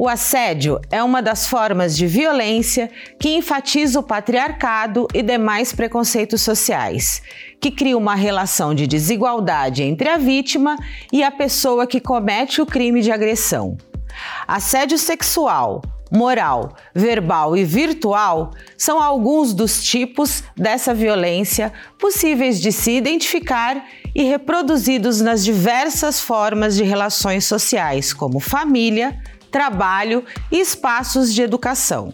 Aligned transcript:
O 0.00 0.08
assédio 0.08 0.80
é 0.92 1.02
uma 1.02 1.20
das 1.20 1.48
formas 1.48 1.96
de 1.96 2.06
violência 2.06 2.88
que 3.18 3.30
enfatiza 3.30 3.98
o 3.98 4.02
patriarcado 4.02 5.08
e 5.12 5.24
demais 5.24 5.72
preconceitos 5.72 6.40
sociais, 6.40 7.20
que 7.60 7.72
cria 7.72 7.98
uma 7.98 8.14
relação 8.14 8.72
de 8.72 8.86
desigualdade 8.86 9.82
entre 9.82 10.08
a 10.08 10.16
vítima 10.16 10.76
e 11.12 11.24
a 11.24 11.32
pessoa 11.32 11.84
que 11.84 12.00
comete 12.00 12.62
o 12.62 12.66
crime 12.66 13.02
de 13.02 13.10
agressão. 13.10 13.76
Assédio 14.46 14.96
sexual, 14.98 15.82
moral, 16.12 16.76
verbal 16.94 17.56
e 17.56 17.64
virtual 17.64 18.52
são 18.76 19.02
alguns 19.02 19.52
dos 19.52 19.82
tipos 19.82 20.44
dessa 20.56 20.94
violência 20.94 21.72
possíveis 21.98 22.60
de 22.60 22.70
se 22.70 22.92
identificar 22.92 23.84
e 24.14 24.22
reproduzidos 24.22 25.20
nas 25.20 25.44
diversas 25.44 26.20
formas 26.20 26.76
de 26.76 26.84
relações 26.84 27.44
sociais, 27.46 28.12
como 28.12 28.38
família, 28.38 29.20
trabalho 29.50 30.24
e 30.50 30.60
espaços 30.60 31.32
de 31.32 31.42
educação. 31.42 32.12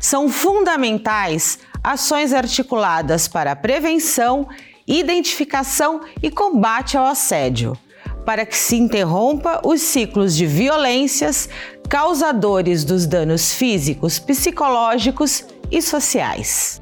São 0.00 0.28
fundamentais 0.28 1.58
ações 1.82 2.32
articuladas 2.32 3.28
para 3.28 3.52
a 3.52 3.56
prevenção, 3.56 4.48
identificação 4.86 6.00
e 6.22 6.30
combate 6.30 6.96
ao 6.96 7.06
assédio, 7.06 7.76
para 8.24 8.46
que 8.46 8.56
se 8.56 8.76
interrompa 8.76 9.60
os 9.64 9.82
ciclos 9.82 10.34
de 10.34 10.46
violências 10.46 11.48
causadores 11.88 12.84
dos 12.84 13.06
danos 13.06 13.52
físicos, 13.52 14.18
psicológicos 14.18 15.44
e 15.70 15.80
sociais. 15.82 16.80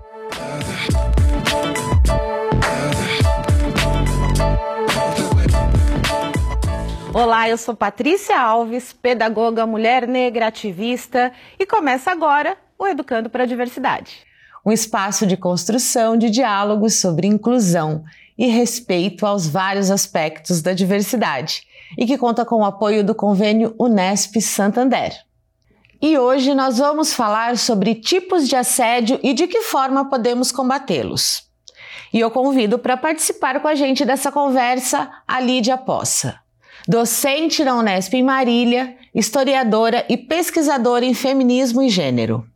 Olá, 7.15 7.47
eu 7.47 7.59
sou 7.59 7.77
Patrícia 7.77 8.41
Alves, 8.41 8.91
pedagoga, 8.95 9.67
mulher 9.67 10.09
negra, 10.09 10.47
ativista, 10.47 11.31
e 11.59 11.67
começa 11.67 12.11
agora 12.11 12.57
o 12.79 12.87
Educando 12.87 13.29
para 13.29 13.43
a 13.43 13.47
Diversidade. 13.47 14.21
Um 14.65 14.73
espaço 14.73 15.27
de 15.27 15.37
construção 15.37 16.17
de 16.17 16.31
diálogos 16.31 16.95
sobre 16.95 17.27
inclusão 17.27 18.03
e 18.39 18.47
respeito 18.47 19.27
aos 19.27 19.47
vários 19.47 19.91
aspectos 19.91 20.63
da 20.63 20.73
diversidade 20.73 21.67
e 21.99 22.07
que 22.07 22.17
conta 22.17 22.47
com 22.47 22.63
o 22.63 22.65
apoio 22.65 23.05
do 23.05 23.15
convênio 23.15 23.75
Unesp 23.79 24.41
Santander. 24.41 25.13
E 26.01 26.17
hoje 26.17 26.55
nós 26.55 26.79
vamos 26.79 27.13
falar 27.13 27.59
sobre 27.59 27.95
tipos 27.95 28.49
de 28.49 28.57
assédio 28.57 29.21
e 29.23 29.35
de 29.35 29.47
que 29.47 29.61
forma 29.61 30.09
podemos 30.09 30.51
combatê-los. 30.51 31.43
E 32.11 32.19
eu 32.19 32.31
convido 32.31 32.79
para 32.79 32.97
participar 32.97 33.61
com 33.61 33.69
a 33.69 33.75
gente 33.75 34.03
dessa 34.03 34.33
conversa 34.33 35.11
a 35.29 35.39
Lídia 35.41 35.77
Poça 35.77 36.42
docente 36.89 37.65
na 37.65 37.77
Unesp 37.77 38.15
em 38.15 38.23
Marília, 38.23 38.97
historiadora 39.15 40.05
e 40.09 40.17
pesquisadora 40.17 41.05
em 41.05 41.15
feminismo 41.15 41.83
e 41.83 41.89
gênero. 41.89 42.47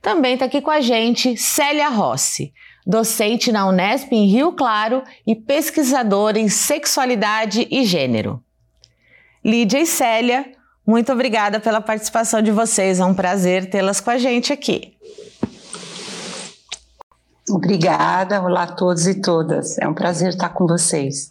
Também 0.00 0.34
está 0.34 0.46
aqui 0.46 0.60
com 0.60 0.70
a 0.70 0.80
gente 0.80 1.36
Célia 1.36 1.88
Rossi, 1.88 2.52
docente 2.86 3.52
na 3.52 3.66
Unesp 3.68 4.12
em 4.12 4.26
Rio 4.26 4.52
Claro 4.52 5.02
e 5.26 5.34
pesquisadora 5.34 6.38
em 6.38 6.48
sexualidade 6.48 7.66
e 7.70 7.84
gênero. 7.84 8.42
Lídia 9.44 9.80
e 9.80 9.86
Célia, 9.86 10.44
muito 10.86 11.12
obrigada 11.12 11.60
pela 11.60 11.80
participação 11.80 12.42
de 12.42 12.50
vocês, 12.50 13.00
é 13.00 13.04
um 13.04 13.14
prazer 13.14 13.70
tê-las 13.70 14.00
com 14.00 14.10
a 14.10 14.18
gente 14.18 14.52
aqui. 14.52 14.96
Obrigada, 17.48 18.40
olá 18.40 18.64
a 18.64 18.72
todos 18.72 19.06
e 19.06 19.20
todas, 19.20 19.78
é 19.78 19.88
um 19.88 19.94
prazer 19.94 20.30
estar 20.30 20.50
com 20.50 20.66
vocês. 20.66 21.28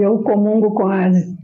Eu 0.00 0.18
comungo 0.18 0.72
com 0.72 0.84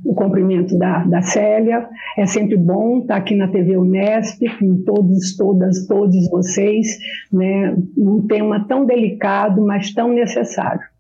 o 0.04 0.14
cumprimento 0.14 0.76
da, 0.78 1.04
da 1.04 1.22
Célia. 1.22 1.88
É 2.16 2.26
sempre 2.26 2.56
bom 2.56 3.00
estar 3.00 3.16
aqui 3.16 3.34
na 3.34 3.48
TV 3.48 3.76
Unesp, 3.76 4.42
com 4.58 4.82
todos, 4.84 5.36
todas, 5.36 5.86
todos 5.86 6.30
vocês, 6.30 6.86
né? 7.32 7.76
um 7.96 8.26
tema 8.26 8.66
tão 8.66 8.84
delicado, 8.84 9.64
mas 9.64 9.92
tão 9.92 10.12
necessário. 10.12 10.91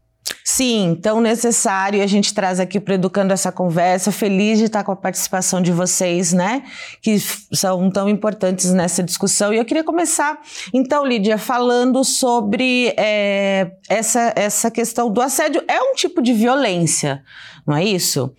Sim, 0.54 0.98
tão 1.00 1.18
necessário 1.18 1.98
e 1.98 2.02
a 2.02 2.06
gente 2.06 2.34
traz 2.34 2.60
aqui 2.60 2.78
para 2.78 2.96
Educando 2.96 3.32
essa 3.32 3.50
conversa. 3.50 4.12
Feliz 4.12 4.58
de 4.58 4.66
estar 4.66 4.84
com 4.84 4.92
a 4.92 4.96
participação 4.96 5.62
de 5.62 5.72
vocês, 5.72 6.34
né? 6.34 6.62
Que 7.00 7.18
são 7.54 7.90
tão 7.90 8.06
importantes 8.06 8.70
nessa 8.70 9.02
discussão. 9.02 9.50
E 9.50 9.56
eu 9.56 9.64
queria 9.64 9.82
começar, 9.82 10.38
então, 10.74 11.06
Lídia, 11.06 11.38
falando 11.38 12.04
sobre 12.04 12.92
é, 12.98 13.70
essa, 13.88 14.34
essa 14.36 14.70
questão 14.70 15.10
do 15.10 15.22
assédio. 15.22 15.64
É 15.66 15.80
um 15.80 15.94
tipo 15.94 16.20
de 16.20 16.34
violência, 16.34 17.22
não 17.66 17.74
é 17.74 17.82
isso? 17.82 18.30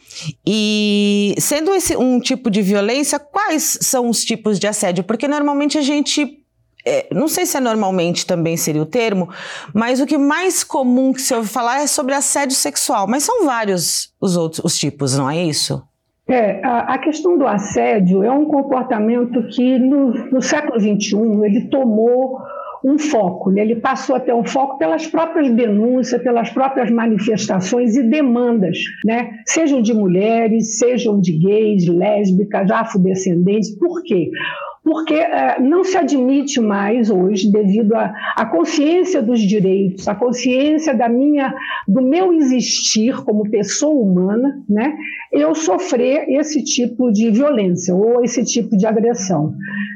E 0.45 1.33
sendo 1.39 1.73
esse 1.73 1.97
um 1.97 2.19
tipo 2.19 2.51
de 2.51 2.61
violência, 2.61 3.17
quais 3.17 3.79
são 3.81 4.07
os 4.07 4.23
tipos 4.23 4.59
de 4.59 4.67
assédio? 4.67 5.03
Porque 5.03 5.27
normalmente 5.27 5.79
a 5.79 5.81
gente 5.81 6.42
é, 6.85 7.07
não 7.13 7.27
sei 7.27 7.45
se 7.45 7.57
é 7.57 7.59
normalmente 7.59 8.25
também 8.25 8.57
seria 8.57 8.81
o 8.81 8.85
termo, 8.85 9.29
mas 9.73 10.01
o 10.01 10.05
que 10.05 10.17
mais 10.17 10.63
comum 10.63 11.13
que 11.13 11.21
se 11.21 11.33
ouve 11.33 11.47
falar 11.47 11.81
é 11.81 11.87
sobre 11.87 12.13
assédio 12.13 12.55
sexual, 12.55 13.07
mas 13.07 13.23
são 13.23 13.45
vários 13.45 14.13
os 14.19 14.35
outros 14.35 14.63
os 14.63 14.77
tipos, 14.77 15.17
não 15.17 15.29
é 15.29 15.43
isso? 15.43 15.81
É, 16.27 16.65
a, 16.65 16.93
a 16.93 16.97
questão 16.99 17.37
do 17.37 17.45
assédio 17.45 18.23
é 18.23 18.31
um 18.31 18.45
comportamento 18.45 19.43
que 19.49 19.77
no, 19.77 20.13
no 20.31 20.41
século 20.41 20.79
XXI 20.79 21.17
ele 21.43 21.67
tomou 21.67 22.39
um 22.83 22.97
foco, 22.99 23.49
né? 23.49 23.61
ele 23.61 23.77
passou 23.77 24.15
a 24.15 24.19
ter 24.19 24.33
um 24.33 24.43
foco 24.43 24.77
pelas 24.77 25.07
próprias 25.07 25.49
denúncias, 25.49 26.21
pelas 26.21 26.49
próprias 26.49 26.91
manifestações 26.91 27.95
e 27.95 28.03
demandas, 28.03 28.77
né? 29.05 29.39
sejam 29.45 29.81
de 29.81 29.93
mulheres, 29.93 30.77
sejam 30.77 31.19
de 31.19 31.31
gays, 31.31 31.87
lésbicas, 31.87 32.69
afrodescendentes. 32.69 33.77
Por 33.77 34.03
quê? 34.03 34.29
Porque 34.83 35.13
é, 35.13 35.59
não 35.61 35.83
se 35.83 35.97
admite 35.97 36.59
mais 36.59 37.09
hoje, 37.09 37.49
devido 37.49 37.93
à 37.95 38.45
consciência 38.45 39.21
dos 39.21 39.39
direitos, 39.39 40.07
à 40.07 40.13
consciência 40.13 40.93
da 40.93 41.07
minha, 41.07 41.53
do 41.87 42.01
meu 42.01 42.33
existir 42.33 43.23
como 43.23 43.49
pessoa 43.49 43.93
humana, 43.93 44.61
né, 44.69 44.93
eu 45.31 45.55
sofrer 45.55 46.25
esse 46.29 46.63
tipo 46.63 47.11
de 47.11 47.31
violência 47.31 47.95
ou 47.95 48.23
esse 48.23 48.43
tipo 48.43 48.75
de 48.75 48.85
agressão. 48.85 49.53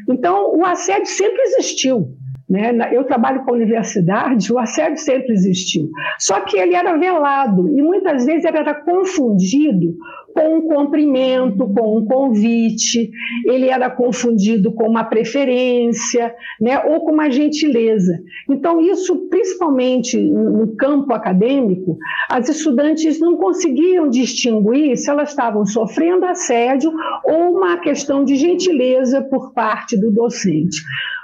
Então, 0.10 0.56
o 0.56 0.66
assédio 0.66 1.08
sempre 1.08 1.42
existiu. 1.42 2.16
Né? 2.50 2.72
Eu 2.94 3.04
trabalho 3.04 3.44
com 3.44 3.52
a 3.52 3.56
universidade, 3.56 4.52
o 4.54 4.58
assédio 4.58 4.98
sempre 4.98 5.34
existiu. 5.34 5.90
Só 6.18 6.40
que 6.42 6.58
ele 6.58 6.76
era 6.76 6.98
velado 6.98 7.70
e 7.70 7.82
muitas 7.82 8.26
vezes 8.26 8.46
era 8.46 8.74
confundido 8.74 9.98
com 10.38 10.58
um 10.58 10.62
cumprimento, 10.62 11.68
com 11.74 11.98
um 11.98 12.06
convite, 12.06 13.10
ele 13.44 13.70
era 13.70 13.90
confundido 13.90 14.72
com 14.72 14.88
uma 14.88 15.04
preferência, 15.04 16.32
né, 16.62 16.80
ou 16.86 17.02
com 17.02 17.12
uma 17.12 17.32
gentileza. 17.32 18.20
Então, 18.48 18.80
isso, 18.80 19.28
principalmente 19.30 20.16
no 20.16 20.76
campo 20.76 21.12
acadêmico, 21.12 21.98
as 22.30 22.48
estudantes 22.50 23.20
não 23.20 23.36
conseguiam 23.38 24.08
distinguir 24.10 24.96
se 24.96 25.10
elas 25.10 25.30
estavam 25.30 25.66
sofrendo 25.66 26.26
assédio 26.26 26.94
ou 27.26 27.58
uma 27.58 27.78
questão 27.78 28.24
de 28.24 28.36
gentileza 28.36 29.24
por 29.24 29.54
parte 29.54 30.00
do 30.00 30.12
docente. 30.12 30.78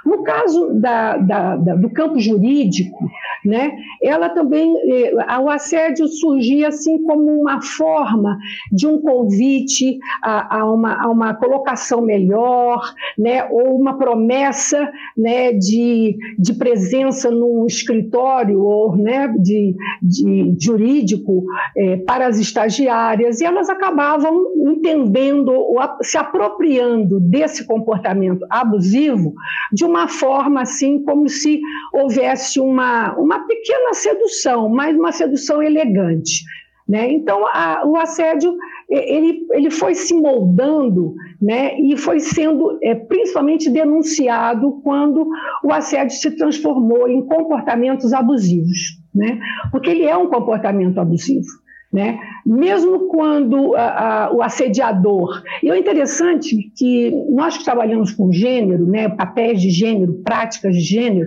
No 0.04 0.22
caso 0.22 0.74
da, 0.74 1.16
da, 1.16 1.56
da, 1.56 1.74
do 1.76 1.88
campo 1.88 2.18
jurídico, 2.18 3.08
né, 3.44 3.72
ela 4.02 4.28
também, 4.28 4.74
eh, 4.86 5.14
o 5.40 5.48
assédio 5.48 6.06
surgia 6.08 6.68
assim 6.68 7.02
como 7.04 7.30
uma 7.30 7.62
forma 7.62 8.36
de 8.70 8.86
um 8.86 9.00
convite 9.04 9.98
a, 10.22 10.60
a, 10.60 10.72
uma, 10.72 11.04
a 11.04 11.08
uma 11.08 11.34
colocação 11.34 12.00
melhor, 12.00 12.80
né, 13.18 13.44
ou 13.50 13.76
uma 13.76 13.98
promessa 13.98 14.90
né, 15.16 15.52
de, 15.52 16.16
de 16.38 16.54
presença 16.54 17.30
num 17.30 17.66
escritório 17.66 18.60
ou 18.60 18.96
né, 18.96 19.28
de, 19.38 19.74
de 20.02 20.56
jurídico 20.58 21.44
eh, 21.76 21.96
para 22.06 22.26
as 22.26 22.38
estagiárias, 22.38 23.40
e 23.40 23.44
elas 23.44 23.68
acabavam 23.68 24.44
entendendo, 24.56 25.52
ou 25.52 25.78
se 26.02 26.16
apropriando 26.16 27.20
desse 27.20 27.66
comportamento 27.66 28.46
abusivo 28.50 29.34
de 29.72 29.84
uma 29.84 29.94
uma 29.94 30.08
forma 30.08 30.60
assim, 30.62 31.02
como 31.02 31.28
se 31.28 31.60
houvesse 31.92 32.60
uma, 32.60 33.14
uma 33.16 33.46
pequena 33.46 33.94
sedução, 33.94 34.68
mas 34.68 34.96
uma 34.96 35.12
sedução 35.12 35.62
elegante. 35.62 36.42
Né? 36.86 37.10
Então, 37.10 37.46
a, 37.46 37.82
o 37.86 37.96
assédio 37.96 38.54
ele, 38.88 39.46
ele 39.52 39.70
foi 39.70 39.94
se 39.94 40.14
moldando 40.14 41.14
né? 41.40 41.78
e 41.80 41.96
foi 41.96 42.20
sendo 42.20 42.78
é, 42.82 42.94
principalmente 42.94 43.70
denunciado 43.70 44.80
quando 44.82 45.28
o 45.62 45.72
assédio 45.72 46.16
se 46.16 46.30
transformou 46.36 47.08
em 47.08 47.22
comportamentos 47.22 48.12
abusivos, 48.12 48.98
né? 49.14 49.38
porque 49.70 49.90
ele 49.90 50.04
é 50.04 50.16
um 50.16 50.28
comportamento 50.28 50.98
abusivo. 50.98 51.46
Né? 51.92 52.18
Mesmo 52.44 53.06
quando 53.06 53.76
a, 53.76 54.24
a, 54.24 54.32
o 54.34 54.42
assediador. 54.42 55.40
E 55.62 55.70
é 55.70 55.78
interessante 55.78 56.72
que 56.76 57.12
nós 57.30 57.56
que 57.56 57.62
trabalhamos 57.62 58.10
com 58.10 58.32
gênero, 58.32 58.84
né, 58.84 59.08
papéis 59.08 59.62
de 59.62 59.70
gênero, 59.70 60.14
práticas 60.24 60.74
de 60.74 60.80
gênero, 60.80 61.24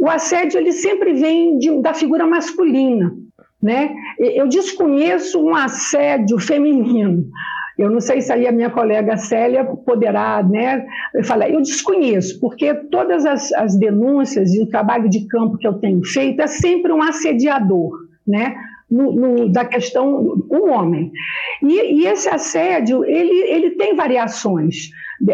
o 0.00 0.08
assédio 0.08 0.58
ele 0.58 0.72
sempre 0.72 1.12
vem 1.12 1.58
de, 1.58 1.82
da 1.82 1.92
figura 1.92 2.26
masculina. 2.26 3.12
Né? 3.66 3.92
Eu 4.16 4.46
desconheço 4.46 5.44
um 5.44 5.56
assédio 5.56 6.38
feminino. 6.38 7.26
Eu 7.76 7.90
não 7.90 8.00
sei 8.00 8.20
se 8.20 8.32
aí 8.32 8.46
a 8.46 8.52
minha 8.52 8.70
colega 8.70 9.16
Célia 9.16 9.64
poderá 9.64 10.40
né, 10.40 10.86
falar. 11.24 11.50
Eu 11.50 11.60
desconheço, 11.60 12.38
porque 12.38 12.72
todas 12.72 13.26
as, 13.26 13.52
as 13.54 13.76
denúncias 13.76 14.54
e 14.54 14.62
o 14.62 14.68
trabalho 14.68 15.08
de 15.08 15.26
campo 15.26 15.58
que 15.58 15.66
eu 15.66 15.74
tenho 15.80 16.00
feito 16.04 16.40
é 16.40 16.46
sempre 16.46 16.92
um 16.92 17.02
assediador, 17.02 18.06
né? 18.24 18.54
No, 18.88 19.12
no, 19.12 19.48
da 19.48 19.64
questão 19.64 20.44
um 20.48 20.70
homem. 20.70 21.10
E, 21.60 22.02
e, 22.02 22.06
esse 22.06 22.28
assédio, 22.28 23.04
ele, 23.04 23.52
ele 23.52 23.70
tem 23.72 23.96
variações. 23.96 24.90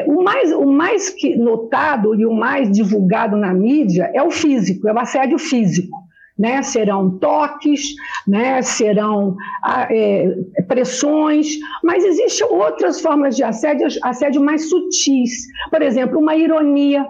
O 0.06 0.22
mais, 0.22 0.50
o 0.52 0.64
mais 0.64 1.14
notado 1.36 2.14
e 2.18 2.24
o 2.24 2.32
mais 2.32 2.72
divulgado 2.72 3.36
na 3.36 3.52
mídia 3.52 4.10
é 4.14 4.22
o 4.22 4.30
físico, 4.30 4.88
é 4.88 4.92
o 4.94 4.98
assédio 4.98 5.38
físico 5.38 6.02
né? 6.42 6.60
serão 6.60 7.08
toques, 7.18 7.94
né? 8.26 8.60
serão 8.62 9.36
ah, 9.62 9.86
é, 9.88 10.26
pressões, 10.66 11.46
mas 11.84 12.04
existem 12.04 12.44
outras 12.48 13.00
formas 13.00 13.36
de 13.36 13.44
assédio, 13.44 13.86
assédio 14.02 14.42
mais 14.42 14.68
sutis. 14.68 15.46
Por 15.70 15.80
exemplo, 15.80 16.18
uma 16.18 16.34
ironia, 16.34 17.06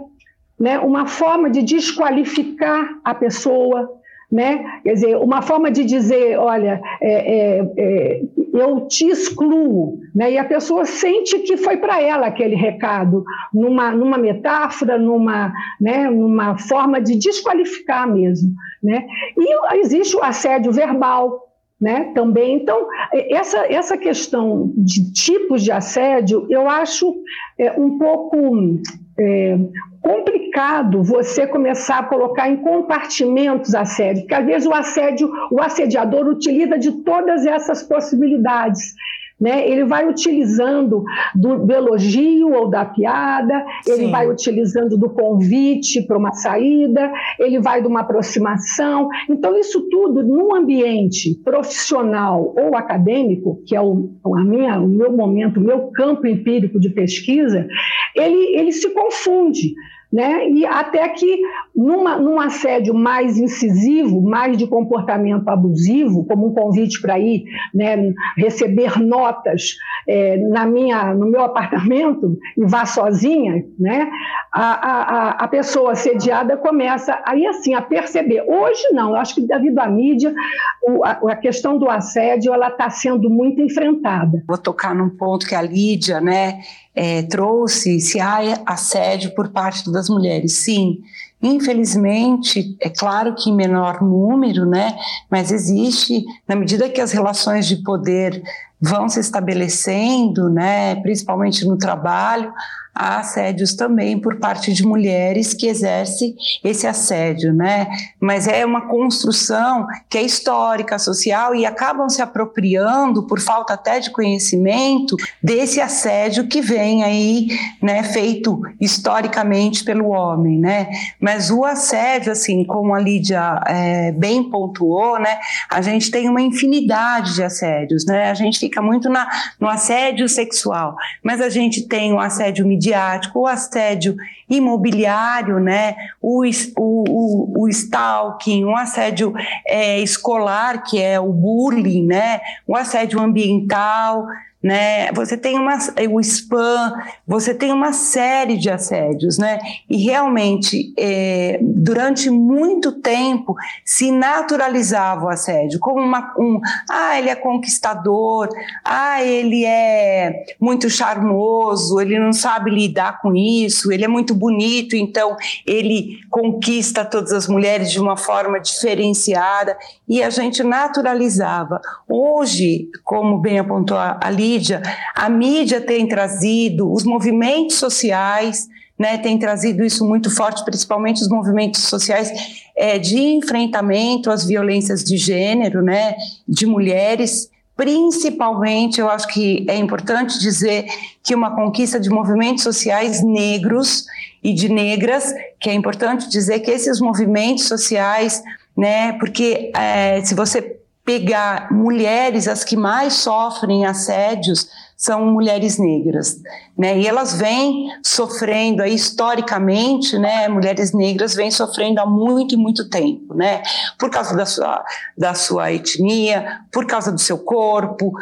né? 0.61 0.79
uma 0.79 1.06
forma 1.06 1.49
de 1.49 1.62
desqualificar 1.62 2.87
a 3.02 3.14
pessoa, 3.14 3.90
né? 4.31 4.81
Quer 4.82 4.93
dizer, 4.93 5.17
uma 5.17 5.40
forma 5.40 5.70
de 5.70 5.84
dizer, 5.84 6.38
olha, 6.38 6.79
é, 7.00 7.12
é, 7.12 7.73
é, 7.79 8.23
eu 8.52 8.87
te 8.87 9.08
excluo, 9.08 9.99
né? 10.14 10.32
E 10.32 10.38
a 10.38 10.44
pessoa 10.44 10.84
sente 10.84 11.38
que 11.40 11.56
foi 11.56 11.78
para 11.78 12.00
ela 12.00 12.26
aquele 12.26 12.54
recado, 12.54 13.25
numa, 13.52 13.90
numa 13.93 14.19
metáfora, 14.19 14.99
numa, 14.99 15.52
né? 15.81 16.08
numa 16.10 16.58
forma 16.58 17.00
de 17.00 17.16
desqualificar 17.16 18.06
mesmo, 18.12 18.54
né? 18.82 19.06
E 19.37 19.78
existe 19.78 20.16
o 20.16 20.22
assédio 20.22 20.70
verbal, 20.72 21.49
né, 21.81 22.12
também. 22.14 22.54
Então, 22.54 22.87
essa, 23.12 23.66
essa 23.66 23.99
questão 23.99 24.72
de 24.76 25.12
tipos 25.12 25.64
de 25.64 25.72
assédio, 25.72 26.46
eu 26.48 26.70
acho 26.70 27.12
é, 27.58 27.72
um 27.72 27.98
pouco 27.98 28.81
é, 29.22 29.58
complicado 30.00 31.02
você 31.02 31.46
começar 31.46 31.98
a 32.00 32.02
colocar 32.02 32.48
em 32.48 32.56
compartimentos 32.56 33.74
assédio, 33.74 34.22
porque 34.22 34.34
às 34.34 34.44
vezes 34.44 34.69
o 34.69 34.74
assédio, 34.74 35.30
o 35.50 35.60
assediador 35.60 36.26
utiliza 36.26 36.78
de 36.78 36.92
todas 37.02 37.46
essas 37.46 37.82
possibilidades. 37.82 38.94
Né? 39.42 39.68
Ele 39.68 39.84
vai 39.84 40.08
utilizando 40.08 41.02
do, 41.34 41.66
do, 41.66 41.72
elogio 41.72 42.52
ou 42.52 42.70
da 42.70 42.84
piada, 42.84 43.64
ele 43.84 44.06
vai 44.06 44.30
utilizando 44.30 44.96
do 44.96 45.10
convite 45.10 46.00
para 46.02 46.16
uma 46.16 46.32
saída, 46.32 47.12
ele 47.40 47.58
vai 47.58 47.82
de 47.82 47.88
uma 47.88 48.02
aproximação. 48.02 49.08
Então, 49.28 49.58
isso 49.58 49.88
tudo, 49.90 50.22
num 50.22 50.54
ambiente 50.54 51.34
profissional 51.42 52.54
ou 52.56 52.76
acadêmico, 52.76 53.60
que 53.66 53.74
é 53.74 53.80
o, 53.80 54.12
a 54.24 54.44
minha, 54.44 54.78
o 54.78 54.86
meu 54.86 55.10
momento, 55.10 55.58
o 55.58 55.64
meu 55.64 55.88
campo 55.88 56.24
empírico 56.24 56.78
de 56.78 56.90
pesquisa, 56.90 57.66
ele, 58.14 58.56
ele 58.56 58.70
se 58.70 58.90
confunde 58.90 59.74
né? 60.12 60.48
E 60.50 60.66
até 60.66 61.08
que 61.08 61.40
numa, 61.74 62.18
num 62.18 62.38
assédio 62.38 62.92
mais 62.92 63.38
incisivo, 63.38 64.20
mais 64.20 64.58
de 64.58 64.66
comportamento 64.66 65.48
abusivo, 65.48 66.26
como 66.26 66.48
um 66.48 66.54
convite 66.54 67.00
para 67.00 67.18
ir 67.18 67.44
né, 67.74 68.12
receber 68.36 69.00
notas 69.00 69.76
é, 70.06 70.36
na 70.36 70.66
minha, 70.66 71.14
no 71.14 71.30
meu 71.30 71.42
apartamento 71.42 72.36
e 72.56 72.64
vá 72.66 72.84
sozinha, 72.84 73.64
né? 73.78 74.10
A, 74.52 74.90
a, 74.90 75.30
a 75.44 75.48
pessoa 75.48 75.92
assediada 75.92 76.56
começa 76.56 77.18
aí 77.24 77.46
assim 77.46 77.72
a 77.72 77.80
perceber. 77.80 78.42
Hoje 78.46 78.82
não, 78.92 79.10
eu 79.10 79.16
acho 79.16 79.36
que 79.36 79.46
devido 79.46 79.78
à 79.78 79.88
mídia, 79.88 80.34
o, 80.82 81.04
a, 81.04 81.10
a, 81.10 81.36
questão 81.36 81.78
do 81.78 81.88
assédio 81.88 82.52
ela 82.52 82.68
está 82.68 82.90
sendo 82.90 83.30
muito 83.30 83.62
enfrentada. 83.62 84.42
Vou 84.46 84.58
tocar 84.58 84.94
num 84.94 85.08
ponto 85.08 85.46
que 85.46 85.54
a 85.54 85.62
Lídia, 85.62 86.20
né? 86.20 86.60
É, 86.94 87.22
trouxe 87.22 88.00
se 88.00 88.20
há 88.20 88.62
assédio 88.66 89.34
por 89.34 89.48
parte 89.48 89.90
das 89.90 90.08
mulheres. 90.08 90.58
Sim, 90.58 91.00
infelizmente, 91.42 92.76
é 92.80 92.88
claro 92.88 93.34
que 93.34 93.50
em 93.50 93.56
menor 93.56 94.02
número, 94.02 94.64
né? 94.64 94.96
Mas 95.30 95.50
existe, 95.50 96.24
na 96.46 96.54
medida 96.54 96.88
que 96.88 97.00
as 97.00 97.12
relações 97.12 97.66
de 97.66 97.76
poder 97.82 98.42
vão 98.80 99.08
se 99.08 99.20
estabelecendo, 99.20 100.50
né? 100.50 100.96
Principalmente 100.96 101.64
no 101.64 101.76
trabalho, 101.78 102.52
há 102.94 103.20
assédios 103.20 103.74
também 103.74 104.18
por 104.18 104.36
parte 104.36 104.72
de 104.72 104.84
mulheres 104.84 105.54
que 105.54 105.66
exercem 105.66 106.34
esse 106.62 106.86
assédio, 106.86 107.52
né? 107.52 107.88
Mas 108.20 108.46
é 108.46 108.66
uma 108.66 108.82
construção 108.88 109.86
que 110.10 110.18
é 110.18 110.22
histórica, 110.22 110.98
social 110.98 111.54
e 111.54 111.64
acabam 111.64 112.08
se 112.08 112.20
apropriando 112.20 113.26
por 113.26 113.40
falta 113.40 113.74
até 113.74 113.98
de 113.98 114.10
conhecimento 114.10 115.16
desse 115.42 115.80
assédio 115.80 116.46
que 116.46 116.60
vem 116.60 117.02
aí, 117.02 117.48
né, 117.80 118.02
feito 118.02 118.60
historicamente 118.80 119.84
pelo 119.84 120.08
homem, 120.08 120.58
né? 120.58 120.90
Mas 121.18 121.31
o 121.50 121.64
assédio, 121.64 122.32
assim, 122.32 122.64
como 122.64 122.94
a 122.94 123.00
Lídia 123.00 123.61
é, 123.67 124.12
bem 124.12 124.43
pontuou, 124.43 125.19
né? 125.19 125.38
A 125.69 125.81
gente 125.81 126.11
tem 126.11 126.29
uma 126.29 126.40
infinidade 126.40 127.34
de 127.34 127.43
assédios, 127.43 128.05
né? 128.06 128.31
A 128.31 128.34
gente 128.34 128.58
fica 128.58 128.81
muito 128.82 129.08
na, 129.08 129.29
no 129.61 129.69
assédio 129.69 130.29
sexual, 130.29 130.96
mas 131.23 131.40
a 131.40 131.49
gente 131.49 131.87
tem 131.88 132.12
o 132.12 132.20
assédio 132.20 132.67
midiático, 132.67 133.40
o 133.40 133.46
assédio 133.46 134.17
imobiliário, 134.49 135.58
né, 135.58 135.96
o, 136.20 136.44
o, 136.44 137.05
o, 137.08 137.62
o 137.62 137.69
stalking, 137.69 138.64
o 138.64 138.76
assédio 138.76 139.32
é, 139.67 139.99
escolar, 140.00 140.82
que 140.82 141.00
é 141.00 141.19
o 141.19 141.32
bullying, 141.32 142.06
né, 142.06 142.40
o 142.67 142.76
assédio 142.76 143.20
ambiental, 143.20 144.26
né? 144.62 145.10
Você 145.12 145.36
tem 145.36 145.58
uma, 145.58 145.76
o 146.10 146.20
spam, 146.20 146.92
você 147.26 147.52
tem 147.54 147.72
uma 147.72 147.92
série 147.92 148.56
de 148.56 148.70
assédios, 148.70 149.38
né? 149.38 149.58
E 149.90 149.96
realmente, 149.96 150.94
é, 150.96 151.58
durante 151.60 152.30
muito 152.30 152.92
tempo, 152.92 153.54
se 153.84 154.12
naturalizava 154.12 155.26
o 155.26 155.28
assédio 155.28 155.80
como 155.80 156.00
uma, 156.00 156.32
um, 156.38 156.60
ah, 156.90 157.18
ele 157.18 157.28
é 157.28 157.34
conquistador, 157.34 158.48
ah, 158.84 159.22
ele 159.22 159.64
é 159.64 160.44
muito 160.60 160.88
charmoso, 160.88 162.00
ele 162.00 162.18
não 162.18 162.32
sabe 162.32 162.70
lidar 162.70 163.20
com 163.20 163.34
isso, 163.34 163.90
ele 163.90 164.04
é 164.04 164.08
muito 164.08 164.34
bonito, 164.34 164.94
então 164.94 165.36
ele 165.66 166.20
conquista 166.30 167.04
todas 167.04 167.32
as 167.32 167.48
mulheres 167.48 167.90
de 167.90 168.00
uma 168.00 168.16
forma 168.16 168.60
diferenciada 168.60 169.76
e 170.12 170.22
a 170.22 170.28
gente 170.28 170.62
naturalizava. 170.62 171.80
Hoje, 172.06 172.90
como 173.02 173.38
bem 173.38 173.58
apontou 173.58 173.96
a 173.96 174.28
Lídia, 174.28 174.82
a 175.14 175.26
mídia 175.30 175.80
tem 175.80 176.06
trazido, 176.06 176.92
os 176.92 177.02
movimentos 177.02 177.76
sociais, 177.76 178.68
né, 178.98 179.16
tem 179.16 179.38
trazido 179.38 179.82
isso 179.82 180.06
muito 180.06 180.31
forte, 180.31 180.62
principalmente 180.66 181.22
os 181.22 181.31
movimentos 181.31 181.81
sociais 181.84 182.31
é, 182.76 182.98
de 182.98 183.19
enfrentamento 183.19 184.31
às 184.31 184.44
violências 184.44 185.02
de 185.02 185.16
gênero, 185.16 185.81
né, 185.81 186.14
de 186.46 186.66
mulheres. 186.66 187.48
Principalmente, 187.74 189.00
eu 189.00 189.08
acho 189.08 189.26
que 189.28 189.64
é 189.66 189.76
importante 189.76 190.38
dizer 190.38 190.84
que 191.22 191.34
uma 191.34 191.56
conquista 191.56 191.98
de 191.98 192.10
movimentos 192.10 192.62
sociais 192.62 193.24
negros 193.24 194.04
e 194.44 194.52
de 194.52 194.69
negras, 194.69 195.32
que 195.58 195.70
é 195.70 195.72
importante 195.72 196.28
dizer 196.28 196.60
que 196.60 196.70
esses 196.70 197.00
movimentos 197.00 197.66
sociais 197.66 198.42
né? 198.76 199.12
Porque 199.14 199.70
é, 199.76 200.22
se 200.24 200.34
você 200.34 200.79
pegar 201.05 201.72
mulheres, 201.72 202.46
as 202.46 202.62
que 202.62 202.76
mais 202.76 203.14
sofrem 203.14 203.84
assédios 203.84 204.69
são 204.96 205.26
mulheres 205.26 205.79
negras, 205.79 206.41
né? 206.79 206.96
E 206.96 207.08
elas 207.08 207.36
vêm 207.36 207.88
sofrendo 208.05 208.82
aí 208.84 208.94
historicamente, 208.94 210.17
né? 210.17 210.46
Mulheres 210.46 210.93
negras 210.93 211.34
vêm 211.34 211.50
sofrendo 211.50 212.00
há 212.00 212.06
muito 212.06 212.55
e 212.55 212.56
muito 212.56 212.88
tempo, 212.88 213.34
né? 213.34 213.62
Por 213.98 214.10
causa 214.10 214.36
da 214.36 214.46
sua, 214.46 214.84
da 215.19 215.34
sua 215.34 215.72
etnia, 215.72 216.60
por 216.72 216.86
causa 216.86 217.10
do 217.10 217.20
seu 217.20 217.36
corpo, 217.38 218.12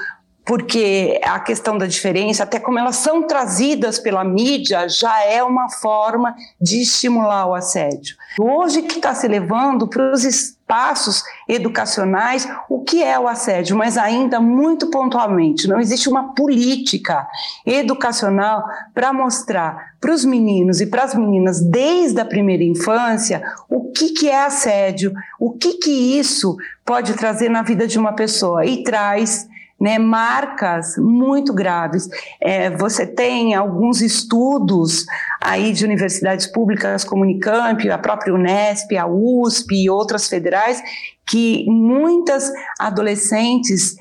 porque 0.50 1.20
a 1.22 1.38
questão 1.38 1.78
da 1.78 1.86
diferença, 1.86 2.42
até 2.42 2.58
como 2.58 2.76
elas 2.76 2.96
são 2.96 3.22
trazidas 3.22 4.00
pela 4.00 4.24
mídia, 4.24 4.88
já 4.88 5.24
é 5.24 5.40
uma 5.44 5.70
forma 5.70 6.34
de 6.60 6.82
estimular 6.82 7.46
o 7.46 7.54
assédio. 7.54 8.16
Hoje 8.36 8.82
que 8.82 8.96
está 8.96 9.14
se 9.14 9.28
levando 9.28 9.86
para 9.86 10.10
os 10.10 10.24
espaços 10.24 11.22
educacionais 11.48 12.48
o 12.68 12.82
que 12.82 13.00
é 13.00 13.16
o 13.16 13.28
assédio, 13.28 13.76
mas 13.76 13.96
ainda 13.96 14.40
muito 14.40 14.90
pontualmente. 14.90 15.68
Não 15.68 15.78
existe 15.78 16.08
uma 16.08 16.34
política 16.34 17.28
educacional 17.64 18.64
para 18.92 19.12
mostrar 19.12 19.94
para 20.00 20.12
os 20.12 20.24
meninos 20.24 20.80
e 20.80 20.86
para 20.86 21.04
as 21.04 21.14
meninas 21.14 21.60
desde 21.60 22.20
a 22.20 22.24
primeira 22.24 22.64
infância 22.64 23.40
o 23.68 23.92
que, 23.92 24.08
que 24.14 24.28
é 24.28 24.46
assédio, 24.46 25.12
o 25.38 25.52
que, 25.52 25.74
que 25.74 26.18
isso 26.18 26.56
pode 26.84 27.14
trazer 27.14 27.48
na 27.48 27.62
vida 27.62 27.86
de 27.86 27.96
uma 27.96 28.14
pessoa 28.14 28.66
e 28.66 28.82
traz 28.82 29.48
né, 29.80 29.98
marcas 29.98 30.96
muito 30.98 31.54
graves. 31.54 32.08
É, 32.40 32.70
você 32.70 33.06
tem 33.06 33.54
alguns 33.54 34.02
estudos 34.02 35.06
aí 35.40 35.72
de 35.72 35.84
universidades 35.84 36.46
públicas 36.46 37.02
como 37.02 37.22
Unicamp, 37.22 37.88
a 37.88 37.98
própria 37.98 38.34
Unesp, 38.34 38.96
a 38.96 39.06
USP 39.06 39.84
e 39.84 39.90
outras 39.90 40.28
federais, 40.28 40.82
que 41.26 41.64
muitas 41.68 42.52
adolescentes 42.78 43.96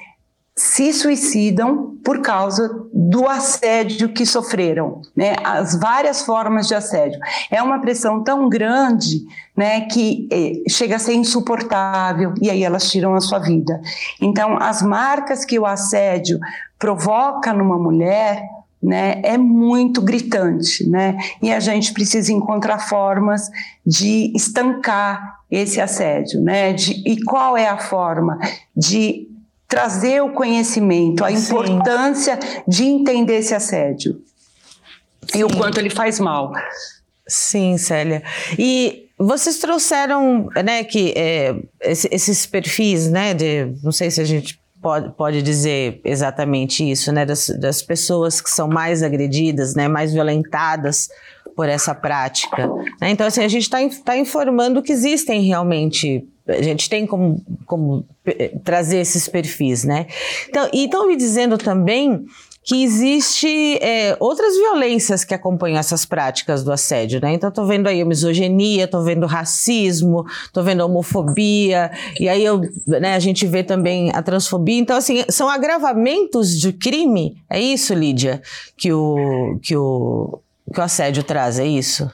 se 0.60 0.92
suicidam 0.92 1.96
por 2.04 2.20
causa 2.20 2.70
do 2.94 3.25
assédio 3.30 4.10
que 4.10 4.25
sofreram, 4.25 5.01
né? 5.16 5.34
As 5.42 5.80
várias 5.80 6.24
formas 6.24 6.68
de 6.68 6.75
assédio. 6.75 7.18
É 7.50 7.63
uma 7.63 7.80
pressão 7.80 8.22
tão 8.22 8.50
grande, 8.50 9.22
né, 9.56 9.82
que 9.88 10.28
eh, 10.30 10.70
chega 10.70 10.98
a 10.98 11.00
ser 11.00 11.13
insuportável 11.13 12.34
e 12.42 12.50
aí 12.50 12.62
elas 12.62 12.92
tiram 12.92 13.16
a 13.16 13.22
sua 13.22 13.39
vida. 13.39 13.80
Então, 14.22 14.58
as 14.60 14.82
marcas 14.82 15.46
que 15.46 15.58
o 15.58 15.66
assédio 15.66 16.38
provoca 16.78 17.54
numa 17.54 17.78
mulher 17.78 18.44
né, 18.84 19.22
é 19.24 19.38
muito 19.38 20.01
gritante, 20.01 20.86
né? 20.89 21.16
E 21.42 21.54
a 21.54 21.62
gente 21.62 21.94
precisa 21.94 22.34
encontrar 22.34 22.80
formas 22.80 23.50
de 23.86 24.34
estancar 24.36 25.39
esse 25.50 25.80
assédio, 25.80 26.42
né? 26.42 26.74
De, 26.74 27.01
e 27.10 27.24
qual 27.24 27.56
é 27.56 27.70
a 27.70 27.78
forma 27.78 28.38
de 28.75 29.28
trazer 29.70 30.22
o 30.22 30.34
conhecimento, 30.34 31.24
a 31.24 31.32
importância 31.32 32.40
Sim. 32.42 32.64
de 32.68 32.84
entender 32.86 33.38
esse 33.38 33.54
assédio 33.54 34.20
Sim. 35.32 35.40
e 35.40 35.44
o 35.44 35.48
quanto 35.56 35.80
ele 35.80 35.92
faz 35.92 36.20
mal. 36.20 36.52
Sim, 37.28 37.78
Célia. 37.78 38.24
E 38.58 39.10
vocês 39.16 39.60
trouxeram, 39.60 40.50
né, 40.66 40.84
que 40.84 41.14
é, 41.16 41.56
esses 41.82 42.48
perfis, 42.48 43.10
né, 43.12 43.36
de, 43.36 43.72
não 43.84 43.92
sei 43.92 44.10
se 44.10 44.20
a 44.20 44.26
gente 44.26 44.60
pode, 44.82 45.16
pode 45.16 45.44
dizer 45.44 46.02
exatamente 46.04 46.90
isso, 46.90 47.12
né, 47.12 47.24
das, 47.24 47.50
das 47.60 47.84
pessoas 47.84 48.42
que 48.42 48.50
são 48.50 48.68
mais 48.68 49.04
agredidas, 49.04 49.76
né, 49.76 49.88
mais 49.88 50.12
violentadas 50.12 51.10
por 51.56 51.70
essa 51.70 51.94
prática. 51.94 52.68
Né? 53.00 53.12
Então, 53.12 53.28
assim, 53.28 53.44
a 53.44 53.48
gente 53.48 53.64
está 53.64 53.78
tá 54.04 54.18
informando 54.18 54.82
que 54.82 54.92
existem 54.92 55.44
realmente 55.44 56.26
a 56.50 56.62
gente 56.62 56.89
tem 56.89 57.06
como, 57.06 57.44
como 57.65 58.06
eh, 58.25 58.51
trazer 58.63 58.98
esses 58.98 59.27
perfis, 59.27 59.84
né? 59.84 60.08
Então, 60.48 60.70
e 60.74 60.86
estão 60.86 61.08
me 61.08 61.15
dizendo 61.15 61.58
também 61.58 62.25
que 62.63 62.84
existe 62.84 63.77
é, 63.82 64.15
outras 64.20 64.56
violências 64.56 65.24
que 65.24 65.34
acompanham 65.34 65.79
essas 65.79 66.06
práticas 66.06 66.63
do 66.63 66.72
assédio, 66.72 67.20
né? 67.20 67.34
Então, 67.34 67.50
estou 67.50 67.65
vendo 67.65 67.88
aí 67.88 68.01
a 68.01 68.06
misoginia, 68.06 68.84
estou 68.84 69.03
vendo 69.03 69.25
racismo, 69.25 70.24
estou 70.46 70.63
vendo 70.63 70.82
a 70.82 70.86
homofobia, 70.86 71.89
e 72.20 72.29
aí 72.29 72.44
eu, 72.44 72.62
né, 72.86 73.15
a 73.15 73.20
gente 73.20 73.48
vê 73.48 73.63
também 73.63 74.12
a 74.13 74.22
transfobia. 74.22 74.77
Então, 74.77 74.98
assim, 74.98 75.24
são 75.29 75.50
agravamentos 75.50 76.60
de 76.60 76.74
crime, 76.74 77.41
é 77.50 77.60
isso, 77.60 77.94
Lídia, 77.94 78.41
que 78.77 78.94
o, 78.94 79.58
que 79.63 79.75
o, 79.75 80.39
que 80.72 80.79
o 80.79 80.84
assédio 80.84 81.24
traz, 81.24 81.58
é 81.58 81.65
isso? 81.65 82.12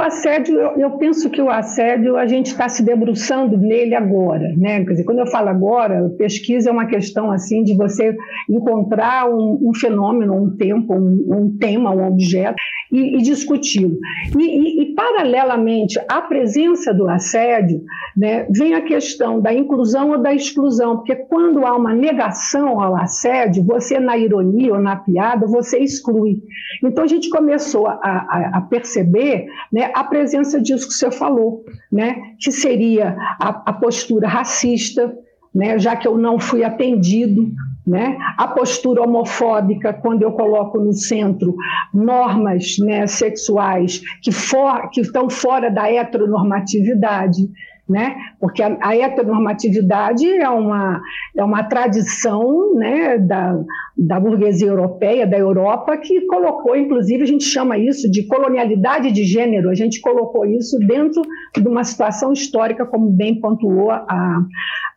O 0.00 0.02
assédio, 0.02 0.58
eu, 0.58 0.78
eu, 0.78 0.90
penso 0.92 1.28
que 1.28 1.42
o 1.42 1.50
assédio 1.50 2.16
a 2.16 2.26
gente 2.26 2.46
está 2.46 2.68
se 2.68 2.82
debruçando 2.82 3.58
nele 3.58 3.94
agora, 3.94 4.48
né? 4.56 4.82
Quer 4.82 4.92
dizer, 4.92 5.04
quando 5.04 5.18
eu 5.18 5.26
falo 5.26 5.50
agora, 5.50 6.08
pesquisa 6.16 6.70
é 6.70 6.72
uma 6.72 6.86
questão 6.86 7.30
assim 7.30 7.62
de 7.62 7.76
você 7.76 8.16
encontrar 8.48 9.28
um, 9.28 9.58
um 9.62 9.74
fenômeno, 9.74 10.34
um 10.34 10.56
tempo, 10.56 10.94
um, 10.94 11.26
um, 11.28 11.56
tema, 11.58 11.90
um 11.90 12.06
objeto 12.06 12.56
e, 12.90 13.18
e 13.18 13.22
discuti-lo. 13.22 13.98
E, 14.38 14.42
e, 14.42 14.82
e, 14.82 14.94
paralelamente 14.94 15.98
à 16.08 16.22
presença 16.22 16.94
do 16.94 17.08
assédio, 17.08 17.82
né, 18.16 18.46
vem 18.50 18.74
a 18.74 18.80
questão 18.80 19.40
da 19.40 19.52
inclusão 19.52 20.12
ou 20.12 20.18
da 20.18 20.32
exclusão, 20.32 20.96
porque 20.96 21.14
quando 21.14 21.66
há 21.66 21.76
uma 21.76 21.94
negação 21.94 22.80
ao 22.80 22.96
assédio, 22.96 23.62
você 23.64 24.00
na 24.00 24.16
ironia 24.16 24.72
ou 24.72 24.80
na 24.80 24.96
piada 24.96 25.46
você 25.46 25.78
exclui. 25.78 26.38
Então 26.82 27.04
a 27.04 27.06
gente 27.06 27.28
começou 27.28 27.86
a, 27.86 27.98
a, 28.02 28.50
a 28.54 28.60
perceber, 28.62 29.46
né, 29.70 29.89
a 29.94 30.04
presença 30.04 30.60
disso 30.60 30.88
que 30.88 30.94
você 30.94 31.10
falou, 31.10 31.64
né, 31.90 32.16
que 32.38 32.50
seria 32.50 33.16
a, 33.40 33.62
a 33.66 33.72
postura 33.72 34.28
racista, 34.28 35.12
né, 35.54 35.78
já 35.78 35.96
que 35.96 36.06
eu 36.06 36.16
não 36.16 36.38
fui 36.38 36.64
atendido, 36.64 37.50
né, 37.86 38.16
a 38.38 38.46
postura 38.46 39.02
homofóbica, 39.02 39.92
quando 39.92 40.22
eu 40.22 40.32
coloco 40.32 40.78
no 40.78 40.92
centro 40.92 41.54
normas 41.92 42.76
né, 42.78 43.06
sexuais 43.06 44.00
que, 44.22 44.30
for, 44.30 44.90
que 44.90 45.00
estão 45.00 45.28
fora 45.28 45.70
da 45.70 45.90
heteronormatividade, 45.90 47.48
né? 47.90 48.14
porque 48.38 48.62
a, 48.62 48.78
a, 48.80 48.96
heteronormatividade 48.96 50.26
é 50.26 50.48
uma, 50.48 51.02
é 51.36 51.42
uma 51.42 51.64
tradição 51.64 52.74
né, 52.74 53.18
da, 53.18 53.60
da 53.98 54.20
burguesia 54.20 54.68
europeia, 54.68 55.26
da 55.26 55.36
Europa, 55.36 55.96
que 55.96 56.20
colocou, 56.22 56.76
inclusive, 56.76 57.24
a 57.24 57.26
gente 57.26 57.44
chama 57.44 57.76
isso 57.76 58.08
de 58.08 58.26
colonialidade 58.26 59.10
de 59.10 59.24
gênero, 59.24 59.68
a 59.68 59.74
gente 59.74 60.00
colocou 60.00 60.46
isso 60.46 60.78
dentro 60.78 61.22
de 61.54 61.66
uma 61.66 61.82
situação 61.82 62.32
histórica, 62.32 62.86
como 62.86 63.10
bem 63.10 63.40
pontuou 63.40 63.90
a, 63.90 64.38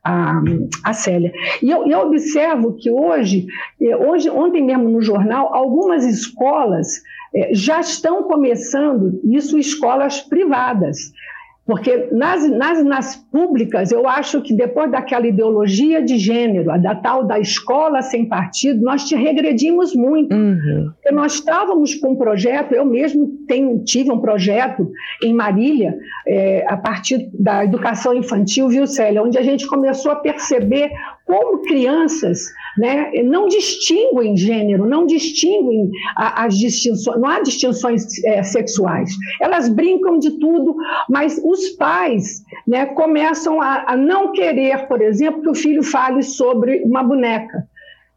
a, 0.04 0.42
a 0.84 0.94
Célia. 0.94 1.34
E 1.62 1.72
eu, 1.72 1.88
eu 1.88 2.00
observo 2.02 2.74
que 2.74 2.92
hoje, 2.92 3.48
eh, 3.82 3.98
hoje, 3.98 4.30
ontem 4.30 4.64
mesmo 4.64 4.88
no 4.88 5.02
jornal, 5.02 5.54
algumas 5.54 6.06
escolas 6.06 7.02
eh, 7.36 7.50
já 7.54 7.80
estão 7.80 8.24
começando, 8.24 9.20
isso 9.24 9.58
escolas 9.58 10.22
privadas, 10.22 11.12
porque 11.66 12.10
nas, 12.12 12.50
nas, 12.50 12.84
nas 12.84 13.16
públicas, 13.16 13.90
eu 13.92 14.06
acho 14.06 14.42
que 14.42 14.54
depois 14.54 14.92
daquela 14.92 15.26
ideologia 15.26 16.04
de 16.04 16.18
gênero, 16.18 16.70
a 16.70 16.78
da 16.78 16.94
tal 16.94 17.24
da 17.26 17.40
escola 17.40 18.02
sem 18.02 18.26
partido, 18.26 18.84
nós 18.84 19.06
te 19.06 19.16
regredimos 19.16 19.96
muito. 19.96 20.36
Uhum. 20.36 20.92
Porque 20.94 21.16
nós 21.16 21.36
estávamos 21.36 21.96
com 21.96 22.12
um 22.12 22.16
projeto, 22.18 22.74
eu 22.74 22.86
mesmo 22.86 23.28
tenho, 23.48 23.82
tive 23.86 24.12
um 24.12 24.20
projeto 24.20 24.92
em 25.24 25.34
Marília, 25.34 25.98
é, 26.28 26.66
a 26.68 26.76
partir 26.76 27.30
da 27.34 27.64
educação 27.64 28.14
infantil, 28.14 28.68
viu, 28.68 28.86
Célia, 28.86 29.24
onde 29.24 29.38
a 29.38 29.42
gente 29.42 29.66
começou 29.66 30.12
a 30.12 30.16
perceber 30.18 30.92
como 31.26 31.62
crianças 31.64 32.46
né, 32.78 33.12
não 33.24 33.48
distinguem 33.48 34.36
gênero, 34.36 34.86
não 34.86 35.06
distinguem 35.06 35.90
as 36.16 36.58
distinções, 36.58 37.20
não 37.20 37.30
há 37.30 37.40
distinções 37.42 38.24
é, 38.26 38.44
sexuais. 38.44 39.12
Elas 39.40 39.70
brincam 39.70 40.18
de 40.20 40.32
tudo, 40.40 40.76
mas 41.10 41.40
os 41.44 41.70
pais 41.70 42.44
né, 42.68 42.88
começam 42.88 43.62
a, 43.62 43.92
a 43.92 43.96
não 43.96 44.32
querer, 44.32 44.88
por 44.88 45.02
exemplo, 45.02 45.42
que 45.42 45.50
o 45.50 45.56
filho 45.56 45.84
fale 45.84 46.24
sobre 46.24 46.84
uma 46.84 47.04
boneca. 47.04 47.68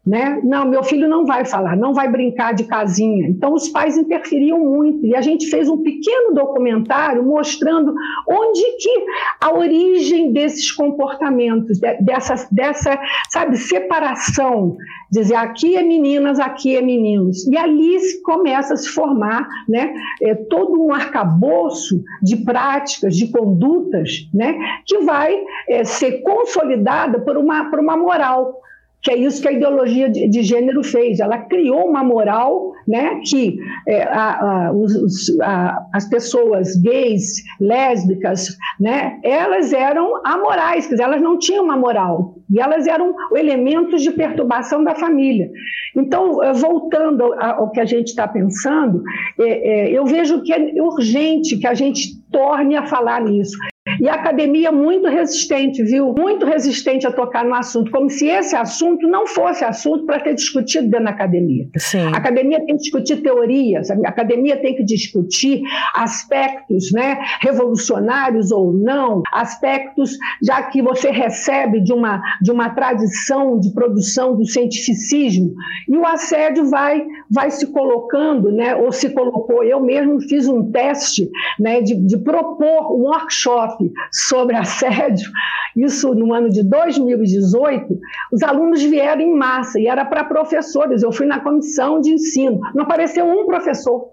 Né? 0.07 0.39
Não, 0.41 0.65
meu 0.65 0.83
filho 0.83 1.09
não 1.09 1.25
vai 1.25 1.43
falar, 1.43 1.75
não 1.75 1.93
vai 1.93 2.09
brincar 2.09 2.53
de 2.53 2.63
casinha. 2.63 3.27
Então, 3.27 3.53
os 3.53 3.67
pais 3.67 3.97
interferiam 3.97 4.57
muito. 4.57 5.05
E 5.05 5.13
a 5.13 5.21
gente 5.21 5.49
fez 5.49 5.67
um 5.67 5.83
pequeno 5.83 6.33
documentário 6.33 7.25
mostrando 7.25 7.93
onde 8.25 8.61
que 8.77 9.05
a 9.41 9.53
origem 9.53 10.31
desses 10.31 10.71
comportamentos, 10.71 11.77
dessa, 11.99 12.47
dessa 12.49 12.97
sabe, 13.29 13.57
separação. 13.57 14.77
Dizer, 15.11 15.35
aqui 15.35 15.75
é 15.75 15.83
meninas, 15.83 16.39
aqui 16.39 16.77
é 16.77 16.81
meninos. 16.81 17.45
E 17.45 17.57
ali 17.57 17.97
começa 18.23 18.75
a 18.75 18.77
se 18.77 18.87
formar 18.87 19.45
né, 19.67 19.93
é, 20.21 20.35
todo 20.35 20.81
um 20.81 20.93
arcabouço 20.93 22.01
de 22.23 22.37
práticas, 22.37 23.15
de 23.15 23.29
condutas, 23.29 24.29
né, 24.33 24.57
que 24.85 24.99
vai 24.99 25.37
é, 25.67 25.83
ser 25.83 26.21
consolidada 26.21 27.19
por 27.19 27.35
uma, 27.35 27.69
por 27.69 27.79
uma 27.79 27.97
moral 27.97 28.61
que 29.07 29.11
é 29.11 29.17
isso 29.17 29.41
que 29.41 29.47
a 29.47 29.53
ideologia 29.53 30.09
de, 30.09 30.27
de 30.27 30.43
gênero 30.43 30.83
fez. 30.83 31.21
Ela 31.21 31.37
criou 31.37 31.87
uma 31.87 32.03
moral 32.03 32.73
né, 32.85 33.21
que 33.23 33.57
é, 33.87 34.03
a, 34.03 34.67
a, 34.67 34.71
os, 34.73 35.39
a, 35.41 35.79
as 35.93 36.09
pessoas 36.09 36.75
gays, 36.75 37.41
lésbicas, 37.57 38.57
né, 38.77 39.17
elas 39.23 39.71
eram 39.71 40.21
amorais, 40.25 40.87
quer 40.87 40.95
dizer, 40.95 41.03
elas 41.03 41.21
não 41.21 41.39
tinham 41.39 41.63
uma 41.63 41.77
moral. 41.77 42.35
E 42.49 42.59
elas 42.59 42.85
eram 42.85 43.15
elementos 43.33 44.01
de 44.01 44.11
perturbação 44.11 44.83
da 44.83 44.93
família. 44.93 45.49
Então, 45.95 46.43
eh, 46.43 46.53
voltando 46.53 47.33
ao 47.39 47.71
que 47.71 47.79
a 47.79 47.85
gente 47.85 48.07
está 48.07 48.27
pensando, 48.27 49.03
é, 49.39 49.89
é, 49.89 49.91
eu 49.91 50.05
vejo 50.05 50.43
que 50.43 50.53
é 50.53 50.81
urgente 50.81 51.57
que 51.57 51.67
a 51.67 51.73
gente 51.73 52.21
torne 52.29 52.75
a 52.75 52.85
falar 52.85 53.21
nisso. 53.21 53.57
E 53.99 54.09
a 54.09 54.15
academia 54.15 54.71
muito 54.71 55.07
resistente, 55.07 55.83
viu? 55.83 56.13
Muito 56.17 56.45
resistente 56.45 57.05
a 57.07 57.11
tocar 57.11 57.43
no 57.45 57.53
assunto, 57.53 57.91
como 57.91 58.09
se 58.09 58.27
esse 58.27 58.55
assunto 58.55 59.07
não 59.07 59.27
fosse 59.27 59.63
assunto 59.63 60.05
para 60.05 60.19
ter 60.19 60.33
discutido 60.33 60.89
dentro 60.89 61.05
da 61.05 61.11
academia. 61.11 61.67
Sim. 61.77 62.07
A 62.07 62.17
academia 62.17 62.59
tem 62.59 62.75
que 62.75 62.83
discutir 62.83 63.17
teorias, 63.17 63.89
a 63.89 63.95
academia 64.07 64.57
tem 64.57 64.75
que 64.75 64.83
discutir 64.83 65.61
aspectos 65.93 66.91
né, 66.91 67.17
revolucionários 67.41 68.51
ou 68.51 68.73
não, 68.73 69.21
aspectos, 69.31 70.17
já 70.41 70.63
que 70.63 70.81
você 70.81 71.09
recebe 71.11 71.81
de 71.81 71.93
uma, 71.93 72.21
de 72.41 72.51
uma 72.51 72.69
tradição 72.69 73.59
de 73.59 73.71
produção 73.73 74.35
do 74.35 74.45
cientificismo, 74.45 75.53
e 75.87 75.97
o 75.97 76.05
assédio 76.05 76.69
vai, 76.69 77.05
vai 77.31 77.51
se 77.51 77.67
colocando, 77.67 78.51
né, 78.51 78.75
ou 78.75 78.91
se 78.91 79.09
colocou. 79.09 79.63
Eu 79.63 79.81
mesmo 79.81 80.19
fiz 80.21 80.47
um 80.47 80.71
teste 80.71 81.29
né, 81.59 81.81
de, 81.81 81.95
de 81.95 82.17
propor 82.17 82.93
um 82.93 83.03
workshop 83.03 83.76
sobre 84.11 84.55
assédio, 84.55 85.29
isso 85.75 86.13
no 86.15 86.33
ano 86.33 86.49
de 86.49 86.63
2018, 86.63 87.99
os 88.31 88.41
alunos 88.43 88.81
vieram 88.81 89.21
em 89.21 89.33
massa 89.33 89.79
e 89.79 89.87
era 89.87 90.03
para 90.03 90.23
professores. 90.23 91.03
Eu 91.03 91.11
fui 91.11 91.25
na 91.25 91.39
comissão 91.39 92.01
de 92.01 92.11
ensino, 92.11 92.59
não 92.73 92.83
apareceu 92.83 93.25
um 93.25 93.45
professor. 93.45 94.09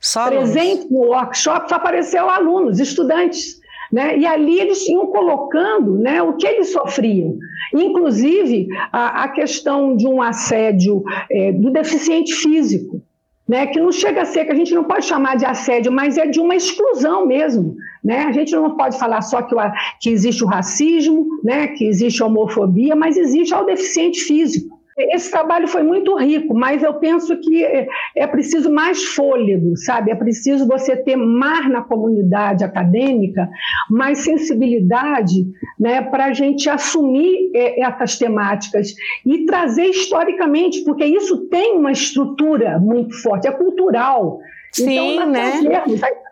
Só 0.00 0.26
Presente 0.28 0.90
no 0.90 1.06
workshop 1.06 1.68
só 1.68 1.76
apareceu 1.76 2.28
alunos, 2.28 2.78
estudantes. 2.78 3.62
Né? 3.92 4.18
E 4.18 4.26
ali 4.26 4.58
eles 4.58 4.86
iam 4.88 5.06
colocando 5.06 5.96
né, 5.98 6.20
o 6.20 6.36
que 6.36 6.46
eles 6.46 6.72
sofriam. 6.72 7.38
Inclusive, 7.72 8.66
a, 8.92 9.24
a 9.24 9.28
questão 9.28 9.96
de 9.96 10.06
um 10.06 10.20
assédio 10.20 11.02
é, 11.30 11.52
do 11.52 11.70
deficiente 11.70 12.34
físico 12.34 13.00
né, 13.46 13.66
que 13.66 13.78
não 13.78 13.92
chega 13.92 14.22
a 14.22 14.24
ser, 14.24 14.46
que 14.46 14.52
a 14.52 14.54
gente 14.54 14.74
não 14.74 14.84
pode 14.84 15.04
chamar 15.04 15.36
de 15.36 15.44
assédio, 15.44 15.92
mas 15.92 16.16
é 16.16 16.26
de 16.26 16.40
uma 16.40 16.56
exclusão 16.56 17.26
mesmo. 17.26 17.76
Né? 18.04 18.24
A 18.24 18.32
gente 18.32 18.54
não 18.54 18.76
pode 18.76 18.98
falar 18.98 19.22
só 19.22 19.40
que, 19.40 19.54
o, 19.54 19.58
que 19.98 20.10
existe 20.10 20.44
o 20.44 20.46
racismo, 20.46 21.26
né, 21.42 21.68
que 21.68 21.86
existe 21.86 22.22
a 22.22 22.26
homofobia, 22.26 22.94
mas 22.94 23.16
existe 23.16 23.54
o 23.54 23.64
deficiente 23.64 24.20
físico. 24.20 24.74
Esse 24.96 25.28
trabalho 25.28 25.66
foi 25.66 25.82
muito 25.82 26.16
rico, 26.16 26.54
mas 26.54 26.82
eu 26.82 26.94
penso 26.94 27.36
que 27.40 27.64
é, 27.64 27.88
é 28.14 28.26
preciso 28.28 28.72
mais 28.72 29.02
fôlego, 29.02 29.76
sabe? 29.76 30.12
É 30.12 30.14
preciso 30.14 30.68
você 30.68 30.96
ter 30.96 31.16
mais 31.16 31.68
na 31.68 31.82
comunidade 31.82 32.62
acadêmica, 32.62 33.48
mais 33.90 34.18
sensibilidade 34.18 35.48
né, 35.80 36.00
para 36.00 36.26
a 36.26 36.32
gente 36.32 36.70
assumir 36.70 37.50
é, 37.54 37.80
essas 37.80 38.16
temáticas 38.16 38.94
e 39.26 39.44
trazer 39.44 39.86
historicamente, 39.86 40.84
porque 40.84 41.04
isso 41.04 41.48
tem 41.48 41.76
uma 41.76 41.90
estrutura 41.90 42.78
muito 42.78 43.20
forte, 43.20 43.48
é 43.48 43.52
cultural. 43.52 44.38
Sim, 44.74 45.14
então, 45.14 45.30
né? 45.30 45.60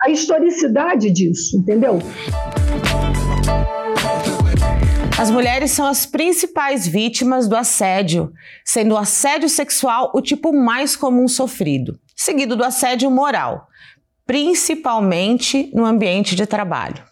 A, 0.03 0.07
a 0.07 0.11
historicidade 0.11 1.11
disso, 1.11 1.57
entendeu? 1.57 2.01
As 5.17 5.31
mulheres 5.31 5.71
são 5.71 5.87
as 5.87 6.05
principais 6.05 6.87
vítimas 6.87 7.47
do 7.47 7.55
assédio, 7.55 8.33
sendo 8.65 8.95
o 8.95 8.99
assédio 8.99 9.49
sexual 9.49 10.11
o 10.13 10.21
tipo 10.21 10.53
mais 10.53 10.97
comum 10.97 11.29
sofrido, 11.29 12.01
seguido 12.17 12.57
do 12.57 12.65
assédio 12.65 13.09
moral, 13.09 13.69
principalmente 14.27 15.71
no 15.73 15.85
ambiente 15.85 16.35
de 16.35 16.45
trabalho. 16.45 17.05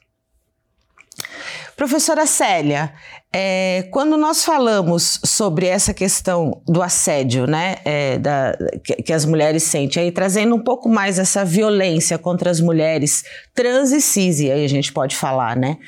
Professora 1.76 2.26
Célia, 2.26 2.92
é, 3.32 3.86
quando 3.92 4.16
nós 4.16 4.44
falamos 4.44 5.20
sobre 5.24 5.66
essa 5.66 5.94
questão 5.94 6.60
do 6.66 6.82
assédio, 6.82 7.46
né, 7.46 7.76
é, 7.84 8.18
da, 8.18 8.56
que, 8.82 8.96
que, 8.96 9.12
as 9.12 9.24
mulheres 9.24 9.62
sentem, 9.62 10.02
aí 10.02 10.10
trazendo 10.10 10.54
um 10.56 10.58
pouco 10.58 10.88
mais 10.88 11.16
essa 11.16 11.44
violência 11.44 12.18
contra 12.18 12.50
as 12.50 12.60
mulheres 12.60 13.22
trans 13.54 13.92
e 13.92 14.00
cis, 14.00 14.40
aí 14.40 14.64
a 14.64 14.68
gente 14.68 14.92
pode 14.92 15.14
falar, 15.14 15.56
né, 15.56 15.78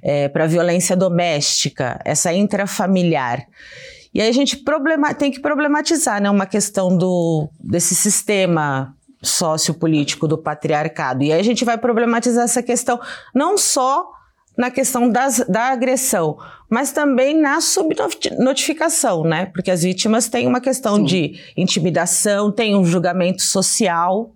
é, 0.00 0.28
para 0.28 0.46
violência 0.46 0.96
doméstica, 0.96 2.00
essa 2.04 2.32
intrafamiliar. 2.32 3.46
E 4.14 4.20
aí 4.20 4.28
a 4.28 4.32
gente 4.32 4.58
problema, 4.58 5.12
tem 5.12 5.32
que 5.32 5.40
problematizar, 5.40 6.22
né, 6.22 6.30
uma 6.30 6.46
questão 6.46 6.96
do, 6.96 7.48
desse 7.58 7.96
sistema 7.96 8.94
sociopolítico 9.20 10.28
do 10.28 10.38
patriarcado. 10.38 11.24
E 11.24 11.32
aí 11.32 11.40
a 11.40 11.44
gente 11.44 11.64
vai 11.64 11.78
problematizar 11.78 12.44
essa 12.44 12.62
questão 12.62 13.00
não 13.34 13.58
só 13.58 14.08
na 14.56 14.70
questão 14.70 15.08
das, 15.08 15.38
da 15.48 15.70
agressão, 15.70 16.36
mas 16.68 16.92
também 16.92 17.38
na 17.38 17.60
subnotificação, 17.60 19.24
né? 19.24 19.46
Porque 19.46 19.70
as 19.70 19.82
vítimas 19.82 20.28
têm 20.28 20.46
uma 20.46 20.60
questão 20.60 20.96
Sim. 20.96 21.04
de 21.04 21.40
intimidação, 21.56 22.52
tem 22.52 22.76
um 22.76 22.84
julgamento 22.84 23.42
social, 23.42 24.34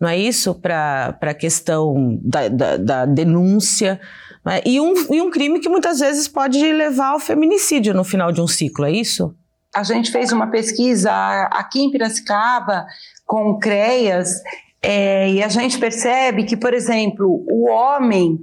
não 0.00 0.08
é 0.08 0.16
isso? 0.16 0.54
Para 0.54 1.16
a 1.20 1.34
questão 1.34 2.18
da, 2.22 2.48
da, 2.48 2.76
da 2.76 3.06
denúncia. 3.06 4.00
Né? 4.44 4.60
E, 4.64 4.80
um, 4.80 4.94
e 5.12 5.20
um 5.20 5.30
crime 5.30 5.58
que 5.60 5.68
muitas 5.68 5.98
vezes 5.98 6.28
pode 6.28 6.58
levar 6.72 7.12
ao 7.12 7.20
feminicídio 7.20 7.92
no 7.94 8.04
final 8.04 8.30
de 8.30 8.40
um 8.40 8.46
ciclo, 8.46 8.84
é 8.84 8.92
isso? 8.92 9.34
A 9.74 9.82
gente 9.82 10.10
fez 10.10 10.32
uma 10.32 10.46
pesquisa 10.46 11.12
aqui 11.52 11.80
em 11.80 11.90
Piracicaba 11.90 12.86
com 13.26 13.58
CREAS 13.58 14.40
é, 14.80 15.30
e 15.30 15.42
a 15.42 15.48
gente 15.48 15.78
percebe 15.78 16.44
que, 16.44 16.56
por 16.56 16.72
exemplo, 16.72 17.44
o 17.50 17.68
homem 17.68 18.38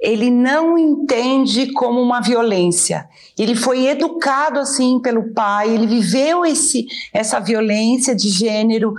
ele 0.00 0.30
não 0.30 0.78
entende 0.78 1.72
como 1.72 2.00
uma 2.00 2.20
violência. 2.20 3.08
Ele 3.38 3.54
foi 3.54 3.86
educado 3.86 4.58
assim 4.58 4.98
pelo 5.00 5.32
pai, 5.34 5.74
ele 5.74 5.86
viveu 5.86 6.44
esse, 6.44 6.86
essa 7.12 7.38
violência 7.38 8.14
de 8.14 8.28
gênero 8.30 8.94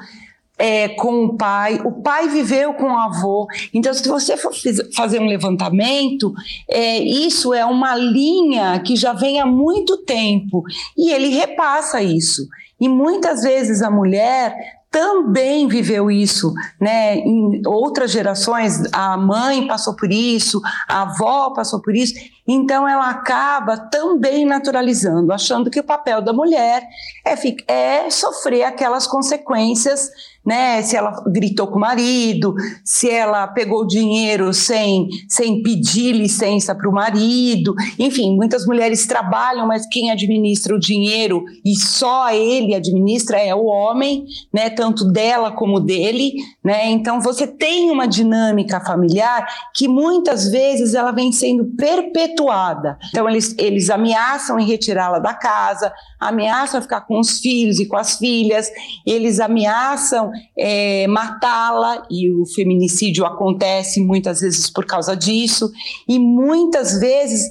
é, 0.62 0.90
com 0.90 1.26
o 1.26 1.36
pai, 1.36 1.82
o 1.84 1.92
pai 2.04 2.30
viveu 2.30 2.76
com 2.76 2.92
o 2.92 2.98
avô. 2.98 3.48
Então, 3.74 3.92
se 3.92 4.08
você 4.08 4.38
for 4.38 4.54
fazer 4.96 5.20
um 5.20 5.26
levantamento, 5.26 6.32
é, 6.70 7.00
isso 7.00 7.52
é 7.52 7.66
uma 7.66 7.96
linha 7.96 8.80
que 8.80 8.96
já 8.96 9.12
vem 9.12 9.40
há 9.42 9.46
muito 9.46 9.98
tempo 10.04 10.64
e 10.96 11.12
ele 11.12 11.30
repassa 11.30 12.00
isso. 12.04 12.48
E 12.82 12.90
muitas 12.90 13.44
vezes 13.44 13.84
a 13.84 13.92
mulher 13.92 14.56
também 14.92 15.70
viveu 15.70 16.12
isso, 16.12 16.54
né? 16.80 17.16
Em 17.16 17.62
outras 17.66 18.12
gerações, 18.12 18.82
a 18.92 19.16
mãe 19.16 19.66
passou 19.66 19.96
por 19.96 20.12
isso, 20.12 20.62
a 20.90 21.04
avó 21.04 21.52
passou 21.52 21.82
por 21.82 21.96
isso, 21.96 22.14
então 22.46 22.86
ela 22.86 23.10
acaba 23.10 23.78
também 23.78 24.46
naturalizando, 24.46 25.32
achando 25.32 25.72
que 25.72 25.80
o 25.80 25.84
papel 25.84 26.22
da 26.22 26.34
mulher 26.34 26.86
é, 27.26 27.74
é 27.74 28.10
sofrer 28.10 28.64
aquelas 28.64 29.08
consequências 29.08 30.10
né? 30.46 30.82
Se 30.82 30.96
ela 30.96 31.12
gritou 31.28 31.68
com 31.68 31.78
o 31.78 31.82
marido, 31.82 32.54
se 32.84 33.10
ela 33.10 33.48
pegou 33.48 33.86
dinheiro 33.86 34.54
sem, 34.54 35.08
sem 35.30 35.62
pedir 35.62 36.14
licença 36.14 36.74
para 36.74 36.90
o 36.90 36.94
marido. 36.94 37.74
Enfim, 37.98 38.36
muitas 38.36 38.66
mulheres 38.66 39.06
trabalham, 39.06 39.68
mas 39.68 39.88
quem 39.88 40.12
administra 40.12 40.76
o 40.76 40.80
dinheiro 40.80 41.44
e 41.64 41.76
só 41.76 42.32
ele 42.32 42.74
administra 42.74 43.38
é 43.38 43.54
o 43.54 43.66
homem, 43.66 44.26
né? 44.54 44.70
Tanto 44.70 45.06
dela 45.12 45.52
como 45.52 45.80
dele, 45.80 46.34
né? 46.64 46.90
Então 46.90 47.22
você 47.22 47.46
tem 47.46 47.92
uma 47.92 48.08
dinâmica 48.08 48.80
familiar 48.80 49.46
que 49.76 49.88
muitas 49.88 50.50
vezes 50.50 50.94
ela 50.96 51.12
vem 51.12 51.32
sendo 51.32 51.66
perpetuada. 51.78 52.98
Então 53.10 53.30
eles, 53.30 53.56
eles 53.58 53.90
ameaçam 53.90 54.60
em 54.60 54.66
retirá-la 54.66 55.20
da 55.20 55.34
casa, 55.34 55.94
ameaçam 56.20 56.82
ficar 56.82 57.02
com 57.02 57.20
os 57.20 57.40
filhos 57.40 57.80
e 57.80 57.88
com 57.88 57.98
as 57.98 58.18
filhas, 58.18 58.70
eles 59.06 59.40
ameaçam 59.40 60.31
é, 60.58 61.08
matá-la, 61.08 62.04
e 62.10 62.32
o 62.32 62.46
feminicídio 62.46 63.26
acontece 63.26 64.02
muitas 64.02 64.42
vezes 64.42 64.70
por 64.70 64.86
causa 64.86 65.16
disso, 65.16 65.72
e 66.08 66.18
muitas 66.20 67.00
vezes 67.00 67.50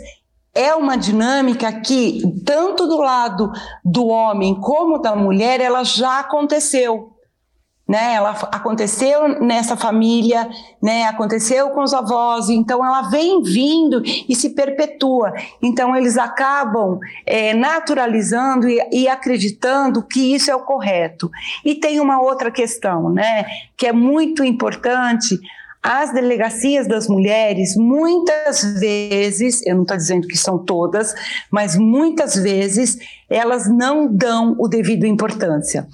é 0.55 0.75
uma 0.75 0.97
dinâmica 0.97 1.73
que, 1.81 2.23
tanto 2.45 2.87
do 2.87 2.99
lado 2.99 3.53
do 3.85 4.07
homem 4.07 4.55
como 4.61 4.99
da 4.99 5.15
mulher, 5.15 5.61
ela 5.61 5.85
já 5.85 6.21
aconteceu 6.21 7.13
né? 7.91 8.15
Ela 8.15 8.31
aconteceu 8.53 9.41
nessa 9.41 9.77
família, 9.77 10.49
né? 10.81 11.07
Aconteceu 11.07 11.71
com 11.71 11.83
os 11.83 11.93
avós, 11.93 12.49
então 12.49 12.87
ela 12.87 13.11
vem 13.11 13.43
vindo 13.43 14.01
e 14.29 14.33
se 14.37 14.51
perpetua. 14.51 15.33
Então 15.61 15.97
eles 15.97 16.17
acabam 16.17 17.01
é, 17.27 17.53
naturalizando 17.53 18.69
e, 18.69 18.81
e 18.93 19.09
acreditando 19.09 20.05
que 20.05 20.33
isso 20.33 20.53
é 20.53 20.55
o 20.55 20.61
correto. 20.61 21.29
E 21.65 21.75
tem 21.75 21.99
uma 21.99 22.23
outra 22.23 22.49
questão, 22.49 23.11
né? 23.11 23.45
Que 23.77 23.89
é 23.89 23.93
muito 23.93 24.45
importante. 24.45 25.37
As 25.83 26.13
delegacias 26.13 26.87
das 26.87 27.09
mulheres, 27.09 27.75
muitas 27.75 28.63
vezes, 28.79 29.67
eu 29.67 29.75
não 29.75 29.83
estou 29.83 29.97
dizendo 29.97 30.29
que 30.29 30.37
são 30.37 30.59
todas, 30.59 31.13
mas 31.51 31.75
muitas 31.75 32.37
vezes 32.37 32.99
elas 33.29 33.69
não 33.69 34.07
dão 34.07 34.55
o 34.61 34.69
devido 34.69 35.07
importância. 35.07 35.89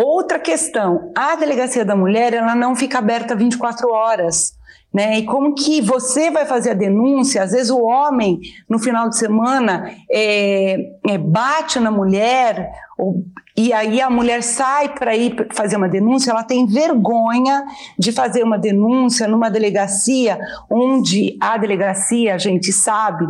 Outra 0.00 0.38
questão, 0.38 1.12
a 1.16 1.34
delegacia 1.34 1.84
da 1.84 1.96
mulher, 1.96 2.32
ela 2.32 2.54
não 2.54 2.76
fica 2.76 2.98
aberta 2.98 3.34
24 3.34 3.90
horas. 3.90 4.56
Né? 4.94 5.18
E 5.18 5.24
como 5.24 5.54
que 5.54 5.80
você 5.82 6.30
vai 6.30 6.46
fazer 6.46 6.70
a 6.70 6.74
denúncia? 6.74 7.42
Às 7.42 7.50
vezes 7.50 7.70
o 7.70 7.82
homem, 7.82 8.40
no 8.68 8.78
final 8.78 9.08
de 9.08 9.18
semana, 9.18 9.90
é, 10.10 10.76
é, 11.06 11.18
bate 11.18 11.78
na 11.78 11.90
mulher, 11.90 12.70
ou, 12.96 13.24
e 13.56 13.72
aí 13.72 14.00
a 14.00 14.08
mulher 14.08 14.42
sai 14.42 14.88
para 14.94 15.16
ir 15.16 15.48
fazer 15.52 15.76
uma 15.76 15.88
denúncia, 15.88 16.30
ela 16.30 16.44
tem 16.44 16.64
vergonha 16.64 17.64
de 17.98 18.12
fazer 18.12 18.42
uma 18.44 18.56
denúncia 18.56 19.26
numa 19.26 19.50
delegacia 19.50 20.38
onde 20.70 21.36
a 21.40 21.58
delegacia, 21.58 22.34
a 22.34 22.38
gente 22.38 22.72
sabe, 22.72 23.26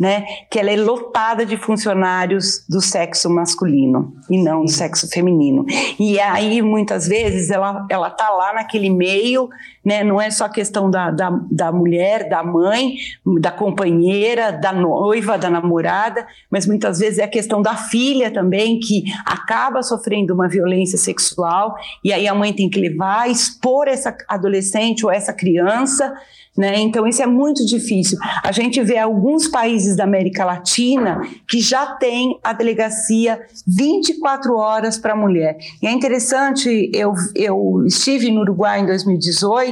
né, 0.00 0.24
que 0.50 0.58
ela 0.58 0.70
é 0.70 0.76
lotada 0.76 1.44
de 1.44 1.58
funcionários 1.58 2.64
do 2.66 2.80
sexo 2.80 3.28
masculino 3.28 4.14
e 4.30 4.42
não 4.42 4.64
do 4.64 4.70
sexo 4.70 5.06
feminino. 5.10 5.66
E 5.98 6.18
aí, 6.18 6.62
muitas 6.62 7.06
vezes, 7.06 7.50
ela 7.50 7.86
está 8.08 8.30
lá 8.30 8.54
naquele 8.54 8.88
meio, 8.88 9.50
né, 9.84 10.04
não 10.04 10.20
é 10.20 10.30
só 10.30 10.48
questão 10.48 10.90
da, 10.90 11.10
da, 11.10 11.30
da 11.50 11.72
mulher, 11.72 12.28
da 12.28 12.42
mãe, 12.42 12.96
da 13.40 13.50
companheira, 13.50 14.52
da 14.52 14.72
noiva, 14.72 15.38
da 15.38 15.48
namorada, 15.48 16.26
mas 16.50 16.66
muitas 16.66 16.98
vezes 16.98 17.18
é 17.18 17.24
a 17.24 17.28
questão 17.28 17.62
da 17.62 17.74
filha 17.76 18.30
também, 18.30 18.78
que 18.78 19.04
acaba 19.24 19.82
sofrendo 19.82 20.34
uma 20.34 20.48
violência 20.48 20.98
sexual, 20.98 21.74
e 22.04 22.12
aí 22.12 22.28
a 22.28 22.34
mãe 22.34 22.52
tem 22.52 22.68
que 22.68 22.80
levar, 22.80 23.30
expor 23.30 23.88
essa 23.88 24.16
adolescente 24.28 25.04
ou 25.04 25.10
essa 25.10 25.32
criança, 25.32 26.12
né? 26.56 26.78
Então, 26.80 27.06
isso 27.06 27.22
é 27.22 27.26
muito 27.26 27.64
difícil. 27.64 28.18
A 28.42 28.52
gente 28.52 28.82
vê 28.82 28.98
alguns 28.98 29.46
países 29.46 29.96
da 29.96 30.04
América 30.04 30.44
Latina 30.44 31.20
que 31.48 31.60
já 31.60 31.94
tem 31.94 32.38
a 32.42 32.52
delegacia 32.52 33.40
24 33.66 34.56
horas 34.56 34.98
para 34.98 35.12
a 35.12 35.16
mulher. 35.16 35.56
E 35.80 35.86
é 35.86 35.92
interessante, 35.92 36.90
eu, 36.92 37.14
eu 37.34 37.84
estive 37.86 38.30
no 38.30 38.40
Uruguai 38.40 38.80
em 38.80 38.86
2018 38.86 39.69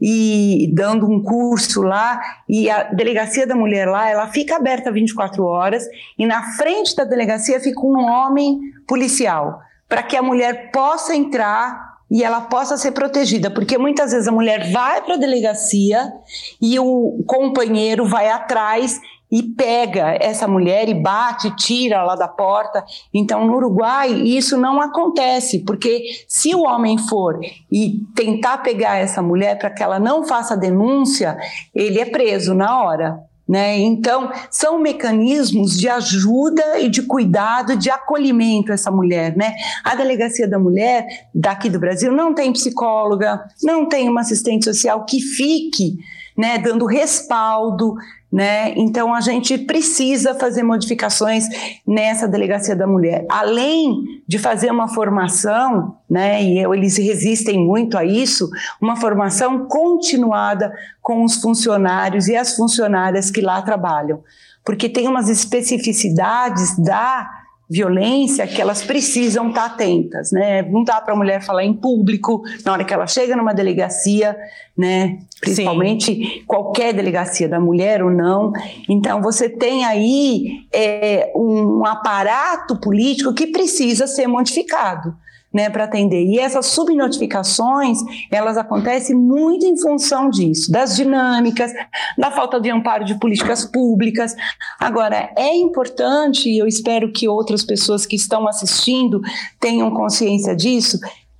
e 0.00 0.70
dando 0.74 1.06
um 1.06 1.22
curso 1.22 1.82
lá, 1.82 2.20
e 2.48 2.68
a 2.68 2.84
delegacia 2.84 3.46
da 3.46 3.54
mulher 3.54 3.88
lá, 3.88 4.08
ela 4.08 4.28
fica 4.28 4.56
aberta 4.56 4.90
24 4.90 5.44
horas, 5.44 5.84
e 6.18 6.26
na 6.26 6.42
frente 6.56 6.94
da 6.96 7.04
delegacia 7.04 7.60
fica 7.60 7.80
um 7.80 7.98
homem 7.98 8.58
policial, 8.86 9.60
para 9.88 10.02
que 10.02 10.16
a 10.16 10.22
mulher 10.22 10.70
possa 10.70 11.14
entrar 11.14 11.92
e 12.10 12.22
ela 12.22 12.42
possa 12.42 12.76
ser 12.76 12.92
protegida, 12.92 13.50
porque 13.50 13.78
muitas 13.78 14.12
vezes 14.12 14.28
a 14.28 14.32
mulher 14.32 14.70
vai 14.70 15.00
para 15.00 15.14
a 15.14 15.18
delegacia 15.18 16.12
e 16.60 16.78
o 16.78 17.24
companheiro 17.26 18.06
vai 18.06 18.28
atrás 18.28 19.00
e 19.32 19.42
pega 19.42 20.14
essa 20.20 20.46
mulher 20.46 20.90
e 20.90 20.94
bate, 20.94 21.56
tira 21.56 22.04
lá 22.04 22.14
da 22.14 22.28
porta. 22.28 22.84
Então, 23.14 23.46
no 23.46 23.56
Uruguai, 23.56 24.12
isso 24.12 24.58
não 24.58 24.78
acontece, 24.78 25.60
porque 25.60 26.04
se 26.28 26.54
o 26.54 26.64
homem 26.64 26.98
for 26.98 27.40
e 27.70 28.02
tentar 28.14 28.58
pegar 28.58 28.98
essa 28.98 29.22
mulher 29.22 29.58
para 29.58 29.70
que 29.70 29.82
ela 29.82 29.98
não 29.98 30.22
faça 30.22 30.54
denúncia, 30.54 31.38
ele 31.74 31.98
é 31.98 32.04
preso 32.04 32.52
na 32.52 32.82
hora. 32.82 33.18
Né? 33.48 33.78
Então, 33.78 34.30
são 34.50 34.78
mecanismos 34.78 35.78
de 35.78 35.88
ajuda 35.88 36.78
e 36.78 36.88
de 36.88 37.02
cuidado, 37.02 37.76
de 37.76 37.90
acolhimento 37.90 38.70
a 38.70 38.74
essa 38.74 38.90
mulher. 38.90 39.36
Né? 39.36 39.54
A 39.82 39.94
Delegacia 39.94 40.48
da 40.48 40.58
Mulher 40.58 41.06
daqui 41.34 41.68
do 41.68 41.80
Brasil 41.80 42.12
não 42.12 42.34
tem 42.34 42.52
psicóloga, 42.52 43.42
não 43.62 43.88
tem 43.88 44.08
uma 44.08 44.20
assistente 44.20 44.64
social 44.64 45.04
que 45.04 45.20
fique 45.20 45.96
né, 46.36 46.58
dando 46.58 46.86
respaldo, 46.86 47.94
né? 48.32 48.72
Então 48.76 49.14
a 49.14 49.20
gente 49.20 49.58
precisa 49.58 50.34
fazer 50.34 50.62
modificações 50.62 51.44
nessa 51.86 52.26
delegacia 52.26 52.74
da 52.74 52.86
mulher, 52.86 53.26
além 53.28 54.22
de 54.26 54.38
fazer 54.38 54.70
uma 54.70 54.88
formação, 54.88 55.96
né? 56.08 56.42
E 56.42 56.58
eles 56.58 56.96
resistem 56.96 57.58
muito 57.58 57.98
a 57.98 58.04
isso, 58.04 58.48
uma 58.80 58.96
formação 58.96 59.66
continuada 59.66 60.72
com 61.02 61.24
os 61.24 61.36
funcionários 61.36 62.26
e 62.28 62.34
as 62.34 62.56
funcionárias 62.56 63.30
que 63.30 63.42
lá 63.42 63.60
trabalham, 63.60 64.22
porque 64.64 64.88
tem 64.88 65.06
umas 65.06 65.28
especificidades 65.28 66.78
da 66.78 67.41
violência 67.68 68.46
que 68.46 68.60
elas 68.60 68.82
precisam 68.82 69.48
estar 69.48 69.64
atentas, 69.64 70.30
né? 70.30 70.62
Não 70.62 70.84
dá 70.84 71.00
para 71.00 71.14
a 71.14 71.16
mulher 71.16 71.42
falar 71.42 71.64
em 71.64 71.72
público 71.72 72.42
na 72.64 72.72
hora 72.72 72.84
que 72.84 72.92
ela 72.92 73.06
chega 73.06 73.34
numa 73.34 73.54
delegacia, 73.54 74.36
né? 74.76 75.18
Principalmente 75.40 76.14
Sim. 76.14 76.42
qualquer 76.46 76.92
delegacia 76.92 77.48
da 77.48 77.58
mulher 77.58 78.02
ou 78.02 78.10
não. 78.10 78.52
Então 78.88 79.22
você 79.22 79.48
tem 79.48 79.84
aí 79.84 80.66
é, 80.72 81.32
um 81.34 81.86
aparato 81.86 82.78
político 82.78 83.32
que 83.32 83.46
precisa 83.46 84.06
ser 84.06 84.26
modificado 84.26 85.14
né, 85.52 85.68
para 85.68 85.84
atender. 85.84 86.24
E 86.24 86.38
essas 86.38 86.66
subnotificações, 86.66 87.98
elas 88.30 88.56
acontecem 88.56 89.14
muito 89.14 89.66
em 89.66 89.76
função 89.76 90.30
disso, 90.30 90.70
das 90.70 90.96
dinâmicas, 90.96 91.72
da 92.16 92.30
falta 92.30 92.60
de 92.60 92.70
amparo 92.70 93.04
de 93.04 93.18
políticas 93.18 93.64
públicas. 93.64 94.34
Agora, 94.80 95.30
é 95.36 95.54
importante, 95.54 96.48
e 96.48 96.58
eu 96.58 96.66
espero 96.66 97.12
que 97.12 97.28
outras 97.28 97.64
pessoas 97.64 98.06
que 98.06 98.16
estão 98.16 98.48
assistindo 98.48 99.20
tenham 99.60 99.90
consciência 99.90 100.56
disso, 100.56 100.98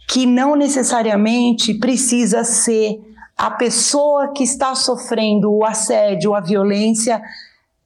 que 0.08 0.26
não 0.26 0.54
necessariamente 0.54 1.74
precisa 1.74 2.44
ser 2.44 3.00
a 3.36 3.50
pessoa 3.50 4.32
que 4.32 4.44
está 4.44 4.74
sofrendo 4.74 5.50
o 5.50 5.64
assédio, 5.64 6.34
a 6.34 6.40
violência, 6.40 7.22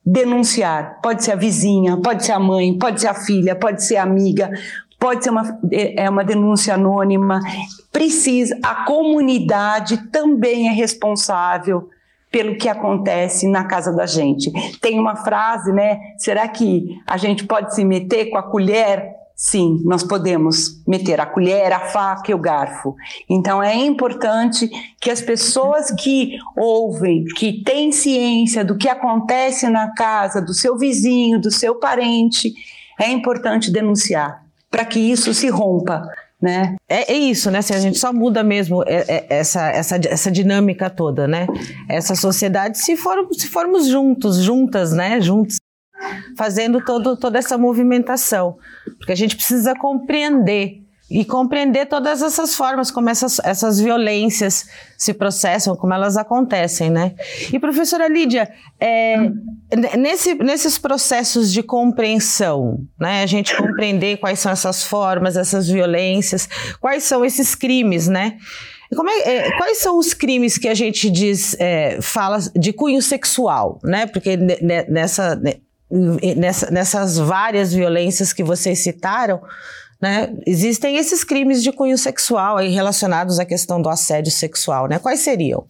denunciar. 0.04 1.00
Pode 1.02 1.24
ser 1.24 1.32
a 1.32 1.36
vizinha, 1.36 1.96
pode 1.96 2.24
ser 2.24 2.32
a 2.32 2.38
mãe, 2.38 2.76
pode 2.78 3.00
ser 3.00 3.08
a 3.08 3.14
filha, 3.14 3.56
pode 3.56 3.82
ser 3.82 3.96
a 3.96 4.02
amiga, 4.02 4.50
pode 4.98 5.22
ser 5.22 5.30
uma, 5.30 5.58
é 5.72 6.08
uma 6.08 6.24
denúncia 6.24 6.74
anônima, 6.74 7.40
precisa, 7.92 8.58
a 8.62 8.84
comunidade 8.84 10.08
também 10.08 10.68
é 10.68 10.72
responsável 10.72 11.88
pelo 12.30 12.56
que 12.56 12.68
acontece 12.68 13.48
na 13.48 13.64
casa 13.64 13.92
da 13.92 14.04
gente. 14.04 14.50
Tem 14.80 14.98
uma 14.98 15.16
frase, 15.16 15.72
né? 15.72 15.98
Será 16.18 16.46
que 16.48 17.00
a 17.06 17.16
gente 17.16 17.46
pode 17.46 17.74
se 17.74 17.84
meter 17.84 18.26
com 18.26 18.36
a 18.36 18.42
colher? 18.42 19.14
Sim, 19.34 19.82
nós 19.84 20.02
podemos 20.02 20.82
meter 20.86 21.20
a 21.20 21.26
colher, 21.26 21.72
a 21.72 21.80
faca 21.80 22.30
e 22.30 22.34
o 22.34 22.38
garfo. 22.38 22.94
Então 23.28 23.62
é 23.62 23.74
importante 23.74 24.68
que 24.98 25.10
as 25.10 25.20
pessoas 25.20 25.90
que 25.90 26.38
ouvem, 26.56 27.24
que 27.36 27.62
têm 27.62 27.92
ciência 27.92 28.64
do 28.64 28.76
que 28.76 28.88
acontece 28.88 29.68
na 29.68 29.94
casa 29.94 30.40
do 30.40 30.54
seu 30.54 30.76
vizinho, 30.76 31.40
do 31.40 31.50
seu 31.50 31.74
parente, 31.74 32.52
é 32.98 33.10
importante 33.10 33.70
denunciar 33.70 34.45
para 34.76 34.84
que 34.84 35.00
isso 35.00 35.32
se 35.32 35.48
rompa. 35.48 36.06
Né? 36.40 36.76
É, 36.86 37.14
é, 37.14 37.16
isso, 37.16 37.50
né? 37.50 37.60
Assim, 37.60 37.72
a 37.72 37.80
gente 37.80 37.98
só 37.98 38.12
muda 38.12 38.42
mesmo 38.42 38.82
é, 38.86 39.06
é, 39.08 39.26
essa, 39.30 39.70
essa, 39.70 39.96
essa 39.96 40.30
dinâmica 40.30 40.90
toda, 40.90 41.26
né? 41.26 41.46
Essa 41.88 42.14
sociedade, 42.14 42.76
se, 42.76 42.94
for, 42.94 43.26
se 43.32 43.48
formos 43.48 43.86
juntos, 43.86 44.36
juntas, 44.36 44.92
né? 44.92 45.18
Juntos, 45.18 45.56
fazendo 46.36 46.84
todo, 46.84 47.16
toda 47.16 47.38
essa 47.38 47.56
movimentação. 47.56 48.58
Porque 48.98 49.12
a 49.12 49.16
gente 49.16 49.34
precisa 49.34 49.74
compreender 49.74 50.82
e 51.08 51.24
compreender 51.24 51.86
todas 51.86 52.20
essas 52.20 52.56
formas 52.56 52.90
como 52.90 53.08
essas, 53.08 53.38
essas 53.44 53.80
violências 53.80 54.68
se 54.98 55.14
processam, 55.14 55.76
como 55.76 55.94
elas 55.94 56.16
acontecem, 56.16 56.90
né? 56.90 57.14
E 57.52 57.58
professora 57.60 58.08
Lídia, 58.08 58.50
é, 58.80 59.16
nesse, 59.96 60.34
nesses 60.34 60.78
processos 60.78 61.52
de 61.52 61.62
compreensão, 61.62 62.80
né, 62.98 63.22
a 63.22 63.26
gente 63.26 63.56
compreender 63.56 64.16
quais 64.16 64.40
são 64.40 64.50
essas 64.50 64.82
formas, 64.82 65.36
essas 65.36 65.68
violências, 65.68 66.48
quais 66.80 67.04
são 67.04 67.24
esses 67.24 67.54
crimes, 67.54 68.08
né? 68.08 68.36
É, 69.24 69.36
é, 69.36 69.56
quais 69.58 69.78
são 69.78 69.98
os 69.98 70.12
crimes 70.12 70.58
que 70.58 70.68
a 70.68 70.74
gente 70.74 71.10
diz, 71.10 71.56
é, 71.58 72.00
fala 72.00 72.38
de 72.54 72.72
cunho 72.72 73.02
sexual, 73.02 73.80
né? 73.82 74.06
Porque 74.06 74.36
nessa, 74.36 75.40
nessa, 75.90 76.70
nessas 76.70 77.18
várias 77.18 77.72
violências 77.72 78.32
que 78.32 78.42
vocês 78.42 78.80
citaram, 78.80 79.40
né? 80.00 80.34
Existem 80.46 80.96
esses 80.96 81.24
crimes 81.24 81.62
de 81.62 81.72
cunho 81.72 81.96
sexual 81.96 82.58
aí 82.58 82.68
relacionados 82.68 83.38
à 83.38 83.44
questão 83.44 83.80
do 83.80 83.88
assédio 83.88 84.32
sexual, 84.32 84.88
né? 84.88 84.98
Quais 84.98 85.20
seriam? 85.20 85.66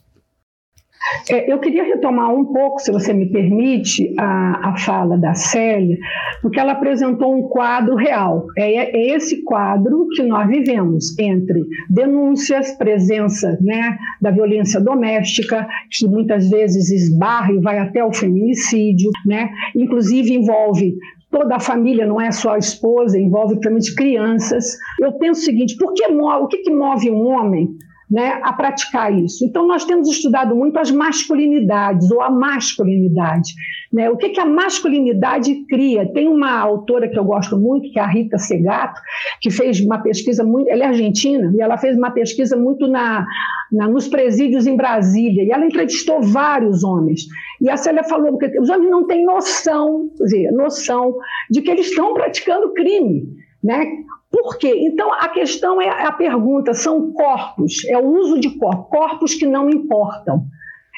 É, 1.30 1.50
eu 1.50 1.58
queria 1.58 1.84
retomar 1.84 2.32
um 2.34 2.44
pouco, 2.44 2.80
se 2.80 2.90
você 2.90 3.12
me 3.12 3.26
permite, 3.30 4.12
a, 4.18 4.70
a 4.70 4.76
fala 4.76 5.16
da 5.16 5.34
Célia, 5.34 5.96
porque 6.42 6.58
ela 6.58 6.72
apresentou 6.72 7.36
um 7.36 7.48
quadro 7.48 7.94
real. 7.94 8.46
É, 8.56 8.72
é, 8.72 9.14
esse 9.14 9.42
quadro 9.44 10.08
que 10.16 10.22
nós 10.22 10.48
vivemos 10.48 11.16
entre 11.18 11.62
denúncias, 11.88 12.72
presença 12.72 13.56
né, 13.60 13.96
da 14.20 14.30
violência 14.30 14.80
doméstica, 14.80 15.66
que 15.90 16.06
muitas 16.06 16.50
vezes 16.50 16.90
esbarra 16.90 17.52
e 17.52 17.60
vai 17.60 17.78
até 17.78 18.04
o 18.04 18.12
feminicídio, 18.12 19.10
né? 19.24 19.50
inclusive 19.74 20.34
envolve 20.34 20.94
toda 21.36 21.56
a 21.56 21.60
família, 21.60 22.06
não 22.06 22.18
é 22.18 22.32
só 22.32 22.54
a 22.54 22.58
esposa, 22.58 23.18
envolve 23.18 23.56
principalmente 23.56 23.94
crianças. 23.94 24.78
Eu 24.98 25.12
penso 25.18 25.42
o 25.42 25.44
seguinte: 25.44 25.76
por 25.76 25.92
que, 25.92 26.06
o 26.06 26.48
que, 26.48 26.58
que 26.58 26.70
move 26.70 27.10
um 27.10 27.26
homem 27.26 27.68
né, 28.10 28.40
a 28.42 28.52
praticar 28.52 29.12
isso? 29.12 29.44
Então, 29.44 29.66
nós 29.66 29.84
temos 29.84 30.08
estudado 30.08 30.54
muito 30.54 30.78
as 30.78 30.90
masculinidades 30.90 32.10
ou 32.10 32.22
a 32.22 32.30
masculinidade. 32.30 33.52
Né? 33.92 34.08
O 34.10 34.16
que, 34.16 34.30
que 34.30 34.40
a 34.40 34.46
masculinidade 34.46 35.64
cria? 35.68 36.10
Tem 36.12 36.28
uma 36.28 36.58
autora 36.58 37.08
que 37.08 37.18
eu 37.18 37.24
gosto 37.24 37.58
muito, 37.58 37.90
que 37.90 37.98
é 37.98 38.02
a 38.02 38.06
Rita 38.06 38.38
Segato, 38.38 39.00
que 39.40 39.50
fez 39.50 39.80
uma 39.80 39.98
pesquisa 39.98 40.44
muito. 40.44 40.70
Ela 40.70 40.84
é 40.84 40.86
argentina 40.88 41.52
e 41.54 41.60
ela 41.60 41.76
fez 41.76 41.96
uma 41.96 42.10
pesquisa 42.10 42.56
muito 42.56 42.86
na, 42.86 43.26
na 43.72 43.88
nos 43.88 44.08
presídios 44.08 44.66
em 44.66 44.76
Brasília 44.76 45.44
e 45.44 45.50
ela 45.50 45.66
entrevistou 45.66 46.22
vários 46.22 46.84
homens. 46.84 47.22
E 47.60 47.70
a 47.70 47.76
Célia 47.76 48.04
falou 48.04 48.36
que 48.38 48.58
os 48.60 48.68
homens 48.68 48.90
não 48.90 49.06
têm 49.06 49.24
noção, 49.24 50.10
dizer, 50.20 50.50
noção 50.52 51.16
de 51.50 51.62
que 51.62 51.70
eles 51.70 51.88
estão 51.88 52.14
praticando 52.14 52.72
crime. 52.72 53.28
Né? 53.62 53.84
Por 54.30 54.58
quê? 54.58 54.74
Então, 54.86 55.12
a 55.12 55.28
questão 55.28 55.80
é 55.80 55.88
a 55.88 56.12
pergunta: 56.12 56.74
são 56.74 57.12
corpos, 57.12 57.84
é 57.88 57.98
o 57.98 58.06
uso 58.06 58.38
de 58.38 58.50
corpos, 58.58 58.88
corpos 58.90 59.34
que 59.34 59.46
não 59.46 59.70
importam. 59.70 60.44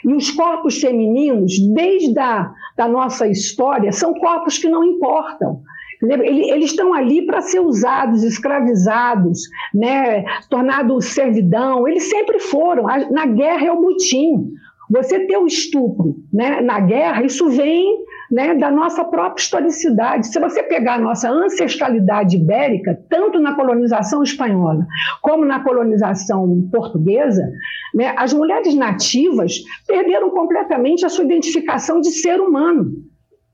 E 0.05 0.15
os 0.15 0.31
corpos 0.31 0.79
femininos, 0.79 1.53
desde 1.75 2.19
a 2.19 2.53
da 2.77 2.87
nossa 2.87 3.27
história, 3.27 3.91
são 3.91 4.15
corpos 4.15 4.57
que 4.57 4.69
não 4.69 4.85
importam. 4.85 5.61
Eles 6.01 6.71
estão 6.71 6.95
ali 6.95 7.27
para 7.27 7.41
ser 7.41 7.59
usados, 7.59 8.23
escravizados, 8.23 9.41
né, 9.75 10.25
tornados 10.49 11.07
servidão. 11.07 11.89
Eles 11.89 12.09
sempre 12.09 12.39
foram. 12.39 12.85
Na 13.11 13.27
guerra 13.27 13.67
é 13.67 13.73
o 13.73 13.81
butim. 13.81 14.53
Você 14.91 15.27
ter 15.27 15.37
o 15.37 15.47
estupro 15.47 16.17
né, 16.33 16.61
na 16.61 16.81
guerra, 16.81 17.25
isso 17.25 17.51
vem 17.51 18.05
né, 18.31 18.55
da 18.55 18.71
nossa 18.71 19.05
própria 19.05 19.43
historicidade. 19.43 20.27
Se 20.27 20.39
você 20.39 20.63
pegar 20.63 20.95
a 20.95 21.01
nossa 21.01 21.31
ancestralidade 21.31 22.37
ibérica, 22.37 22.99
tanto 23.09 23.39
na 23.41 23.55
colonização 23.55 24.23
espanhola 24.23 24.87
como 25.23 25.45
na 25.45 25.63
colonização 25.65 26.69
portuguesa, 26.71 27.43
né, 27.95 28.15
as 28.17 28.33
mulheres 28.33 28.75
nativas 28.75 29.63
perderam 29.87 30.31
completamente 30.31 31.07
a 31.07 31.09
sua 31.09 31.25
identificação 31.25 32.01
de 32.01 32.11
ser 32.11 32.41
humano. 32.41 32.93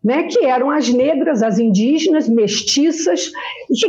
né, 0.04 0.24
que 0.24 0.44
eram 0.44 0.70
as 0.70 0.92
negras, 0.92 1.42
as 1.42 1.58
indígenas, 1.58 2.28
mestiças. 2.28 3.32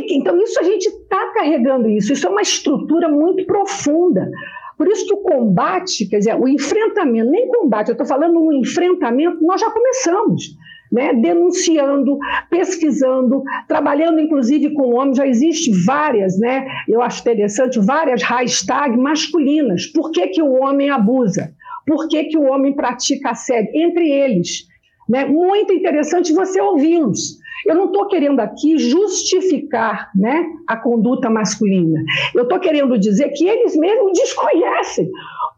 Então, 0.08 0.40
isso 0.42 0.58
a 0.58 0.62
gente 0.62 0.86
está 0.86 1.32
carregando 1.34 1.90
isso. 1.90 2.10
Isso 2.10 2.26
é 2.26 2.30
uma 2.30 2.40
estrutura 2.40 3.06
muito 3.06 3.44
profunda. 3.44 4.30
Por 4.78 4.88
isso 4.88 5.06
que 5.06 5.12
o 5.12 5.18
combate, 5.18 6.08
quer 6.08 6.18
dizer, 6.18 6.34
o 6.34 6.48
enfrentamento, 6.48 7.30
nem 7.30 7.48
combate, 7.48 7.88
eu 7.88 7.92
estou 7.92 8.06
falando 8.06 8.32
no 8.32 8.52
enfrentamento, 8.54 9.42
nós 9.42 9.60
já 9.60 9.70
começamos. 9.70 10.56
Né, 10.90 11.12
denunciando, 11.14 12.16
pesquisando, 12.48 13.42
trabalhando 13.66 14.20
inclusive 14.20 14.72
com 14.72 14.94
homens, 14.94 15.16
já 15.16 15.26
existe 15.26 15.72
várias, 15.84 16.38
né, 16.38 16.64
eu 16.88 17.02
acho 17.02 17.20
interessante, 17.22 17.80
várias 17.80 18.22
hashtags 18.22 18.96
masculinas. 18.96 19.86
Por 19.86 20.12
que, 20.12 20.28
que 20.28 20.42
o 20.42 20.62
homem 20.62 20.88
abusa? 20.88 21.52
Por 21.86 22.08
que, 22.08 22.24
que 22.24 22.38
o 22.38 22.44
homem 22.44 22.74
pratica 22.74 23.30
assédio? 23.30 23.70
Entre 23.74 24.08
eles. 24.10 24.66
Né? 25.08 25.24
Muito 25.24 25.72
interessante 25.72 26.32
você 26.32 26.60
ouvi-los. 26.60 27.38
Eu 27.64 27.74
não 27.74 27.86
estou 27.86 28.06
querendo 28.06 28.40
aqui 28.40 28.78
justificar 28.78 30.10
né, 30.14 30.46
a 30.68 30.76
conduta 30.76 31.30
masculina. 31.30 32.02
Eu 32.34 32.44
estou 32.44 32.60
querendo 32.60 32.98
dizer 32.98 33.30
que 33.30 33.46
eles 33.46 33.76
mesmos 33.76 34.12
desconhecem 34.12 35.10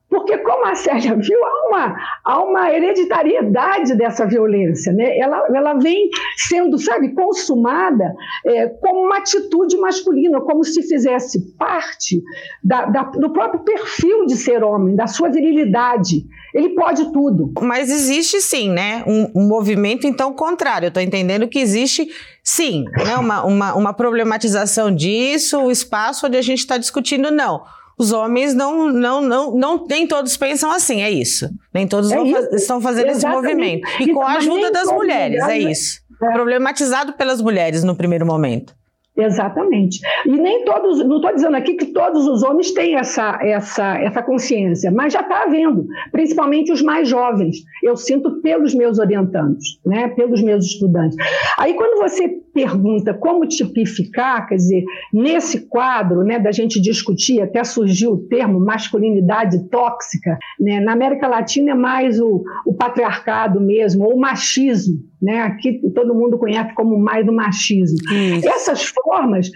porque, 0.09 0.39
como 0.39 0.65
a 0.65 0.75
Sérgia 0.75 1.15
viu, 1.15 1.39
há 1.45 1.69
uma, 1.69 1.97
há 2.25 2.43
uma 2.43 2.73
hereditariedade 2.73 3.95
dessa 3.95 4.27
violência. 4.27 4.91
Né? 4.93 5.19
Ela, 5.19 5.47
ela 5.55 5.75
vem 5.75 6.09
sendo, 6.37 6.79
sabe, 6.79 7.13
consumada 7.13 8.15
é, 8.47 8.69
como 8.69 9.05
uma 9.05 9.19
atitude 9.19 9.77
masculina, 9.77 10.41
como 10.41 10.65
se 10.65 10.83
fizesse 10.83 11.55
parte 11.57 12.23
da, 12.65 12.87
da, 12.87 13.03
do 13.03 13.31
próprio 13.31 13.63
perfil 13.63 14.25
de 14.25 14.37
ser 14.37 14.65
homem, 14.65 14.97
da 14.97 15.07
sua 15.07 15.29
virilidade. 15.29 16.25
Ele 16.55 16.71
pode 16.71 17.13
tudo. 17.13 17.53
Mas 17.61 17.91
existe 17.91 18.41
sim, 18.41 18.71
né? 18.71 19.05
Um, 19.07 19.43
um 19.43 19.47
movimento, 19.47 20.07
então, 20.07 20.33
contrário. 20.33 20.89
Estou 20.89 21.03
entendendo 21.03 21.47
que 21.47 21.59
existe, 21.59 22.09
sim, 22.43 22.85
né? 23.05 23.17
uma, 23.19 23.45
uma, 23.45 23.75
uma 23.75 23.93
problematização 23.93 24.95
disso, 24.95 25.59
o 25.59 25.71
espaço 25.71 26.27
onde 26.27 26.39
a 26.39 26.43
gente 26.43 26.61
está 26.61 26.79
discutindo, 26.79 27.31
não 27.31 27.63
os 27.99 28.13
homens 28.13 28.55
não, 28.55 28.87
não, 28.87 29.21
não, 29.21 29.55
não, 29.55 29.87
nem 29.89 30.07
todos 30.07 30.37
pensam 30.37 30.71
assim, 30.71 31.03
é 31.03 31.11
isso. 31.11 31.51
Nem 31.75 31.87
todos 31.87 32.13
é 32.13 32.17
faz, 32.17 32.53
estão 32.53 32.81
fazendo 32.81 33.09
Exatamente. 33.09 33.47
esse 33.47 33.55
movimento. 33.57 34.03
E 34.03 34.15
com 34.15 34.23
a 34.23 34.35
ajuda 34.35 34.71
das 34.71 34.87
mulheres, 34.87 35.43
é 35.43 35.59
isso. 35.59 36.01
É. 36.23 36.33
Problematizado 36.33 37.13
pelas 37.15 37.41
mulheres 37.41 37.83
no 37.83 37.95
primeiro 37.95 38.25
momento. 38.25 38.75
Exatamente. 39.19 40.01
E 40.25 40.31
nem 40.31 40.65
todos, 40.65 41.05
não 41.05 41.17
estou 41.17 41.35
dizendo 41.35 41.57
aqui 41.57 41.75
que 41.75 41.87
todos 41.87 42.27
os 42.29 42.45
homens 42.45 42.71
têm 42.71 42.95
essa, 42.95 43.37
essa, 43.43 43.99
essa 43.99 44.23
consciência, 44.23 44.93
mas 44.93 45.13
já 45.13 45.21
está 45.21 45.43
havendo, 45.43 45.87
principalmente 46.13 46.71
os 46.71 46.81
mais 46.81 47.09
jovens. 47.09 47.57
Eu 47.83 47.97
sinto 47.97 48.41
pelos 48.41 48.75
meus 48.75 49.01
orientandos, 49.01 49.81
né, 49.85 50.07
pelos 50.09 50.41
meus 50.41 50.65
estudantes. 50.65 51.17
Aí, 51.59 51.75
quando 51.75 52.01
você 52.01 52.29
pergunta 52.55 53.13
como 53.13 53.47
tipificar, 53.47 54.49
quer 54.49 54.55
dizer, 54.55 54.85
nesse 55.13 55.67
quadro 55.69 56.23
né, 56.23 56.39
da 56.39 56.53
gente 56.53 56.81
discutir, 56.81 57.41
até 57.41 57.65
surgiu 57.65 58.13
o 58.13 58.29
termo 58.29 58.61
masculinidade 58.61 59.69
tóxica, 59.69 60.39
né, 60.61 60.79
na 60.79 60.93
América 60.93 61.27
Latina 61.27 61.73
é 61.73 61.75
mais 61.75 62.21
o, 62.21 62.45
o 62.65 62.73
patriarcado 62.73 63.61
mesmo, 63.61 64.05
ou 64.05 64.15
o 64.15 64.21
machismo 64.21 65.09
né? 65.21 65.43
Aqui 65.43 65.81
todo 65.95 66.15
mundo 66.15 66.39
conhece 66.39 66.73
como 66.75 66.99
mais 66.99 67.27
o 67.29 67.33
machismo. 67.33 67.99
Isso. 68.13 68.49
Essas 68.49 68.85
formas, 68.85 69.08
elas, 69.15 69.51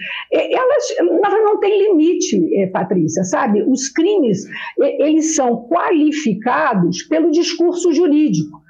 elas 0.97 1.43
não 1.43 1.59
têm 1.59 1.89
limite, 1.89 2.39
é, 2.55 2.67
Patrícia, 2.67 3.23
sabe? 3.23 3.63
Os 3.63 3.89
crimes, 3.89 4.45
eles 4.79 5.35
são 5.35 5.67
qualificados 5.67 7.03
pelo 7.03 7.31
discurso 7.31 7.91
jurídico, 7.91 8.61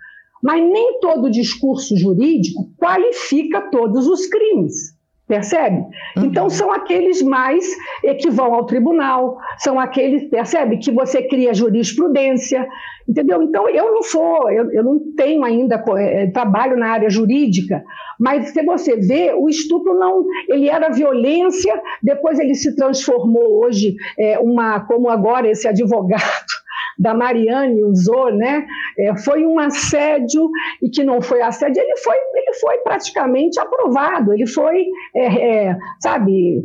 mas 0.41 0.61
nem 0.61 0.99
todo 0.99 1.31
discurso 1.31 1.97
jurídico 1.97 2.69
qualifica 2.77 3.69
todos 3.71 4.07
os 4.07 4.27
crimes. 4.27 4.93
Percebe? 5.25 5.77
Uhum. 6.17 6.25
Então, 6.25 6.49
são 6.49 6.71
aqueles 6.71 7.21
mais 7.21 7.65
que 8.19 8.29
vão 8.29 8.53
ao 8.53 8.65
tribunal, 8.65 9.37
são 9.57 9.79
aqueles, 9.79 10.29
percebe? 10.29 10.77
Que 10.77 10.91
você 10.91 11.23
cria 11.23 11.53
jurisprudência, 11.53 12.67
entendeu? 13.07 13.41
Então, 13.41 13.69
eu 13.69 13.93
não 13.93 14.03
sou, 14.03 14.51
eu, 14.51 14.69
eu 14.71 14.83
não 14.83 14.99
tenho 15.15 15.45
ainda 15.45 15.81
é, 15.97 16.27
trabalho 16.27 16.75
na 16.75 16.87
área 16.87 17.09
jurídica, 17.09 17.83
mas 18.19 18.49
se 18.49 18.63
você 18.63 18.97
vê, 18.97 19.33
o 19.33 19.47
estupro 19.47 19.93
não, 19.97 20.25
ele 20.49 20.67
era 20.67 20.89
violência, 20.89 21.81
depois 22.01 22.37
ele 22.37 22.53
se 22.53 22.75
transformou 22.75 23.63
hoje 23.63 23.95
é, 24.19 24.37
uma, 24.39 24.81
como 24.81 25.09
agora 25.09 25.49
esse 25.49 25.67
advogado 25.67 26.62
da 26.97 27.13
Mariane 27.13 27.83
usou, 27.83 28.33
né? 28.33 28.65
É, 28.97 29.15
foi 29.17 29.45
um 29.45 29.59
assédio 29.59 30.49
e 30.81 30.89
que 30.89 31.03
não 31.03 31.21
foi 31.21 31.41
assédio, 31.41 31.81
ele 31.81 31.97
foi, 31.97 32.15
ele 32.35 32.53
foi 32.59 32.77
praticamente 32.79 33.59
aprovado, 33.59 34.33
ele 34.33 34.47
foi, 34.47 34.85
é, 35.15 35.67
é, 35.69 35.77
sabe, 35.99 36.63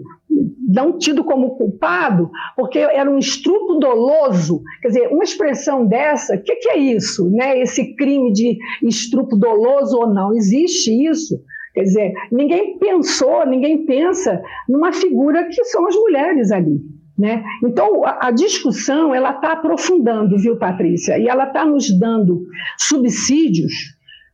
não 0.69 0.99
tido 0.99 1.25
como 1.25 1.57
culpado, 1.57 2.31
porque 2.57 2.79
era 2.79 3.11
um 3.11 3.19
estupro 3.19 3.79
doloso. 3.79 4.63
Quer 4.83 4.89
dizer, 4.89 5.09
uma 5.09 5.25
expressão 5.25 5.87
dessa, 5.87 6.35
o 6.35 6.43
que, 6.43 6.57
que, 6.57 6.71
é 6.71 6.79
isso? 6.79 7.29
Né? 7.31 7.61
Esse 7.61 7.95
crime 7.97 8.33
de 8.33 8.59
estupro 8.83 9.37
doloso 9.37 9.97
ou 9.97 10.13
não? 10.13 10.35
Existe 10.35 10.91
isso? 11.07 11.43
Quer 11.75 11.83
dizer, 11.83 12.13
ninguém 12.31 12.79
pensou, 12.79 13.47
ninguém 13.47 13.85
pensa 13.85 14.43
numa 14.69 14.93
figura 14.93 15.45
que 15.49 15.65
são 15.65 15.87
as 15.87 15.95
mulheres 15.95 16.51
ali. 16.51 16.81
Né? 17.19 17.43
Então, 17.65 18.05
a, 18.05 18.31
discussão 18.31 19.13
ela 19.13 19.33
está 19.33 19.53
aprofundando, 19.53 20.39
viu, 20.39 20.57
Patrícia? 20.57 21.19
E 21.19 21.27
ela 21.27 21.49
está 21.49 21.67
nos 21.67 21.91
dando 21.99 22.47
subsídios, 22.79 23.73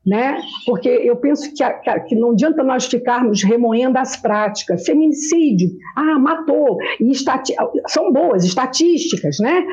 né? 0.05 0.39
porque 0.67 0.91
eu 0.91 1.17
penso 1.17 1.51
que, 1.55 1.63
a, 1.63 1.73
que, 2.01 2.15
não 2.15 2.33
adianta 2.33 2.63
nós 2.63 2.85
ficarmos 2.85 3.43
remoendo 3.43 3.97
as 3.99 4.17
práticas. 4.21 4.85
Feminicídio, 4.85 5.71
ah, 5.97 6.19
matou. 6.19 6.77
E 7.01 7.11
estati 7.11 7.55
são 7.89 8.13
boas, 8.13 8.45
estatísticas. 8.45 9.39
Né? 9.41 9.65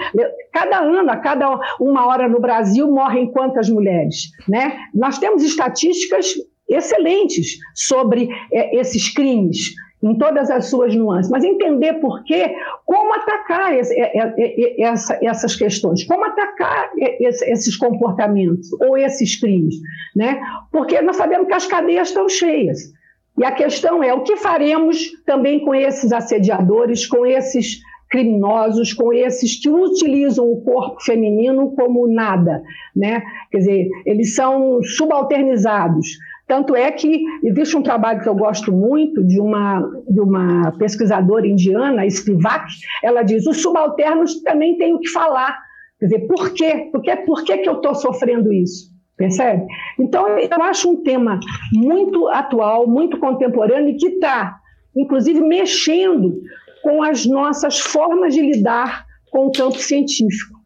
Cada 0.53 0.79
ano, 0.79 1.11
a 1.11 1.17
cada 1.17 1.59
uma 1.81 2.07
hora 2.07 2.29
no 2.29 2.39
Brasil, 2.39 2.89
morrem 2.89 3.29
quantas 3.29 3.69
mulheres? 3.69 4.31
Né? 4.47 4.77
Nós 4.95 5.19
temos 5.19 5.43
estatísticas 5.43 6.33
excelentes 6.69 7.57
sobre 7.75 8.29
é, 8.53 8.79
esses 8.79 9.13
crimes 9.13 9.73
em 10.03 10.17
todas 10.17 10.49
as 10.49 10.65
suas 10.65 10.95
nuances, 10.95 11.31
mas 11.31 11.43
entender 11.43 11.93
por 11.95 12.23
quê, 12.23 12.55
como 12.85 13.13
atacar 13.13 13.77
esse, 13.77 13.93
é, 13.99 14.17
é, 14.17 14.33
é, 14.37 14.81
essa, 14.81 15.19
essas 15.21 15.55
questões, 15.55 16.03
como 16.03 16.25
atacar 16.25 16.89
esses 16.97 17.75
comportamentos 17.75 18.71
ou 18.81 18.97
esses 18.97 19.39
crimes, 19.39 19.75
né? 20.15 20.41
Porque 20.71 21.01
nós 21.01 21.17
sabemos 21.17 21.47
que 21.47 21.53
as 21.53 21.67
cadeias 21.67 22.07
estão 22.09 22.27
cheias. 22.27 22.91
E 23.37 23.45
a 23.45 23.51
questão 23.51 24.03
é 24.03 24.13
o 24.13 24.23
que 24.23 24.35
faremos 24.37 25.11
também 25.25 25.63
com 25.63 25.73
esses 25.73 26.11
assediadores, 26.11 27.07
com 27.07 27.25
esses 27.25 27.79
criminosos, 28.09 28.93
com 28.93 29.13
esses 29.13 29.59
que 29.59 29.69
utilizam 29.69 30.45
o 30.45 30.61
corpo 30.61 31.01
feminino 31.01 31.73
como 31.75 32.07
nada, 32.07 32.61
né? 32.93 33.23
Quer 33.49 33.57
dizer, 33.59 33.89
eles 34.05 34.35
são 34.35 34.83
subalternizados. 34.83 36.07
Tanto 36.51 36.75
é 36.75 36.91
que 36.91 37.23
existe 37.45 37.77
um 37.77 37.81
trabalho 37.81 38.19
que 38.19 38.27
eu 38.27 38.35
gosto 38.35 38.73
muito 38.73 39.25
de 39.25 39.39
uma, 39.39 39.79
de 40.09 40.19
uma 40.19 40.73
pesquisadora 40.77 41.47
indiana, 41.47 42.05
Spivak, 42.09 42.65
ela 43.01 43.23
diz, 43.23 43.47
os 43.47 43.61
subalternos 43.61 44.41
também 44.41 44.77
têm 44.77 44.93
o 44.93 44.99
que 44.99 45.07
falar. 45.11 45.57
Quer 45.97 46.07
dizer, 46.07 46.27
por 46.27 46.53
quê? 46.53 46.89
Por 46.91 47.01
que, 47.01 47.15
por 47.15 47.45
que, 47.45 47.59
que 47.59 47.69
eu 47.69 47.75
estou 47.75 47.95
sofrendo 47.95 48.51
isso? 48.51 48.91
Percebe? 49.15 49.65
Então, 49.97 50.27
eu 50.27 50.63
acho 50.63 50.91
um 50.91 51.01
tema 51.01 51.39
muito 51.71 52.27
atual, 52.27 52.85
muito 52.85 53.17
contemporâneo 53.17 53.91
e 53.91 53.95
que 53.95 54.07
está, 54.07 54.57
inclusive, 54.93 55.39
mexendo 55.39 56.41
com 56.83 57.01
as 57.01 57.25
nossas 57.25 57.79
formas 57.79 58.33
de 58.33 58.41
lidar 58.41 59.05
com 59.31 59.45
o 59.45 59.51
campo 59.53 59.77
científico. 59.77 60.60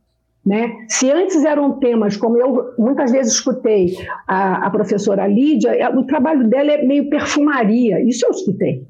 Né? 0.46 0.86
Se 0.88 1.10
antes 1.10 1.44
eram 1.44 1.80
temas, 1.80 2.16
como 2.16 2.38
eu 2.38 2.76
muitas 2.78 3.12
vezes 3.12 3.34
escutei 3.34 3.96
a, 4.28 4.68
a 4.68 4.70
professora 4.70 5.26
Lídia, 5.26 5.70
é, 5.70 5.90
o 5.90 6.04
trabalho 6.06 6.48
dela 6.48 6.72
é 6.72 6.86
meio 6.86 7.10
perfumaria, 7.10 8.00
isso 8.08 8.26
eu 8.28 8.30
escutei. 8.30 8.86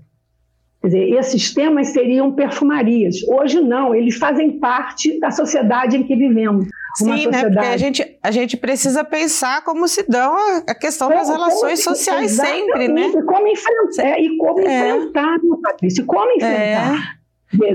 Quer 0.81 0.87
dizer, 0.87 1.09
esses 1.17 1.53
temas 1.53 1.87
seriam 1.87 2.33
perfumarias. 2.33 3.15
Hoje 3.27 3.61
não, 3.61 3.95
eles 3.95 4.17
fazem 4.17 4.59
parte 4.59 5.17
da 5.19 5.31
sociedade 5.31 5.97
em 5.97 6.03
que 6.03 6.15
vivemos. 6.15 6.67
Sim, 6.95 7.23
sociedade... 7.23 7.33
né? 7.33 7.61
Porque 7.61 7.67
a 7.67 7.77
gente, 7.77 8.17
a 8.21 8.31
gente 8.31 8.57
precisa 8.57 9.03
pensar 9.03 9.63
como 9.63 9.87
se 9.87 10.03
dão 10.07 10.35
a 10.67 10.75
questão 10.75 11.09
das 11.09 11.29
relações 11.29 11.83
sociais 11.83 12.31
sempre, 12.31 12.89
né? 12.89 13.07
E 13.07 13.23
como 13.23 13.47
enfrentar, 13.47 14.03
é, 14.03 14.21
e 14.21 14.37
como 14.37 14.59
é. 14.59 14.89
enfrentar, 14.89 15.37
Patrícia, 15.63 16.03
como 16.05 16.29
é. 16.31 16.35
enfrentar. 16.35 17.19
É. 17.21 17.24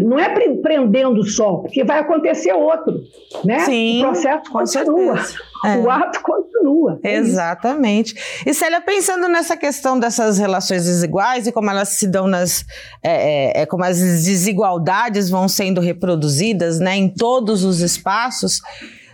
Não 0.02 0.18
é 0.18 0.28
prendendo 0.62 1.24
só, 1.24 1.56
porque 1.56 1.84
vai 1.84 2.00
acontecer 2.00 2.52
outro, 2.52 3.00
né? 3.44 3.60
Sim, 3.60 4.00
o 4.00 4.08
processo 4.08 4.50
continua, 4.50 5.24
é. 5.64 5.76
o 5.78 5.90
ato 5.90 6.20
continua. 6.22 6.98
É 7.02 7.16
Exatamente. 7.16 8.14
E 8.46 8.54
Célia, 8.54 8.80
pensando 8.80 9.28
nessa 9.28 9.56
questão 9.56 9.98
dessas 9.98 10.38
relações 10.38 10.84
desiguais 10.84 11.46
e 11.46 11.52
como 11.52 11.70
elas 11.70 11.90
se 11.90 12.06
dão 12.06 12.26
nas, 12.26 12.64
é, 13.02 13.58
é, 13.58 13.62
é, 13.62 13.66
como 13.66 13.84
as 13.84 13.98
desigualdades 13.98 15.30
vão 15.30 15.48
sendo 15.48 15.80
reproduzidas, 15.80 16.78
né, 16.78 16.96
em 16.96 17.08
todos 17.08 17.64
os 17.64 17.80
espaços, 17.80 18.60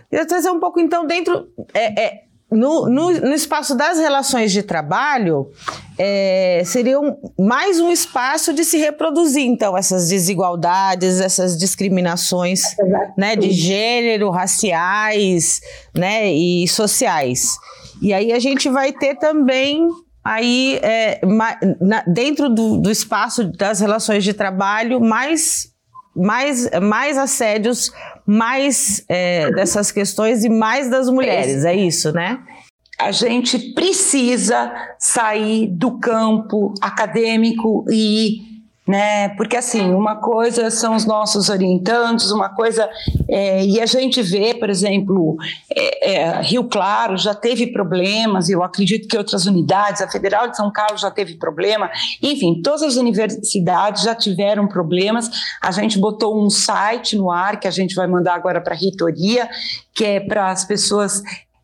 queria 0.09 0.25
trazer 0.25 0.49
um 0.49 0.59
pouco 0.59 0.79
então 0.79 1.05
dentro 1.05 1.47
é, 1.73 2.01
é 2.01 2.26
no, 2.51 2.87
no, 2.89 3.11
no, 3.11 3.33
espaço 3.33 3.75
das 3.75 3.97
relações 3.97 4.53
de 4.53 4.63
trabalho, 4.63 5.51
é, 5.97 6.63
seria 6.65 6.97
um, 6.99 7.15
mais 7.37 7.79
um 7.79 7.91
espaço 7.91 8.53
de 8.53 8.63
se 8.63 8.77
reproduzir, 8.77 9.45
então, 9.45 9.77
essas 9.77 10.07
desigualdades, 10.07 11.19
essas 11.19 11.57
discriminações 11.57 12.61
né, 13.17 13.35
de 13.35 13.51
gênero, 13.51 14.29
raciais 14.29 15.59
né, 15.93 16.31
e 16.31 16.67
sociais. 16.69 17.57
E 18.01 18.13
aí 18.13 18.31
a 18.31 18.39
gente 18.39 18.69
vai 18.69 18.93
ter 18.93 19.15
também 19.15 19.85
aí 20.23 20.79
é, 20.81 21.19
na, 21.81 22.01
dentro 22.07 22.49
do, 22.49 22.77
do 22.77 22.89
espaço 22.89 23.43
das 23.43 23.81
relações 23.81 24.23
de 24.23 24.33
trabalho 24.33 25.01
mais 25.01 25.75
mais, 26.17 26.67
mais 26.81 27.15
assédios, 27.15 27.91
mais 28.27 29.05
é, 29.07 29.49
dessas 29.51 29.91
questões 29.91 30.43
e 30.43 30.49
mais 30.49 30.89
das 30.89 31.09
mulheres, 31.09 31.63
é 31.63 31.73
isso, 31.73 32.11
né? 32.11 32.39
A 32.99 33.11
gente 33.11 33.57
precisa 33.73 34.73
sair 34.99 35.67
do 35.67 35.97
campo 35.99 36.73
acadêmico 36.81 37.85
e 37.89 38.46
né? 38.87 39.29
Porque 39.29 39.57
assim, 39.57 39.93
uma 39.93 40.15
coisa 40.15 40.71
são 40.71 40.95
os 40.95 41.05
nossos 41.05 41.49
orientantes, 41.49 42.31
uma 42.31 42.49
coisa 42.49 42.89
é, 43.27 43.65
e 43.65 43.81
a 43.81 43.85
gente 43.85 44.21
vê, 44.21 44.53
por 44.53 44.69
exemplo, 44.69 45.35
é, 45.69 46.13
é, 46.13 46.41
Rio 46.41 46.63
Claro 46.63 47.17
já 47.17 47.35
teve 47.35 47.67
problemas, 47.67 48.49
eu 48.49 48.63
acredito 48.63 49.07
que 49.07 49.17
outras 49.17 49.45
unidades, 49.45 50.01
a 50.01 50.07
Federal 50.07 50.47
de 50.47 50.55
São 50.55 50.71
Carlos 50.71 51.01
já 51.01 51.11
teve 51.11 51.35
problema, 51.35 51.91
enfim, 52.23 52.61
todas 52.61 52.81
as 52.81 52.95
universidades 52.95 54.03
já 54.03 54.15
tiveram 54.15 54.67
problemas. 54.67 55.29
A 55.61 55.71
gente 55.71 55.99
botou 55.99 56.41
um 56.41 56.49
site 56.49 57.15
no 57.17 57.29
ar 57.29 57.59
que 57.59 57.67
a 57.67 57.71
gente 57.71 57.93
vai 57.93 58.07
mandar 58.07 58.35
agora 58.35 58.61
para 58.61 58.73
a 58.73 58.77
reitoria, 58.77 59.49
que 59.93 60.05
é 60.05 60.19
para 60.19 60.49
as 60.49 60.63
pessoas 60.63 61.21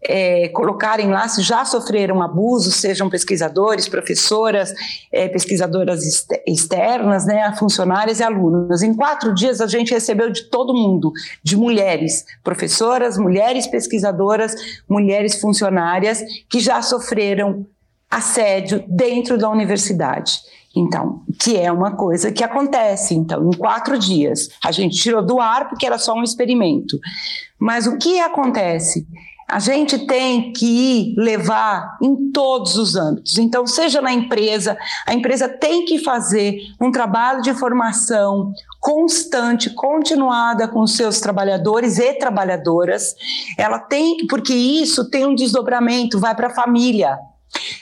é, 0.07 0.49
colocarem 0.49 1.09
lá 1.09 1.27
se 1.27 1.41
já 1.41 1.63
sofreram 1.65 2.21
abuso, 2.21 2.71
sejam 2.71 3.09
pesquisadores, 3.09 3.87
professoras, 3.87 4.73
é, 5.11 5.27
pesquisadoras 5.27 6.27
externas, 6.47 7.25
né, 7.25 7.53
funcionárias 7.57 8.19
e 8.19 8.23
alunos. 8.23 8.81
Em 8.81 8.93
quatro 8.93 9.33
dias 9.33 9.61
a 9.61 9.67
gente 9.67 9.93
recebeu 9.93 10.31
de 10.31 10.43
todo 10.43 10.73
mundo, 10.73 11.11
de 11.41 11.55
mulheres, 11.55 12.25
professoras, 12.43 13.17
mulheres 13.17 13.67
pesquisadoras, 13.67 14.55
mulheres 14.87 15.39
funcionárias 15.39 16.23
que 16.49 16.59
já 16.59 16.81
sofreram 16.81 17.65
assédio 18.09 18.83
dentro 18.87 19.37
da 19.37 19.49
universidade. 19.49 20.39
Então, 20.75 21.21
que 21.39 21.55
é 21.55 21.71
uma 21.71 21.95
coisa 21.95 22.31
que 22.31 22.43
acontece. 22.43 23.13
Então, 23.13 23.47
em 23.47 23.55
quatro 23.55 23.97
dias, 23.97 24.49
a 24.63 24.71
gente 24.71 24.97
tirou 24.97 25.23
do 25.23 25.39
ar 25.39 25.69
porque 25.69 25.85
era 25.85 25.99
só 25.99 26.15
um 26.15 26.23
experimento. 26.23 26.99
Mas 27.59 27.85
o 27.85 27.97
que 27.97 28.19
acontece? 28.19 29.05
A 29.53 29.59
gente 29.59 29.99
tem 30.07 30.51
que 30.51 31.13
levar 31.15 31.95
em 32.01 32.31
todos 32.31 32.75
os 32.75 32.95
âmbitos. 32.95 33.37
Então, 33.37 33.67
seja 33.67 34.01
na 34.01 34.11
empresa, 34.11 34.75
a 35.05 35.13
empresa 35.13 35.47
tem 35.47 35.85
que 35.85 35.99
fazer 35.99 36.57
um 36.81 36.91
trabalho 36.91 37.39
de 37.43 37.53
formação 37.53 38.51
constante, 38.79 39.69
continuada 39.69 40.67
com 40.67 40.87
seus 40.87 41.19
trabalhadores 41.19 41.99
e 41.99 42.13
trabalhadoras. 42.13 43.13
Ela 43.55 43.77
tem, 43.77 44.25
porque 44.25 44.55
isso 44.55 45.07
tem 45.07 45.23
um 45.23 45.35
desdobramento, 45.35 46.19
vai 46.19 46.33
para 46.33 46.47
a 46.47 46.55
família. 46.55 47.15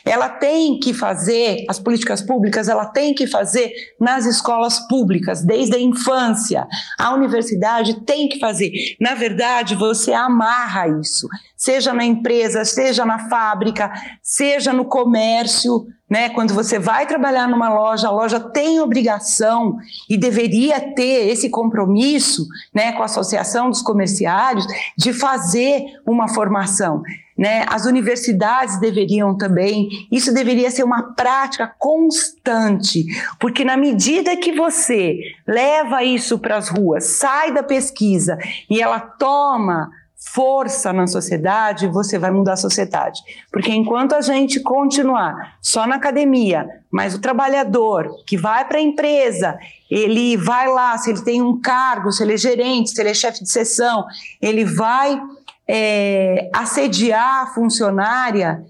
Ela 0.05 0.29
tem 0.29 0.79
que 0.79 0.93
fazer, 0.93 1.65
as 1.69 1.79
políticas 1.79 2.21
públicas, 2.21 2.67
ela 2.67 2.85
tem 2.85 3.13
que 3.13 3.27
fazer 3.27 3.71
nas 3.99 4.25
escolas 4.25 4.79
públicas, 4.87 5.43
desde 5.43 5.75
a 5.75 5.79
infância. 5.79 6.67
A 6.97 7.13
universidade 7.13 8.01
tem 8.01 8.27
que 8.27 8.39
fazer. 8.39 8.71
Na 8.99 9.13
verdade, 9.13 9.75
você 9.75 10.13
amarra 10.13 10.87
isso, 10.87 11.27
seja 11.55 11.93
na 11.93 12.03
empresa, 12.03 12.65
seja 12.65 13.05
na 13.05 13.29
fábrica, 13.29 13.91
seja 14.21 14.73
no 14.73 14.85
comércio. 14.85 15.85
Né? 16.09 16.27
Quando 16.29 16.53
você 16.53 16.77
vai 16.77 17.05
trabalhar 17.05 17.47
numa 17.47 17.69
loja, 17.69 18.07
a 18.07 18.11
loja 18.11 18.37
tem 18.37 18.81
obrigação 18.81 19.77
e 20.09 20.17
deveria 20.17 20.93
ter 20.93 21.29
esse 21.29 21.49
compromisso 21.49 22.45
né, 22.73 22.91
com 22.91 23.01
a 23.01 23.05
Associação 23.05 23.69
dos 23.69 23.81
Comerciários 23.81 24.65
de 24.97 25.13
fazer 25.13 25.85
uma 26.05 26.27
formação. 26.27 27.01
Né? 27.37 27.65
As 27.67 27.85
universidades 27.85 28.79
deveriam 28.79 29.35
também, 29.35 29.89
isso 30.11 30.33
deveria 30.33 30.71
ser 30.71 30.83
uma 30.83 31.13
prática 31.13 31.73
constante, 31.77 33.05
porque 33.39 33.63
na 33.63 33.77
medida 33.77 34.37
que 34.37 34.51
você 34.51 35.19
leva 35.47 36.03
isso 36.03 36.39
para 36.39 36.57
as 36.57 36.69
ruas, 36.69 37.05
sai 37.05 37.53
da 37.53 37.63
pesquisa 37.63 38.37
e 38.69 38.81
ela 38.81 38.99
toma 38.99 39.89
força 40.33 40.93
na 40.93 41.07
sociedade, 41.07 41.87
você 41.87 42.17
vai 42.19 42.29
mudar 42.31 42.53
a 42.53 42.57
sociedade. 42.57 43.19
Porque 43.51 43.71
enquanto 43.71 44.13
a 44.13 44.21
gente 44.21 44.59
continuar 44.59 45.57
só 45.61 45.87
na 45.87 45.95
academia, 45.95 46.67
mas 46.91 47.15
o 47.15 47.19
trabalhador 47.19 48.07
que 48.25 48.37
vai 48.37 48.65
para 48.65 48.77
a 48.77 48.81
empresa, 48.81 49.57
ele 49.89 50.37
vai 50.37 50.67
lá, 50.67 50.97
se 50.97 51.09
ele 51.09 51.21
tem 51.21 51.41
um 51.41 51.59
cargo, 51.59 52.11
se 52.11 52.23
ele 52.23 52.35
é 52.35 52.37
gerente, 52.37 52.91
se 52.91 53.01
ele 53.01 53.09
é 53.09 53.13
chefe 53.13 53.43
de 53.43 53.51
seção, 53.51 54.05
ele 54.39 54.63
vai 54.63 55.19
é, 55.67 56.49
assediar 56.53 57.43
a 57.43 57.47
funcionária, 57.47 58.63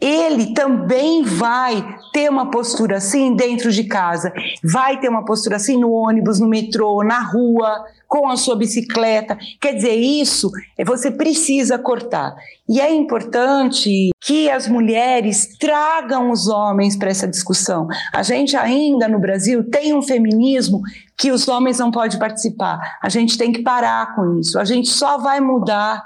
ele 0.00 0.54
também 0.54 1.22
vai 1.24 1.84
ter 2.12 2.30
uma 2.30 2.50
postura 2.50 2.98
assim 2.98 3.34
dentro 3.34 3.72
de 3.72 3.84
casa, 3.84 4.32
vai 4.62 5.00
ter 5.00 5.08
uma 5.08 5.24
postura 5.24 5.56
assim 5.56 5.76
no 5.76 5.90
ônibus, 5.90 6.38
no 6.38 6.48
metrô, 6.48 7.02
na 7.02 7.20
rua, 7.20 7.84
com 8.06 8.28
a 8.28 8.36
sua 8.36 8.56
bicicleta. 8.56 9.36
Quer 9.60 9.74
dizer, 9.74 9.94
isso 9.94 10.50
você 10.86 11.10
precisa 11.10 11.78
cortar. 11.78 12.34
E 12.68 12.80
é 12.80 12.92
importante 12.94 14.10
que 14.20 14.48
as 14.48 14.68
mulheres 14.68 15.56
tragam 15.58 16.30
os 16.30 16.48
homens 16.48 16.96
para 16.96 17.10
essa 17.10 17.26
discussão. 17.26 17.88
A 18.12 18.22
gente 18.22 18.56
ainda 18.56 19.08
no 19.08 19.18
Brasil 19.18 19.68
tem 19.68 19.94
um 19.94 20.02
feminismo 20.02 20.80
que 21.16 21.32
os 21.32 21.48
homens 21.48 21.78
não 21.78 21.90
podem 21.90 22.18
participar. 22.18 22.98
A 23.02 23.08
gente 23.08 23.36
tem 23.36 23.52
que 23.52 23.62
parar 23.62 24.14
com 24.14 24.38
isso. 24.38 24.58
A 24.58 24.64
gente 24.64 24.88
só 24.88 25.18
vai 25.18 25.40
mudar 25.40 26.02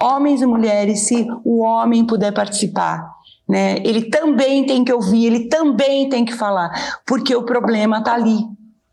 homens 0.00 0.42
e 0.42 0.46
mulheres, 0.46 1.00
se 1.00 1.26
o 1.44 1.62
homem 1.62 2.06
puder 2.06 2.32
participar. 2.32 3.17
Né? 3.48 3.78
Ele 3.78 4.02
também 4.10 4.66
tem 4.66 4.84
que 4.84 4.92
ouvir, 4.92 5.26
ele 5.26 5.48
também 5.48 6.08
tem 6.08 6.24
que 6.24 6.34
falar, 6.34 7.00
porque 7.06 7.34
o 7.34 7.44
problema 7.44 7.98
está 7.98 8.14
ali. 8.14 8.44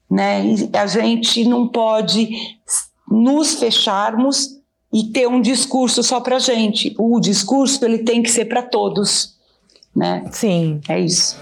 Né? 0.10 0.46
E 0.46 0.70
a 0.78 0.88
gente 0.88 1.44
não 1.44 1.68
pode 1.68 2.30
nos 3.10 3.56
fecharmos 3.56 4.56
e 4.94 5.04
ter 5.12 5.28
um 5.28 5.42
discurso 5.42 6.02
só 6.02 6.22
para 6.22 6.40
gente. 6.40 6.96
O 6.98 7.20
discurso 7.20 7.84
ele 7.84 8.00
tem 8.00 8.24
que 8.24 8.32
ser 8.32 8.46
para 8.46 8.62
todos. 8.62 9.36
Né? 9.94 10.24
Sim. 10.32 10.80
É 10.88 11.00
isso. 11.00 11.38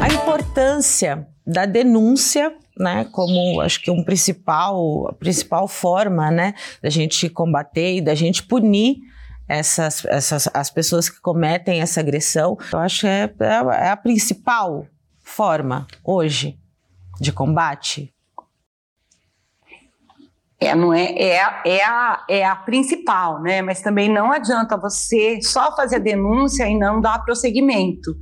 A 0.00 0.12
importância 0.12 1.26
da 1.46 1.64
denúncia 1.64 2.54
né, 2.78 3.06
como 3.12 3.60
acho 3.60 3.80
que 3.80 3.90
um 3.90 4.02
principal, 4.02 5.08
a 5.08 5.12
principal 5.12 5.68
forma, 5.68 6.30
né, 6.30 6.54
da 6.82 6.90
gente 6.90 7.28
combater 7.28 7.96
e 7.96 8.00
da 8.00 8.14
gente 8.14 8.42
punir 8.42 8.96
essas, 9.48 10.04
essas 10.06 10.48
as 10.52 10.70
pessoas 10.70 11.08
que 11.08 11.20
cometem 11.20 11.80
essa 11.80 12.00
agressão. 12.00 12.56
Eu 12.72 12.78
acho 12.78 13.00
que 13.00 13.06
é, 13.06 13.34
é, 13.40 13.86
é 13.86 13.90
a 13.90 13.96
principal 13.96 14.86
forma 15.22 15.86
hoje 16.02 16.58
de 17.20 17.32
combate. 17.32 18.12
É, 20.60 20.74
não 20.74 20.94
é, 20.94 21.04
é, 21.04 21.40
é, 21.64 21.84
a, 21.84 22.24
é 22.28 22.44
a 22.44 22.56
principal, 22.56 23.42
né? 23.42 23.60
Mas 23.60 23.82
também 23.82 24.08
não 24.08 24.32
adianta 24.32 24.76
você 24.76 25.40
só 25.42 25.74
fazer 25.76 25.96
a 25.96 25.98
denúncia 25.98 26.66
e 26.66 26.78
não 26.78 27.00
dar 27.00 27.24
prosseguimento 27.24 28.16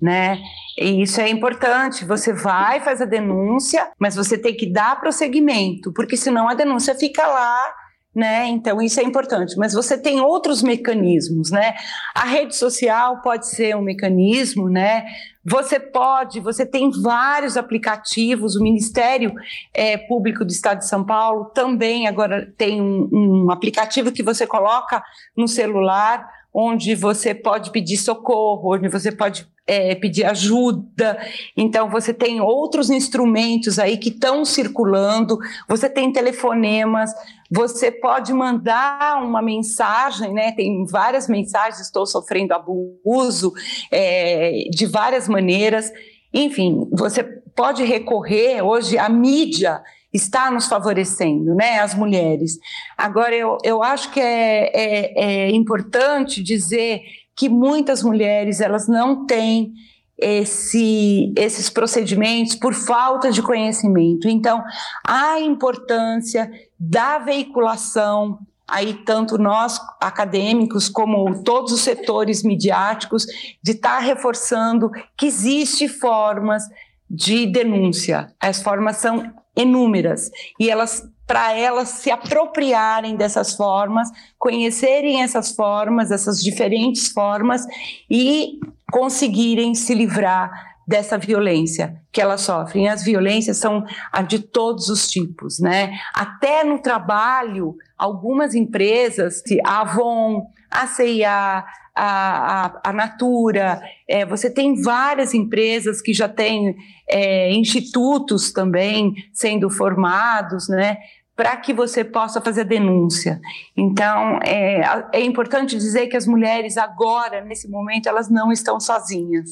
né? 0.00 0.38
E 0.78 1.02
isso 1.02 1.20
é 1.20 1.28
importante. 1.28 2.04
Você 2.04 2.32
vai, 2.32 2.80
faz 2.80 3.00
a 3.00 3.06
denúncia, 3.06 3.90
mas 3.98 4.14
você 4.14 4.36
tem 4.36 4.54
que 4.54 4.70
dar 4.70 5.00
prosseguimento, 5.00 5.92
porque 5.92 6.16
senão 6.16 6.48
a 6.48 6.54
denúncia 6.54 6.94
fica 6.94 7.26
lá. 7.26 7.74
Né? 8.16 8.46
Então 8.46 8.80
isso 8.80 8.98
é 8.98 9.02
importante, 9.02 9.58
mas 9.58 9.74
você 9.74 9.98
tem 9.98 10.22
outros 10.22 10.62
mecanismos, 10.62 11.50
né? 11.50 11.74
A 12.14 12.24
rede 12.24 12.56
social 12.56 13.20
pode 13.20 13.46
ser 13.46 13.76
um 13.76 13.82
mecanismo, 13.82 14.70
né? 14.70 15.04
Você 15.44 15.78
pode, 15.78 16.40
você 16.40 16.64
tem 16.64 16.90
vários 17.02 17.58
aplicativos. 17.58 18.56
O 18.56 18.62
Ministério 18.62 19.34
é, 19.74 19.98
Público 19.98 20.46
do 20.46 20.50
Estado 20.50 20.78
de 20.78 20.88
São 20.88 21.04
Paulo 21.04 21.50
também 21.54 22.08
agora 22.08 22.50
tem 22.56 22.80
um, 22.80 23.08
um 23.12 23.50
aplicativo 23.50 24.10
que 24.10 24.22
você 24.22 24.46
coloca 24.46 25.02
no 25.36 25.46
celular, 25.46 26.26
onde 26.54 26.94
você 26.94 27.34
pode 27.34 27.70
pedir 27.70 27.98
socorro, 27.98 28.74
onde 28.74 28.88
você 28.88 29.12
pode 29.12 29.46
é, 29.66 29.94
pedir 29.94 30.24
ajuda. 30.24 31.18
Então, 31.56 31.90
você 31.90 32.14
tem 32.14 32.40
outros 32.40 32.88
instrumentos 32.88 33.78
aí 33.78 33.98
que 33.98 34.08
estão 34.08 34.44
circulando, 34.44 35.38
você 35.68 35.90
tem 35.90 36.12
telefonemas, 36.12 37.10
você 37.50 37.90
pode 37.90 38.32
mandar 38.32 39.22
uma 39.22 39.40
mensagem, 39.40 40.32
né? 40.32 40.52
Tem 40.52 40.84
várias 40.86 41.28
mensagens, 41.28 41.80
estou 41.80 42.06
sofrendo 42.06 42.54
abuso 42.54 43.52
é, 43.90 44.68
de 44.70 44.86
várias 44.86 45.28
maneiras. 45.28 45.92
Enfim, 46.32 46.88
você 46.92 47.22
pode 47.22 47.84
recorrer 47.84 48.62
hoje 48.62 48.98
à 48.98 49.08
mídia 49.08 49.80
está 50.12 50.50
nos 50.50 50.66
favorecendo, 50.66 51.54
né, 51.54 51.78
as 51.78 51.94
mulheres. 51.94 52.58
Agora, 52.96 53.34
eu, 53.34 53.58
eu 53.62 53.82
acho 53.82 54.10
que 54.10 54.20
é, 54.20 54.70
é, 54.74 55.48
é 55.48 55.50
importante 55.50 56.42
dizer 56.42 57.02
que 57.36 57.48
muitas 57.48 58.02
mulheres 58.02 58.60
elas 58.60 58.88
não 58.88 59.26
têm 59.26 59.74
esse, 60.18 61.32
esses 61.36 61.68
procedimentos 61.68 62.54
por 62.54 62.74
falta 62.74 63.30
de 63.30 63.42
conhecimento. 63.42 64.28
Então, 64.28 64.62
a 65.04 65.38
importância 65.40 66.50
da 66.78 67.18
veiculação, 67.18 68.38
aí 68.66 68.94
tanto 69.04 69.36
nós 69.36 69.80
acadêmicos 70.00 70.88
como 70.88 71.42
todos 71.42 71.72
os 71.72 71.82
setores 71.82 72.42
midiáticos, 72.42 73.26
de 73.62 73.72
estar 73.72 73.96
tá 73.96 73.98
reforçando 73.98 74.90
que 75.16 75.26
existe 75.26 75.88
formas 75.88 76.62
de 77.08 77.46
denúncia. 77.46 78.32
As 78.40 78.62
formas 78.62 78.96
são 78.96 79.32
inúmeras 79.54 80.30
e 80.58 80.70
elas 80.70 81.08
para 81.26 81.52
elas 81.52 81.88
se 81.88 82.08
apropriarem 82.08 83.16
dessas 83.16 83.56
formas, 83.56 84.08
conhecerem 84.38 85.22
essas 85.22 85.50
formas, 85.50 86.12
essas 86.12 86.40
diferentes 86.40 87.08
formas 87.08 87.66
e 88.08 88.60
conseguirem 88.90 89.74
se 89.74 89.94
livrar 89.94 90.76
dessa 90.86 91.18
violência 91.18 92.00
que 92.12 92.20
elas 92.20 92.42
sofrem. 92.42 92.88
As 92.88 93.02
violências 93.02 93.56
são 93.56 93.84
de 94.28 94.38
todos 94.38 94.88
os 94.88 95.08
tipos, 95.08 95.58
né? 95.58 95.98
Até 96.14 96.62
no 96.62 96.78
trabalho, 96.78 97.74
algumas 97.98 98.54
empresas, 98.54 99.42
a 99.64 99.80
Avon, 99.80 100.46
a 100.70 100.86
CIA, 100.86 101.64
a, 101.96 102.66
a, 102.66 102.80
a 102.84 102.92
Natura, 102.92 103.82
é, 104.08 104.24
você 104.24 104.50
tem 104.50 104.80
várias 104.80 105.34
empresas 105.34 106.00
que 106.00 106.12
já 106.12 106.28
têm 106.28 106.76
é, 107.08 107.52
institutos 107.52 108.52
também 108.52 109.14
sendo 109.32 109.70
formados, 109.70 110.68
né? 110.68 110.98
Para 111.36 111.54
que 111.58 111.74
você 111.74 112.02
possa 112.02 112.40
fazer 112.40 112.64
denúncia. 112.64 113.38
Então, 113.76 114.40
é, 114.42 114.80
é, 115.12 115.20
importante 115.20 115.76
dizer 115.76 116.06
que 116.06 116.16
as 116.16 116.26
mulheres 116.26 116.78
agora, 116.78 117.44
nesse 117.44 117.68
momento, 117.68 118.08
elas 118.08 118.30
não 118.30 118.50
estão 118.50 118.80
sozinhas, 118.80 119.50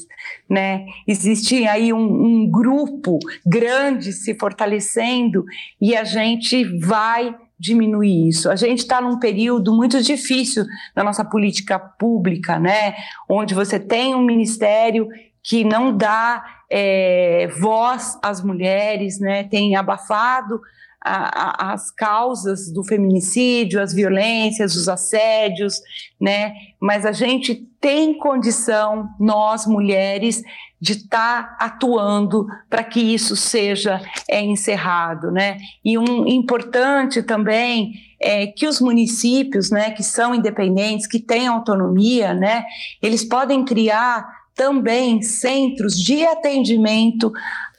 né? 0.49 0.87
Existe 1.07 1.67
aí 1.67 1.93
um, 1.93 1.99
um 1.99 2.51
grupo 2.51 3.19
grande 3.47 4.15
se 4.15 4.35
fortalecendo 4.35 5.45
e 5.79 5.95
a 5.95 6.05
gente 6.05 6.65
vai 6.79 7.37
diminuir 7.59 8.29
isso. 8.29 8.51
A 8.51 8.57
gente 8.57 8.79
está 8.79 9.01
num 9.01 9.19
período 9.19 9.75
muito 9.75 10.03
difícil 10.03 10.65
da 10.95 11.05
nossa 11.05 11.25
política 11.25 11.79
pública, 11.79 12.59
né? 12.59 12.95
Onde 13.29 13.55
você 13.55 13.79
tem 13.79 14.15
um 14.15 14.25
ministério 14.25 15.07
que 15.43 15.63
não 15.63 15.95
dá 15.95 16.43
é, 16.71 17.47
voz 17.59 18.19
às 18.23 18.43
mulheres, 18.43 19.21
né? 19.21 19.45
Tem 19.45 19.77
abafado 19.77 20.59
a, 21.05 21.69
a, 21.69 21.73
as 21.75 21.91
causas 21.91 22.73
do 22.73 22.83
feminicídio, 22.83 23.81
as 23.81 23.93
violências, 23.93 24.75
os 24.75 24.89
assédios, 24.89 25.81
né? 26.19 26.55
Mas 26.81 27.05
a 27.05 27.13
gente 27.13 27.55
tem 27.79 28.17
condição, 28.17 29.11
nós 29.21 29.67
mulheres, 29.67 30.43
de 30.81 30.93
estar 30.93 31.57
tá 31.59 31.65
atuando 31.65 32.47
para 32.71 32.83
que 32.83 33.01
isso 33.01 33.37
seja 33.37 34.01
é, 34.29 34.43
encerrado, 34.43 35.31
né? 35.31 35.59
E 35.85 35.99
um 35.99 36.27
importante 36.27 37.23
também 37.23 37.93
é 38.21 38.47
que 38.47 38.67
os 38.67 38.81
municípios, 38.81 39.71
né, 39.71 39.91
que 39.91 40.03
são 40.03 40.35
independentes, 40.35 41.07
que 41.07 41.19
têm 41.19 41.47
autonomia, 41.47 42.33
né, 42.33 42.65
eles 43.03 43.23
podem 43.23 43.65
criar 43.65 44.27
também 44.55 45.21
centros 45.21 45.95
de 45.95 46.25
atendimento 46.25 47.31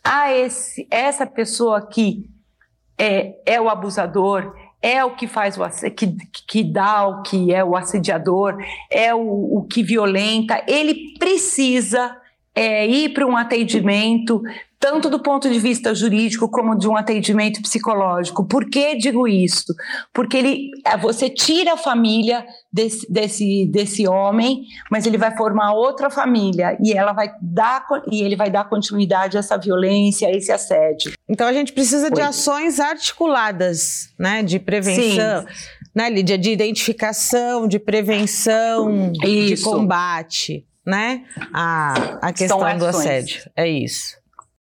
a 0.04 0.32
esse, 0.32 0.88
essa 0.92 1.26
pessoa 1.26 1.82
que 1.88 2.30
é, 2.98 3.36
é 3.46 3.62
o 3.62 3.70
abusador, 3.70 4.56
é 4.82 5.04
o 5.04 5.16
que 5.16 5.28
faz 5.28 5.58
o 5.58 5.64
que, 5.96 6.16
que 6.48 6.64
dá 6.64 7.08
o 7.08 7.24
que 7.24 7.54
é 7.54 7.64
o 7.64 7.76
assediador, 7.76 8.58
é 8.92 9.14
o, 9.14 9.58
o 9.58 9.68
que 9.68 9.82
violenta, 9.82 10.64
ele 10.68 11.18
precisa 11.18 12.16
é, 12.56 12.88
ir 12.88 13.10
para 13.10 13.28
um 13.28 13.36
atendimento 13.36 14.42
tanto 14.86 15.10
do 15.10 15.20
ponto 15.20 15.50
de 15.50 15.58
vista 15.58 15.96
jurídico 15.96 16.48
como 16.48 16.78
de 16.78 16.88
um 16.88 16.96
atendimento 16.96 17.60
psicológico. 17.60 18.46
Por 18.46 18.70
que 18.70 18.96
digo 18.96 19.28
isso? 19.28 19.74
Porque 20.14 20.38
ele, 20.38 20.70
é, 20.86 20.96
você 20.96 21.28
tira 21.28 21.74
a 21.74 21.78
família 21.78 22.46
desse, 22.72 23.12
desse, 23.12 23.66
desse 23.66 24.08
homem, 24.08 24.64
mas 24.92 25.08
ele 25.08 25.18
vai 25.18 25.36
formar 25.36 25.74
outra 25.74 26.12
família 26.12 26.78
e 26.84 26.94
ela 26.94 27.14
vai 27.14 27.32
dar 27.42 27.84
e 28.12 28.22
ele 28.22 28.36
vai 28.36 28.52
dar 28.52 28.70
continuidade 28.70 29.38
a 29.38 29.40
essa 29.40 29.58
violência, 29.58 30.28
a 30.28 30.32
esse 30.32 30.52
assédio. 30.52 31.14
Então 31.28 31.48
a 31.48 31.54
gente 31.54 31.74
precisa 31.74 32.06
Oi. 32.06 32.12
de 32.12 32.22
ações 32.22 32.80
articuladas, 32.80 34.14
né, 34.20 34.44
de 34.44 34.60
prevenção. 34.60 35.42
Sim. 35.48 35.76
Né, 35.96 36.10
Lídia, 36.10 36.38
de 36.38 36.52
identificação, 36.52 37.68
de 37.68 37.80
prevenção, 37.80 39.14
isso. 39.24 39.56
de 39.56 39.62
combate, 39.64 40.66
né? 40.86 41.24
A, 41.54 42.20
a 42.22 42.34
questão 42.34 42.60
do 42.78 42.86
assédio. 42.86 43.50
É 43.56 43.68
isso. 43.68 44.18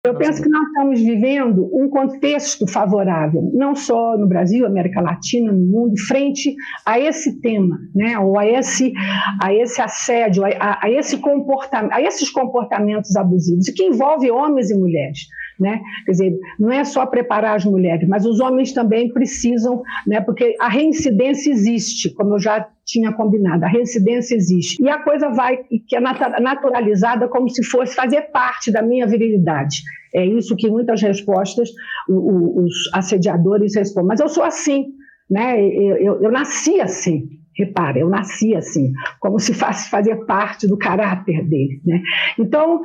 Eu 0.03 0.17
penso 0.17 0.43
que 0.43 0.49
nós 0.49 0.67
estamos 0.69 0.99
vivendo 0.99 1.69
um 1.75 1.91
contexto 1.91 2.67
favorável, 2.67 3.51
não 3.53 3.75
só 3.75 4.17
no 4.17 4.27
Brasil, 4.27 4.65
América 4.65 4.99
Latina, 4.99 5.53
no 5.53 5.59
mundo, 5.59 5.93
frente 6.09 6.55
a 6.87 6.99
esse 6.99 7.39
tema, 7.43 7.79
né, 7.95 8.19
ou 8.19 8.39
a 8.39 8.47
esse, 8.47 8.95
a 9.43 9.53
esse 9.53 9.79
assédio, 9.83 10.43
a, 10.43 10.79
a, 10.83 10.91
esse 10.91 11.19
comportamento, 11.19 11.93
a 11.93 12.01
esses 12.01 12.31
comportamentos 12.31 13.15
abusivos, 13.15 13.67
que 13.77 13.85
envolve 13.85 14.31
homens 14.31 14.71
e 14.71 14.79
mulheres. 14.79 15.19
Né? 15.61 15.79
Quer 16.07 16.13
dizer, 16.13 16.39
não 16.59 16.73
é 16.73 16.83
só 16.85 17.05
preparar 17.05 17.55
as 17.55 17.67
mulheres, 17.67 18.09
mas 18.09 18.25
os 18.25 18.41
homens 18.41 18.73
também 18.73 19.13
precisam, 19.13 19.83
né? 20.07 20.19
porque 20.19 20.57
a 20.59 20.71
reincidência 20.71 21.51
existe, 21.53 22.15
como 22.15 22.37
eu 22.37 22.39
já 22.39 22.67
tinha 22.87 23.13
combinado, 23.13 23.65
a 23.67 23.69
reincidência 23.69 24.35
existe. 24.35 24.83
E 24.83 24.89
a 24.89 25.03
coisa 25.03 25.29
vai, 25.29 25.59
que 25.87 25.95
é 25.95 26.01
naturalizada 26.01 27.29
como 27.29 27.51
se 27.51 27.63
fosse 27.63 27.95
fazer 27.95 28.23
parte 28.33 28.73
da 28.73 28.81
minha 28.81 29.07
virilidade. 29.07 29.83
É 30.15 30.25
isso 30.25 30.57
que 30.57 30.69
muitas 30.71 31.03
respostas 31.03 31.69
os 32.09 32.91
assediadores 32.95 33.77
respondem. 33.77 34.09
Mas 34.09 34.21
eu 34.21 34.29
sou 34.29 34.43
assim, 34.43 34.87
né? 35.31 35.61
eu, 35.61 35.97
eu, 35.99 36.23
eu 36.23 36.33
nasci 36.33 36.81
assim. 36.81 37.29
Repara, 37.61 37.99
eu 37.99 38.09
nasci 38.09 38.55
assim, 38.55 38.93
como 39.21 39.39
se 39.39 39.53
fosse 39.53 39.91
fazer 39.91 40.25
parte 40.25 40.67
do 40.67 40.79
caráter 40.79 41.45
dele. 41.45 41.81
Né? 41.85 42.01
Então, 42.39 42.81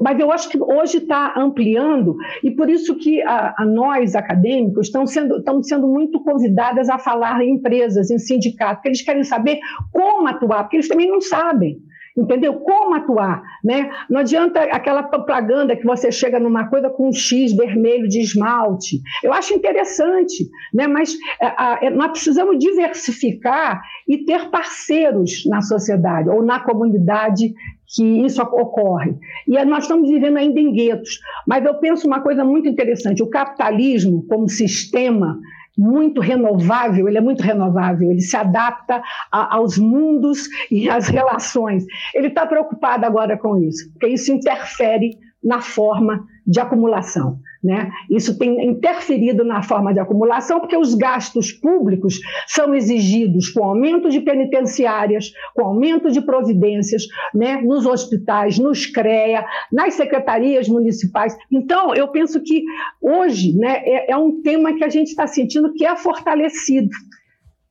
mas 0.00 0.18
eu 0.20 0.30
acho 0.30 0.48
que 0.48 0.58
hoje 0.60 0.98
está 0.98 1.34
ampliando, 1.36 2.16
e 2.44 2.50
por 2.50 2.68
isso 2.68 2.96
que 2.96 3.22
a, 3.22 3.54
a 3.56 3.64
nós, 3.64 4.14
acadêmicos, 4.14 4.86
estamos 4.88 5.10
sendo, 5.10 5.38
estamos 5.38 5.66
sendo 5.66 5.88
muito 5.88 6.22
convidadas 6.22 6.88
a 6.88 6.98
falar 6.98 7.42
em 7.42 7.54
empresas, 7.54 8.10
em 8.10 8.18
sindicatos, 8.18 8.76
porque 8.76 8.88
eles 8.88 9.02
querem 9.02 9.24
saber 9.24 9.58
como 9.92 10.28
atuar, 10.28 10.64
porque 10.64 10.76
eles 10.76 10.88
também 10.88 11.08
não 11.08 11.20
sabem 11.20 11.78
entendeu? 12.16 12.54
Como 12.60 12.94
atuar, 12.94 13.42
né? 13.64 13.90
Não 14.08 14.20
adianta 14.20 14.60
aquela 14.60 15.02
propaganda 15.02 15.76
que 15.76 15.84
você 15.84 16.10
chega 16.10 16.38
numa 16.38 16.68
coisa 16.68 16.90
com 16.90 17.08
um 17.08 17.12
X 17.12 17.52
vermelho 17.52 18.08
de 18.08 18.20
esmalte. 18.20 19.00
Eu 19.22 19.32
acho 19.32 19.54
interessante, 19.54 20.48
né? 20.72 20.86
Mas 20.86 21.14
é, 21.40 21.86
é, 21.86 21.90
nós 21.90 22.10
precisamos 22.10 22.58
diversificar 22.58 23.80
e 24.08 24.24
ter 24.24 24.50
parceiros 24.50 25.44
na 25.46 25.60
sociedade 25.60 26.28
ou 26.28 26.42
na 26.42 26.60
comunidade 26.60 27.54
que 27.94 28.04
isso 28.24 28.40
ocorre. 28.42 29.14
E 29.48 29.64
nós 29.64 29.84
estamos 29.84 30.08
vivendo 30.08 30.36
ainda 30.36 30.60
em 30.60 30.72
guetos. 30.72 31.18
Mas 31.46 31.64
eu 31.64 31.74
penso 31.74 32.06
uma 32.06 32.20
coisa 32.20 32.44
muito 32.44 32.68
interessante: 32.68 33.22
o 33.22 33.30
capitalismo 33.30 34.24
como 34.28 34.48
sistema 34.48 35.38
muito 35.80 36.20
renovável, 36.20 37.08
ele 37.08 37.16
é 37.16 37.22
muito 37.22 37.42
renovável, 37.42 38.10
ele 38.10 38.20
se 38.20 38.36
adapta 38.36 39.02
a, 39.32 39.56
aos 39.56 39.78
mundos 39.78 40.46
e 40.70 40.90
às 40.90 41.08
relações. 41.08 41.86
Ele 42.14 42.26
está 42.26 42.46
preocupado 42.46 43.06
agora 43.06 43.38
com 43.38 43.56
isso, 43.56 43.90
porque 43.92 44.08
isso 44.08 44.30
interfere 44.30 45.18
na 45.42 45.60
forma 45.60 46.24
de 46.46 46.60
acumulação. 46.60 47.38
Né? 47.62 47.90
Isso 48.08 48.38
tem 48.38 48.66
interferido 48.66 49.44
na 49.44 49.62
forma 49.62 49.92
de 49.92 50.00
acumulação, 50.00 50.60
porque 50.60 50.76
os 50.76 50.94
gastos 50.94 51.52
públicos 51.52 52.18
são 52.46 52.74
exigidos 52.74 53.50
com 53.50 53.62
aumento 53.62 54.08
de 54.08 54.20
penitenciárias, 54.20 55.30
com 55.54 55.66
aumento 55.66 56.10
de 56.10 56.22
providências 56.22 57.02
né? 57.34 57.60
nos 57.60 57.84
hospitais, 57.84 58.58
nos 58.58 58.86
CREA, 58.86 59.44
nas 59.70 59.94
secretarias 59.94 60.68
municipais. 60.68 61.36
Então, 61.52 61.94
eu 61.94 62.08
penso 62.08 62.42
que 62.42 62.64
hoje 63.00 63.54
né, 63.56 63.82
é, 63.84 64.12
é 64.12 64.16
um 64.16 64.40
tema 64.40 64.74
que 64.74 64.84
a 64.84 64.88
gente 64.88 65.08
está 65.08 65.26
sentindo 65.26 65.74
que 65.74 65.84
é 65.84 65.94
fortalecido. 65.96 66.88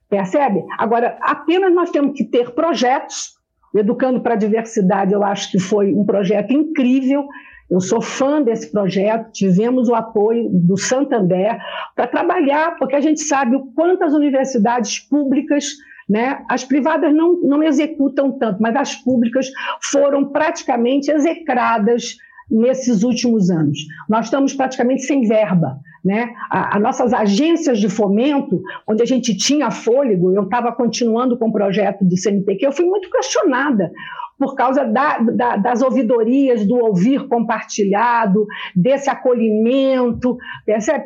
Percebe? 0.07 0.63
Agora, 0.77 1.17
apenas 1.21 1.73
nós 1.73 1.89
temos 1.91 2.15
que 2.15 2.23
ter 2.23 2.51
projetos. 2.51 3.37
Educando 3.75 4.19
para 4.19 4.33
a 4.33 4.37
Diversidade, 4.37 5.13
eu 5.13 5.23
acho 5.23 5.51
que 5.51 5.59
foi 5.59 5.93
um 5.93 6.03
projeto 6.03 6.51
incrível 6.51 7.27
eu 7.69 7.79
sou 7.79 8.01
fã 8.01 8.41
desse 8.41 8.71
projeto, 8.71 9.31
tivemos 9.31 9.89
o 9.89 9.95
apoio 9.95 10.49
do 10.49 10.75
Santander 10.75 11.59
para 11.95 12.07
trabalhar, 12.07 12.75
porque 12.77 12.95
a 12.95 13.01
gente 13.01 13.21
sabe 13.21 13.55
o 13.55 13.67
quanto 13.73 14.03
as 14.03 14.13
universidades 14.13 14.99
públicas, 14.99 15.65
né, 16.09 16.43
as 16.49 16.63
privadas 16.63 17.13
não, 17.13 17.39
não 17.41 17.61
executam 17.61 18.31
tanto, 18.31 18.59
mas 18.59 18.75
as 18.75 18.95
públicas 18.95 19.51
foram 19.91 20.25
praticamente 20.25 21.11
execradas 21.11 22.17
nesses 22.49 23.03
últimos 23.03 23.51
anos. 23.51 23.77
Nós 24.09 24.25
estamos 24.25 24.53
praticamente 24.53 25.03
sem 25.03 25.27
verba. 25.27 25.79
Né? 26.03 26.29
As 26.49 26.81
nossas 26.81 27.13
agências 27.13 27.77
de 27.77 27.89
fomento, 27.89 28.61
onde 28.87 29.03
a 29.03 29.05
gente 29.05 29.35
tinha 29.35 29.69
fôlego, 29.69 30.33
eu 30.33 30.43
estava 30.43 30.71
continuando 30.71 31.37
com 31.37 31.49
o 31.49 31.51
projeto 31.51 32.05
de 32.05 32.17
CNPq, 32.17 32.65
eu 32.65 32.71
fui 32.71 32.85
muito 32.85 33.09
questionada 33.11 33.91
por 34.39 34.55
causa 34.55 34.85
da, 34.85 35.19
da, 35.19 35.57
das 35.57 35.81
ouvidorias, 35.81 36.65
do 36.65 36.77
ouvir 36.77 37.27
compartilhado, 37.27 38.47
desse 38.73 39.09
acolhimento. 39.09 40.37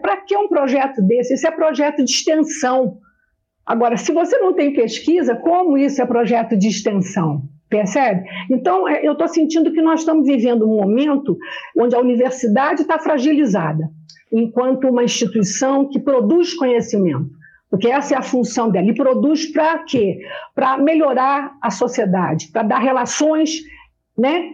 Para 0.02 0.18
que 0.18 0.38
um 0.38 0.48
projeto 0.48 1.02
desse? 1.02 1.34
Isso 1.34 1.48
é 1.48 1.52
projeto 1.52 2.06
de 2.06 2.12
extensão. 2.12 3.00
Agora, 3.66 3.98
se 3.98 4.14
você 4.14 4.38
não 4.38 4.54
tem 4.54 4.74
pesquisa, 4.74 5.36
como 5.36 5.78
isso 5.78 6.00
é 6.00 6.06
projeto 6.06 6.56
de 6.56 6.68
extensão? 6.68 7.42
Percebe? 7.68 8.24
Então, 8.52 8.88
é, 8.88 9.04
eu 9.04 9.14
estou 9.14 9.28
sentindo 9.28 9.74
que 9.74 9.82
nós 9.82 10.02
estamos 10.02 10.28
vivendo 10.28 10.70
um 10.70 10.76
momento 10.76 11.36
onde 11.76 11.96
a 11.96 12.00
universidade 12.00 12.84
está 12.84 13.00
fragilizada, 13.00 13.90
enquanto 14.32 14.88
uma 14.88 15.04
instituição 15.04 15.90
que 15.90 16.00
produz 16.00 16.54
conhecimento 16.54 17.32
porque 17.74 17.88
essa 17.90 18.14
é 18.14 18.18
a 18.20 18.22
função 18.22 18.70
dela. 18.70 18.86
E 18.86 18.94
produz 18.94 19.52
para 19.52 19.80
quê? 19.80 20.20
Para 20.54 20.78
melhorar 20.78 21.58
a 21.60 21.72
sociedade, 21.72 22.50
para 22.50 22.62
dar 22.62 22.78
relações 22.78 23.64
né, 24.16 24.52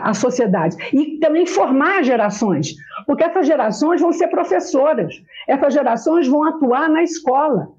à 0.00 0.14
sociedade. 0.14 0.76
E 0.92 1.18
também 1.18 1.46
formar 1.46 2.04
gerações, 2.04 2.76
porque 3.08 3.24
essas 3.24 3.48
gerações 3.48 4.00
vão 4.00 4.12
ser 4.12 4.28
professoras, 4.28 5.12
essas 5.48 5.74
gerações 5.74 6.28
vão 6.28 6.44
atuar 6.44 6.88
na 6.88 7.02
escola. 7.02 7.70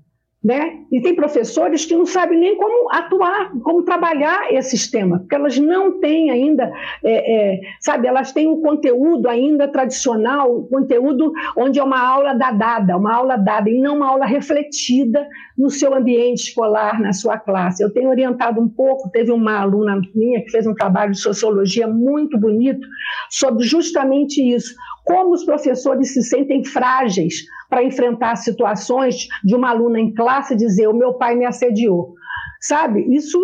Né? 0.46 0.82
E 0.92 1.02
tem 1.02 1.16
professores 1.16 1.86
que 1.86 1.96
não 1.96 2.06
sabem 2.06 2.38
nem 2.38 2.56
como 2.56 2.92
atuar, 2.92 3.52
como 3.64 3.82
trabalhar 3.82 4.54
esse 4.54 4.92
tema, 4.92 5.18
porque 5.18 5.34
elas 5.34 5.58
não 5.58 6.00
têm 6.00 6.30
ainda, 6.30 6.72
é, 7.04 7.56
é, 7.56 7.60
sabe, 7.80 8.08
elas 8.08 8.32
têm 8.32 8.48
um 8.48 8.62
conteúdo 8.62 9.28
ainda 9.28 9.68
tradicional, 9.68 10.56
um 10.56 10.68
conteúdo 10.68 11.34
onde 11.58 11.80
é 11.80 11.84
uma 11.84 12.00
aula 12.00 12.36
dada, 12.36 12.96
uma 12.96 13.16
aula 13.16 13.38
dada, 13.38 13.72
e 13.72 13.82
não 13.82 13.96
uma 13.96 14.08
aula 14.08 14.28
refletida 14.28 15.28
no 15.58 15.72
seu 15.72 15.96
ambiente 15.96 16.50
escolar, 16.50 17.02
na 17.02 17.12
sua 17.12 17.40
classe. 17.40 17.84
Eu 17.84 17.92
tenho 17.92 18.10
orientado 18.10 18.62
um 18.62 18.70
pouco, 18.70 19.10
teve 19.10 19.32
uma 19.32 19.62
aluna 19.62 20.00
minha 20.14 20.44
que 20.44 20.52
fez 20.52 20.68
um 20.68 20.76
trabalho 20.76 21.14
de 21.14 21.20
sociologia 21.20 21.88
muito 21.88 22.38
bonito 22.38 22.88
sobre 23.32 23.64
justamente 23.66 24.40
isso, 24.40 24.76
como 25.06 25.34
os 25.34 25.46
professores 25.46 26.14
se 26.14 26.24
sentem 26.24 26.64
frágeis 26.66 27.44
para 27.70 27.84
enfrentar 27.84 28.36
situações 28.36 29.28
de 29.44 29.56
uma 29.56 29.70
aluna 29.70 30.00
em 30.00 30.14
classe 30.14 30.56
dizer: 30.56 30.88
o 30.88 30.94
meu 30.94 31.14
pai 31.14 31.36
me 31.36 31.46
assediou. 31.46 32.16
Sabe? 32.60 33.06
Isso 33.16 33.40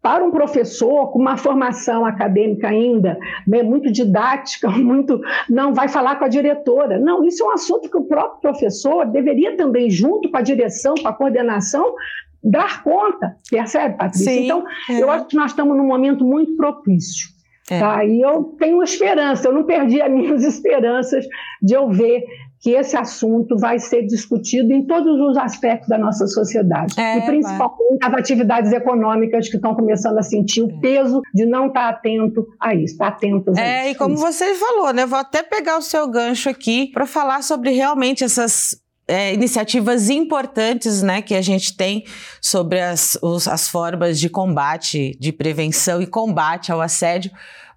para 0.00 0.22
um 0.22 0.30
professor 0.30 1.10
com 1.10 1.18
uma 1.18 1.38
formação 1.38 2.04
acadêmica 2.04 2.68
ainda 2.68 3.18
né, 3.48 3.62
muito 3.62 3.90
didática, 3.90 4.68
muito 4.76 5.18
não 5.48 5.72
vai 5.72 5.88
falar 5.88 6.16
com 6.16 6.24
a 6.24 6.28
diretora. 6.28 6.98
Não, 6.98 7.24
isso 7.24 7.42
é 7.42 7.46
um 7.46 7.52
assunto 7.52 7.90
que 7.90 7.96
o 7.96 8.04
próprio 8.04 8.40
professor 8.40 9.06
deveria 9.06 9.56
também, 9.56 9.88
junto 9.88 10.30
com 10.30 10.36
a 10.36 10.42
direção, 10.42 10.94
com 11.00 11.08
a 11.08 11.12
coordenação, 11.12 11.94
dar 12.42 12.82
conta. 12.82 13.36
Percebe, 13.50 13.96
Patrícia? 13.96 14.30
Sim, 14.30 14.44
então, 14.44 14.64
é. 14.90 15.02
eu 15.02 15.10
acho 15.10 15.26
que 15.26 15.36
nós 15.36 15.52
estamos 15.52 15.74
num 15.74 15.86
momento 15.86 16.22
muito 16.22 16.54
propício. 16.54 17.33
É. 17.70 17.78
Tá? 17.78 18.04
E 18.04 18.20
eu 18.20 18.54
tenho 18.58 18.82
esperança, 18.82 19.48
eu 19.48 19.52
não 19.52 19.64
perdi 19.64 20.00
as 20.00 20.10
minhas 20.12 20.44
esperanças 20.44 21.24
de 21.62 21.74
eu 21.74 21.90
ver 21.90 22.24
que 22.60 22.70
esse 22.70 22.96
assunto 22.96 23.58
vai 23.58 23.78
ser 23.78 24.06
discutido 24.06 24.72
em 24.72 24.86
todos 24.86 25.20
os 25.20 25.36
aspectos 25.36 25.86
da 25.86 25.98
nossa 25.98 26.26
sociedade. 26.26 26.98
É, 26.98 27.18
e 27.18 27.26
principalmente 27.26 28.00
vai. 28.00 28.10
as 28.10 28.14
atividades 28.14 28.72
econômicas 28.72 29.50
que 29.50 29.56
estão 29.56 29.74
começando 29.74 30.16
a 30.16 30.22
sentir 30.22 30.62
o 30.62 30.70
é. 30.70 30.80
peso 30.80 31.20
de 31.34 31.44
não 31.44 31.66
estar 31.66 31.90
atento 31.90 32.46
a 32.58 32.74
isso, 32.74 32.94
estar 32.94 33.08
atentos 33.08 33.58
é, 33.58 33.60
a 33.60 33.64
isso. 33.64 33.88
É, 33.88 33.90
e 33.90 33.94
como 33.94 34.16
você 34.16 34.54
falou, 34.54 34.94
né? 34.94 35.04
Vou 35.04 35.18
até 35.18 35.42
pegar 35.42 35.76
o 35.76 35.82
seu 35.82 36.08
gancho 36.08 36.48
aqui 36.48 36.90
para 36.90 37.04
falar 37.04 37.42
sobre 37.42 37.70
realmente 37.70 38.24
essas 38.24 38.82
é, 39.06 39.34
iniciativas 39.34 40.08
importantes 40.10 41.02
né, 41.02 41.20
que 41.20 41.34
a 41.34 41.42
gente 41.42 41.76
tem 41.76 42.04
sobre 42.40 42.80
as, 42.80 43.18
os, 43.22 43.46
as 43.46 43.68
formas 43.68 44.18
de 44.18 44.28
combate, 44.28 45.16
de 45.18 45.32
prevenção 45.32 46.00
e 46.00 46.06
combate 46.06 46.72
ao 46.72 46.80
assédio 46.80 47.30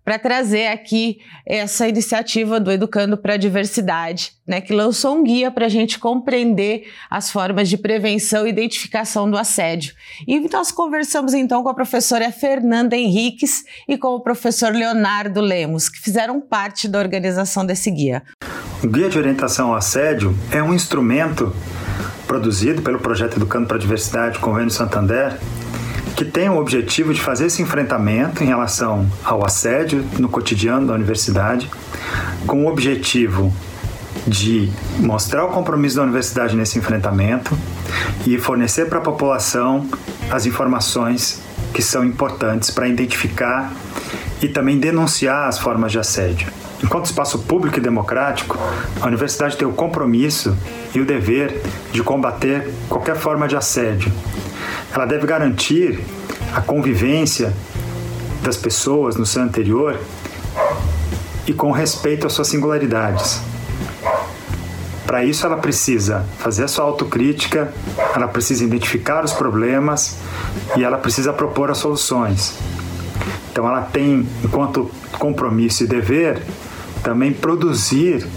para 0.08 0.18
trazer 0.18 0.68
aqui 0.68 1.20
essa 1.46 1.86
iniciativa 1.86 2.62
do 2.62 2.72
Educando 2.72 3.18
para 3.18 3.34
a 3.34 3.38
Diversidade, 3.38 4.32
né, 4.48 4.62
que 4.62 4.74
lançou 4.74 5.18
um 5.18 5.22
guia 5.22 5.52
para 5.52 5.66
a 5.66 5.70
gente 5.70 6.00
compreender 6.00 6.88
as 7.10 7.30
formas 7.30 7.68
de 7.68 7.78
prevenção 7.78 8.48
e 8.48 8.50
identificação 8.50 9.30
do 9.30 9.38
assédio. 9.38 9.94
E 10.26 10.40
nós 10.48 10.72
conversamos 10.72 11.34
então 11.34 11.62
com 11.62 11.68
a 11.68 11.74
professora 11.74 12.32
Fernanda 12.32 12.96
Henriques 12.96 13.66
e 13.86 13.98
com 13.98 14.16
o 14.16 14.22
professor 14.22 14.74
Leonardo 14.74 15.42
Lemos, 15.42 15.90
que 15.90 16.00
fizeram 16.00 16.40
parte 16.40 16.88
da 16.88 17.00
organização 17.00 17.66
desse 17.66 17.92
guia. 17.92 18.24
O 18.84 18.88
Guia 18.88 19.10
de 19.10 19.18
Orientação 19.18 19.70
ao 19.70 19.76
Assédio 19.76 20.36
é 20.52 20.62
um 20.62 20.74
instrumento 20.74 21.52
produzido 22.28 22.82
pelo 22.82 23.00
projeto 23.00 23.38
Educando 23.38 23.66
para 23.66 23.78
a 23.78 23.80
Diversidade 23.80 24.38
Convênio 24.38 24.70
Santander 24.70 25.38
que 26.18 26.26
tem 26.26 26.50
o 26.50 26.58
objetivo 26.58 27.14
de 27.14 27.22
fazer 27.22 27.46
esse 27.46 27.62
enfrentamento 27.62 28.44
em 28.44 28.48
relação 28.48 29.08
ao 29.24 29.46
assédio 29.46 30.04
no 30.18 30.28
cotidiano 30.28 30.88
da 30.88 30.94
universidade, 30.96 31.70
com 32.48 32.66
o 32.66 32.68
objetivo 32.68 33.54
de 34.26 34.68
mostrar 34.98 35.46
o 35.46 35.50
compromisso 35.50 35.98
da 35.98 36.02
universidade 36.02 36.56
nesse 36.56 36.80
enfrentamento 36.80 37.56
e 38.26 38.36
fornecer 38.40 38.86
para 38.86 38.98
a 38.98 39.02
população 39.02 39.88
as 40.32 40.48
informações 40.48 41.40
que 41.72 41.84
são 41.84 42.04
importantes 42.04 42.72
para 42.72 42.88
identificar 42.88 43.72
e 44.42 44.48
também 44.48 44.80
denunciar 44.80 45.48
as 45.48 45.60
formas 45.60 45.92
de 45.92 46.00
assédio. 46.00 46.57
Enquanto 46.84 47.06
espaço 47.06 47.40
público 47.40 47.78
e 47.78 47.82
democrático, 47.82 48.58
a 49.02 49.08
universidade 49.08 49.58
tem 49.58 49.68
o 49.68 49.74
compromisso 49.74 50.56
e 50.94 51.00
o 51.00 51.06
dever 51.06 51.62
de 51.92 52.04
combater 52.04 52.72
qualquer 52.88 53.16
forma 53.16 53.48
de 53.48 53.56
assédio, 53.56 54.12
ela 54.94 55.06
deve 55.06 55.26
garantir 55.26 56.00
a 56.54 56.62
convivência 56.62 57.54
das 58.44 58.56
pessoas 58.56 59.16
no 59.16 59.26
seu 59.26 59.42
anterior 59.42 60.00
e 61.48 61.54
com 61.54 61.72
respeito 61.72 62.28
às 62.28 62.34
suas 62.34 62.48
singularidades. 62.48 63.42
Para 65.06 65.24
isso, 65.24 65.46
ela 65.46 65.58
precisa 65.58 66.26
fazer 66.38 66.66
a 66.66 66.68
sua 66.68 66.84
autocrítica, 66.84 67.74
ela 68.14 68.28
precisa 68.28 68.64
identificar 68.64 69.24
os 69.24 69.32
problemas 69.32 70.18
e 70.76 70.84
ela 70.84 70.98
precisa 70.98 71.32
propor 71.32 71.72
as 71.72 71.78
soluções. 71.78 72.54
Então, 73.50 73.68
ela 73.68 73.82
tem, 73.82 74.28
enquanto 74.44 74.92
compromisso 75.18 75.84
e 75.84 75.88
dever, 75.88 76.44
também 77.08 77.32
produzir 77.32 78.28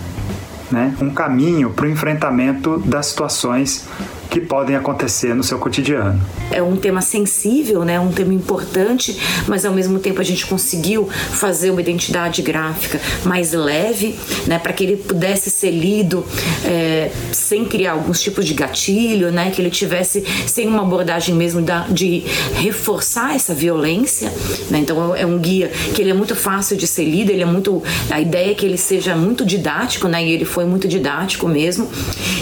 né, 0.70 0.96
um 1.02 1.10
caminho 1.10 1.70
para 1.70 1.86
o 1.86 1.90
enfrentamento 1.90 2.78
das 2.78 3.06
situações 3.06 3.88
que 4.30 4.40
podem 4.40 4.76
acontecer 4.76 5.34
no 5.34 5.42
seu 5.42 5.58
cotidiano. 5.58 6.20
É 6.52 6.62
um 6.62 6.76
tema 6.76 7.00
sensível, 7.00 7.84
né? 7.84 7.98
um 7.98 8.12
tema 8.12 8.32
importante, 8.32 9.18
mas 9.48 9.64
ao 9.64 9.72
mesmo 9.72 9.98
tempo 9.98 10.20
a 10.20 10.24
gente 10.24 10.46
conseguiu 10.46 11.08
fazer 11.08 11.70
uma 11.70 11.80
identidade 11.80 12.40
gráfica 12.40 13.00
mais 13.24 13.52
leve, 13.52 14.18
né? 14.46 14.58
para 14.58 14.72
que 14.72 14.84
ele 14.84 14.96
pudesse 14.96 15.50
ser 15.50 15.72
lido 15.72 16.24
é, 16.64 17.10
sem 17.32 17.64
criar 17.64 17.92
alguns 17.92 18.20
tipos 18.20 18.46
de 18.46 18.54
gatilho, 18.54 19.32
né? 19.32 19.50
que 19.50 19.60
ele 19.60 19.70
tivesse 19.70 20.24
sem 20.46 20.68
uma 20.68 20.82
abordagem 20.82 21.34
mesmo 21.34 21.60
da, 21.60 21.80
de 21.88 22.20
reforçar 22.54 23.34
essa 23.34 23.52
violência. 23.52 24.32
Né? 24.70 24.78
Então 24.78 25.14
é 25.16 25.26
um 25.26 25.38
guia 25.38 25.68
que 25.94 26.00
ele 26.00 26.10
é 26.10 26.14
muito 26.14 26.36
fácil 26.36 26.76
de 26.76 26.86
ser 26.86 27.04
lido, 27.04 27.30
ele 27.30 27.42
é 27.42 27.46
muito 27.46 27.82
a 28.08 28.20
ideia 28.20 28.52
é 28.52 28.54
que 28.54 28.64
ele 28.64 28.78
seja 28.78 29.16
muito 29.16 29.44
didático, 29.44 30.06
né? 30.06 30.24
e 30.24 30.30
ele 30.30 30.44
foi 30.44 30.64
muito 30.64 30.86
didático 30.86 31.48
mesmo. 31.48 31.90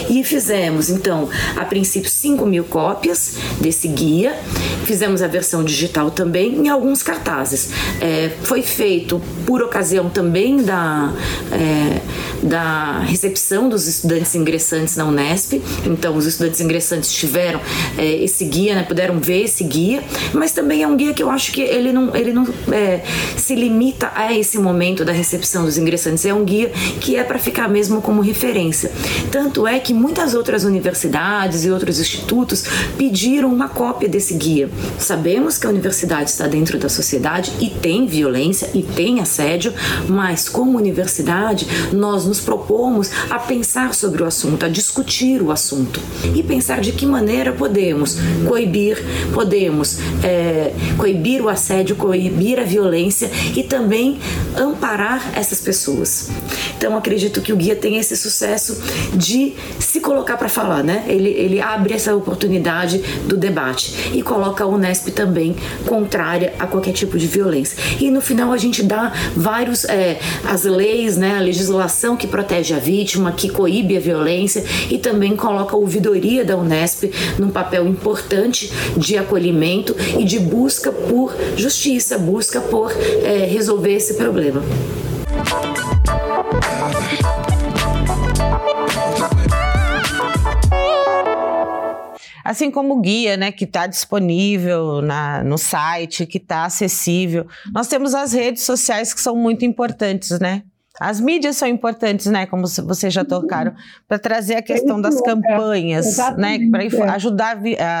E 0.07 0.23
fizemos 0.23 0.89
então 0.89 1.29
a 1.55 1.65
princípio 1.79 2.09
5 2.09 2.45
mil 2.45 2.65
cópias 2.65 3.35
desse 3.61 3.87
guia. 3.87 4.37
Fizemos 4.83 5.21
a 5.21 5.27
versão 5.27 5.63
digital 5.63 6.11
também 6.11 6.55
em 6.55 6.67
alguns 6.67 7.01
cartazes. 7.01 7.69
É, 8.01 8.31
foi 8.43 8.61
feito 8.61 9.21
por 9.45 9.63
ocasião 9.63 10.09
também 10.09 10.61
da, 10.61 11.13
é, 11.53 12.01
da 12.43 12.99
recepção 12.99 13.69
dos 13.69 13.87
estudantes 13.87 14.35
ingressantes 14.35 14.97
na 14.97 15.05
Unesp. 15.05 15.61
Então, 15.85 16.17
os 16.17 16.25
estudantes 16.25 16.59
ingressantes 16.59 17.13
tiveram 17.13 17.61
é, 17.97 18.23
esse 18.23 18.43
guia, 18.43 18.75
né, 18.75 18.83
puderam 18.83 19.19
ver 19.19 19.43
esse 19.43 19.63
guia, 19.63 20.03
mas 20.33 20.51
também 20.51 20.83
é 20.83 20.87
um 20.87 20.97
guia 20.97 21.13
que 21.13 21.23
eu 21.23 21.29
acho 21.29 21.53
que 21.53 21.61
ele 21.61 21.93
não, 21.93 22.13
ele 22.13 22.33
não 22.33 22.45
é, 22.73 23.01
se 23.37 23.55
limita 23.55 24.11
a 24.13 24.33
esse 24.33 24.57
momento 24.57 25.05
da 25.05 25.13
recepção 25.13 25.63
dos 25.63 25.77
ingressantes. 25.77 26.25
É 26.25 26.33
um 26.33 26.43
guia 26.43 26.69
que 26.99 27.15
é 27.15 27.23
para 27.23 27.39
ficar 27.39 27.69
mesmo 27.69 28.01
como 28.01 28.21
referência. 28.21 28.91
Tanto 29.31 29.65
é 29.65 29.79
que 29.79 29.93
muitas 29.93 30.33
outras 30.33 30.65
universidades 30.65 31.63
e 31.69 31.71
outros 31.71 31.99
institutos 31.99 32.65
pediram 32.97 33.49
uma 33.49 33.69
cópia 33.69 34.09
desse 34.09 34.33
guia. 34.33 34.69
Sabemos 34.97 35.57
que 35.57 35.65
a 35.65 35.69
universidade 35.69 36.29
está 36.29 36.47
dentro 36.47 36.77
da 36.77 36.89
sociedade 36.89 37.51
e 37.59 37.69
tem 37.69 38.05
violência 38.05 38.69
e 38.73 38.81
tem 38.81 39.19
assédio, 39.19 39.73
mas 40.07 40.49
como 40.49 40.77
universidade 40.77 41.67
nós 41.93 42.25
nos 42.25 42.39
propomos 42.39 43.11
a 43.29 43.39
pensar 43.39 43.93
sobre 43.93 44.23
o 44.23 44.25
assunto, 44.25 44.65
a 44.65 44.69
discutir 44.69 45.41
o 45.41 45.51
assunto 45.51 45.99
e 46.35 46.43
pensar 46.43 46.81
de 46.81 46.91
que 46.91 47.05
maneira 47.05 47.53
podemos 47.53 48.17
coibir, 48.47 48.97
podemos 49.33 49.99
é, 50.23 50.73
coibir 50.97 51.41
o 51.41 51.49
assédio, 51.49 51.95
coibir 51.95 52.59
a 52.59 52.63
violência 52.63 53.29
e 53.55 53.63
também 53.63 54.19
amparar 54.55 55.31
essas 55.35 55.61
pessoas. 55.61 56.29
Então 56.77 56.97
acredito 56.97 57.41
que 57.41 57.53
o 57.53 57.55
guia 57.55 57.75
tem 57.75 57.97
esse 57.97 58.15
sucesso 58.15 58.81
de 59.13 59.53
se 59.79 59.99
colocar 59.99 60.37
para 60.37 60.49
falar, 60.49 60.83
né? 60.83 61.05
Ele, 61.07 61.29
ele 61.29 61.58
abre 61.61 61.93
essa 61.93 62.15
oportunidade 62.15 62.99
do 63.25 63.37
debate 63.37 64.11
e 64.13 64.21
coloca 64.21 64.63
a 64.63 64.67
Unesp 64.67 65.09
também 65.09 65.55
contrária 65.85 66.53
a 66.59 66.67
qualquer 66.67 66.93
tipo 66.93 67.17
de 67.17 67.27
violência. 67.27 67.77
E 67.99 68.09
no 68.11 68.21
final 68.21 68.51
a 68.51 68.57
gente 68.57 68.83
dá 68.83 69.13
vários 69.35 69.85
é, 69.85 70.19
as 70.45 70.63
leis, 70.63 71.17
né, 71.17 71.37
a 71.37 71.41
legislação 71.41 72.15
que 72.15 72.27
protege 72.27 72.73
a 72.73 72.79
vítima, 72.79 73.31
que 73.31 73.49
coíbe 73.49 73.97
a 73.97 73.99
violência 73.99 74.63
e 74.89 74.97
também 74.97 75.35
coloca 75.35 75.75
a 75.75 75.79
ouvidoria 75.79 76.43
da 76.43 76.57
Unesp 76.57 77.11
num 77.37 77.49
papel 77.49 77.87
importante 77.87 78.71
de 78.97 79.17
acolhimento 79.17 79.95
e 80.17 80.23
de 80.23 80.39
busca 80.39 80.91
por 80.91 81.35
justiça, 81.55 82.17
busca 82.17 82.61
por 82.61 82.91
é, 83.23 83.45
resolver 83.45 83.93
esse 83.93 84.15
problema. 84.15 84.61
Assim 92.43 92.71
como 92.71 92.95
o 92.95 93.01
guia, 93.01 93.37
né, 93.37 93.51
que 93.51 93.65
está 93.65 93.87
disponível 93.87 95.01
na, 95.01 95.43
no 95.43 95.57
site, 95.57 96.25
que 96.25 96.37
está 96.37 96.65
acessível. 96.65 97.47
Nós 97.73 97.87
temos 97.87 98.13
as 98.13 98.33
redes 98.33 98.63
sociais 98.63 99.13
que 99.13 99.21
são 99.21 99.35
muito 99.35 99.65
importantes, 99.65 100.39
né? 100.39 100.63
As 100.99 101.21
mídias 101.21 101.55
são 101.55 101.67
importantes, 101.67 102.25
né? 102.25 102.45
Como 102.45 102.67
vocês 102.67 103.13
já 103.13 103.23
tocaram, 103.23 103.73
para 104.05 104.19
trazer 104.19 104.55
a 104.55 104.61
questão 104.61 104.99
das 104.99 105.21
campanhas, 105.21 106.17
né? 106.37 106.59
Para 106.69 106.83
é. 106.83 107.09
ajudar 107.11 107.57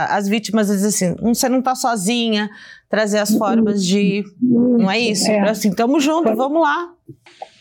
as 0.09 0.27
vítimas 0.27 0.69
a 0.69 0.73
dizer 0.73 0.87
assim: 0.87 1.15
hum, 1.21 1.33
você 1.33 1.47
não 1.47 1.59
está 1.59 1.75
sozinha, 1.75 2.49
trazer 2.89 3.19
as 3.19 3.33
formas 3.33 3.85
de. 3.85 4.25
Não 4.41 4.91
é 4.91 4.99
isso? 4.99 5.31
É. 5.31 5.49
Assim, 5.49 5.71
tamo 5.71 5.97
junto, 6.01 6.35
vamos 6.35 6.61
lá. 6.61 6.89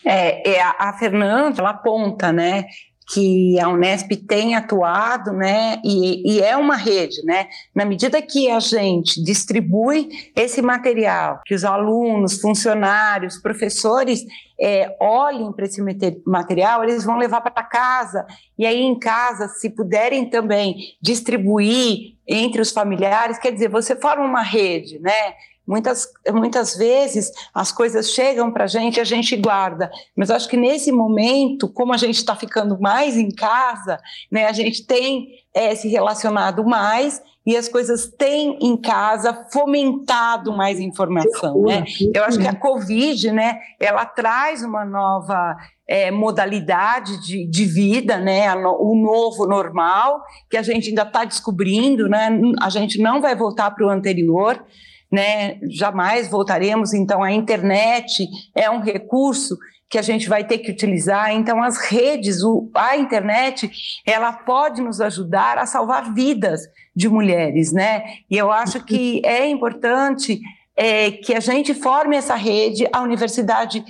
É, 0.04 0.56
é 0.56 0.60
a, 0.60 0.74
a 0.76 0.98
Fernanda, 0.98 1.60
ela 1.60 1.70
aponta, 1.70 2.32
né? 2.32 2.64
Que 3.12 3.58
a 3.58 3.68
Unesp 3.68 4.10
tem 4.28 4.54
atuado, 4.54 5.32
né, 5.32 5.80
e, 5.82 6.34
e, 6.34 6.42
é 6.42 6.56
uma 6.56 6.76
rede, 6.76 7.24
né, 7.24 7.48
na 7.74 7.86
medida 7.86 8.20
que 8.20 8.50
a 8.50 8.60
gente 8.60 9.22
distribui 9.22 10.08
esse 10.36 10.60
material, 10.60 11.40
que 11.46 11.54
os 11.54 11.64
alunos, 11.64 12.38
funcionários, 12.38 13.38
professores 13.38 14.24
é, 14.60 14.94
olhem 15.00 15.50
para 15.52 15.64
esse 15.64 15.82
material, 16.26 16.84
eles 16.84 17.04
vão 17.04 17.16
levar 17.16 17.40
para 17.40 17.62
casa, 17.62 18.26
e 18.58 18.66
aí 18.66 18.82
em 18.82 18.98
casa, 18.98 19.48
se 19.48 19.70
puderem 19.70 20.28
também 20.28 20.76
distribuir 21.00 22.14
entre 22.26 22.60
os 22.60 22.70
familiares, 22.70 23.38
quer 23.38 23.52
dizer, 23.52 23.70
você 23.70 23.96
forma 23.96 24.24
uma 24.24 24.42
rede, 24.42 24.98
né, 24.98 25.32
Muitas, 25.68 26.10
muitas 26.32 26.74
vezes 26.74 27.30
as 27.52 27.70
coisas 27.70 28.10
chegam 28.10 28.50
para 28.50 28.64
a 28.64 28.66
gente 28.66 28.96
e 28.96 29.00
a 29.00 29.04
gente 29.04 29.36
guarda, 29.36 29.90
mas 30.16 30.30
acho 30.30 30.48
que 30.48 30.56
nesse 30.56 30.90
momento, 30.90 31.68
como 31.68 31.92
a 31.92 31.98
gente 31.98 32.16
está 32.16 32.34
ficando 32.34 32.80
mais 32.80 33.18
em 33.18 33.30
casa, 33.30 34.00
né, 34.32 34.46
a 34.46 34.52
gente 34.52 34.86
tem 34.86 35.28
é, 35.52 35.74
se 35.74 35.86
relacionado 35.86 36.64
mais 36.64 37.20
e 37.44 37.54
as 37.54 37.68
coisas 37.68 38.06
têm 38.06 38.58
em 38.62 38.78
casa 38.78 39.46
fomentado 39.52 40.56
mais 40.56 40.80
informação, 40.80 41.62
né? 41.62 41.84
Eu 42.14 42.24
acho 42.24 42.38
que 42.38 42.46
a 42.46 42.54
Covid, 42.54 43.30
né, 43.32 43.58
ela 43.78 44.06
traz 44.06 44.62
uma 44.62 44.86
nova 44.86 45.54
é, 45.86 46.10
modalidade 46.10 47.20
de, 47.26 47.46
de, 47.46 47.64
vida, 47.64 48.18
né, 48.18 48.54
o 48.54 48.94
novo 48.94 49.46
normal, 49.46 50.22
que 50.50 50.56
a 50.56 50.62
gente 50.62 50.90
ainda 50.90 51.02
está 51.02 51.24
descobrindo, 51.24 52.08
né, 52.08 52.30
a 52.60 52.70
gente 52.70 53.00
não 53.00 53.20
vai 53.20 53.34
voltar 53.34 53.70
para 53.70 53.86
o 53.86 53.90
anterior, 53.90 54.62
né? 55.10 55.58
Jamais 55.70 56.28
voltaremos. 56.28 56.92
Então, 56.92 57.22
a 57.22 57.32
internet 57.32 58.28
é 58.54 58.70
um 58.70 58.80
recurso 58.80 59.56
que 59.88 59.98
a 59.98 60.02
gente 60.02 60.28
vai 60.28 60.44
ter 60.44 60.58
que 60.58 60.70
utilizar. 60.70 61.32
Então, 61.32 61.62
as 61.62 61.78
redes, 61.78 62.42
o, 62.42 62.70
a 62.74 62.96
internet, 62.96 63.70
ela 64.06 64.32
pode 64.32 64.82
nos 64.82 65.00
ajudar 65.00 65.56
a 65.56 65.66
salvar 65.66 66.12
vidas 66.12 66.60
de 66.94 67.08
mulheres, 67.08 67.72
né? 67.72 68.04
E 68.30 68.36
eu 68.36 68.52
acho 68.52 68.84
que 68.84 69.22
é 69.24 69.48
importante 69.48 70.40
é, 70.76 71.10
que 71.10 71.34
a 71.34 71.40
gente 71.40 71.72
forme 71.72 72.16
essa 72.16 72.34
rede, 72.34 72.86
a 72.92 73.00
universidade 73.00 73.82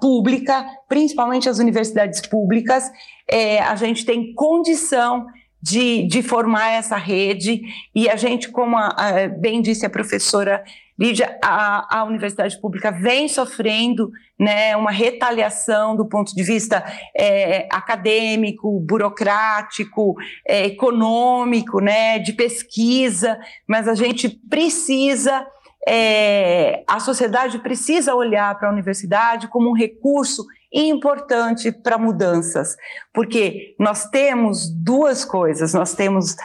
pública, 0.00 0.64
principalmente 0.88 1.48
as 1.48 1.58
universidades 1.58 2.20
públicas, 2.20 2.90
é, 3.28 3.60
a 3.60 3.74
gente 3.74 4.04
tem 4.04 4.32
condição 4.34 5.26
de, 5.64 6.06
de 6.06 6.22
formar 6.22 6.72
essa 6.72 6.98
rede. 6.98 7.62
E 7.94 8.06
a 8.06 8.16
gente, 8.16 8.50
como 8.50 8.76
a, 8.76 8.88
a, 8.88 9.28
bem 9.28 9.62
disse 9.62 9.86
a 9.86 9.90
professora 9.90 10.62
Lídia, 10.98 11.38
a, 11.42 12.00
a 12.00 12.04
Universidade 12.04 12.60
Pública 12.60 12.92
vem 12.92 13.28
sofrendo 13.28 14.10
né, 14.38 14.76
uma 14.76 14.90
retaliação 14.90 15.96
do 15.96 16.06
ponto 16.06 16.34
de 16.34 16.42
vista 16.42 16.84
é, 17.18 17.66
acadêmico, 17.72 18.78
burocrático, 18.78 20.14
é, 20.46 20.66
econômico, 20.66 21.80
né, 21.80 22.18
de 22.18 22.34
pesquisa, 22.34 23.38
mas 23.66 23.88
a 23.88 23.94
gente 23.94 24.28
precisa. 24.28 25.46
É, 25.86 26.82
a 26.86 27.00
sociedade 27.00 27.58
precisa 27.58 28.14
olhar 28.14 28.58
para 28.58 28.68
a 28.68 28.72
universidade 28.72 29.48
como 29.48 29.70
um 29.70 29.74
recurso 29.74 30.46
importante 30.74 31.70
para 31.70 31.96
mudanças, 31.96 32.76
porque 33.12 33.74
nós 33.78 34.10
temos 34.10 34.68
duas 34.68 35.24
coisas: 35.24 35.72
nós 35.72 35.94
temos 35.94 36.36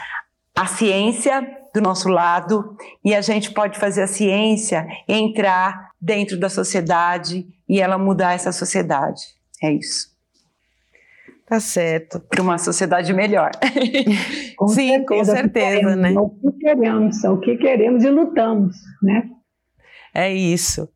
a 0.56 0.68
ciência 0.68 1.42
do 1.74 1.82
nosso 1.82 2.10
lado 2.10 2.76
e 3.04 3.16
a 3.16 3.22
gente 3.22 3.52
pode 3.52 3.80
fazer 3.80 4.04
a 4.04 4.08
ciência 4.08 4.88
entrar 5.08 5.90
dentro 6.00 6.38
da 6.40 6.50
sociedade 6.50 7.48
e 7.68 7.82
ela 7.82 7.98
mudar 7.98 8.34
essa 8.34 8.52
sociedade. 8.52 9.22
É 9.62 9.72
isso. 9.72 10.10
Tá 11.46 11.60
certo. 11.60 12.20
Para 12.20 12.44
uma 12.44 12.60
sociedade 12.60 13.12
melhor. 13.12 13.50
com 14.56 14.68
Sim, 14.68 14.90
certeza, 14.90 15.06
com 15.08 15.26
certeza, 15.26 15.96
né? 15.96 16.14
É 16.14 16.20
o 16.20 16.30
que 16.30 16.52
queremos, 16.60 17.24
o 17.24 17.38
que 17.40 17.58
queremos 17.58 18.04
e 18.04 18.10
lutamos, 18.10 18.76
né? 19.02 19.30
É 20.14 20.32
isso. 20.32 20.88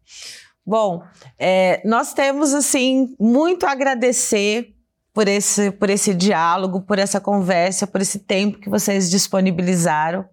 Bom, 0.66 1.04
é, 1.38 1.82
nós 1.86 2.14
temos 2.14 2.54
assim 2.54 3.16
muito 3.20 3.66
a 3.66 3.72
agradecer 3.72 4.74
por 5.14 5.28
esse, 5.28 5.72
por 5.72 5.90
esse 5.90 6.14
diálogo, 6.14 6.82
por 6.82 6.98
essa 6.98 7.20
conversa, 7.20 7.86
por 7.86 8.02
esse 8.02 8.20
tempo 8.20 8.60
que 8.60 8.70
vocês 8.70 9.10
disponibilizaram. 9.10 10.26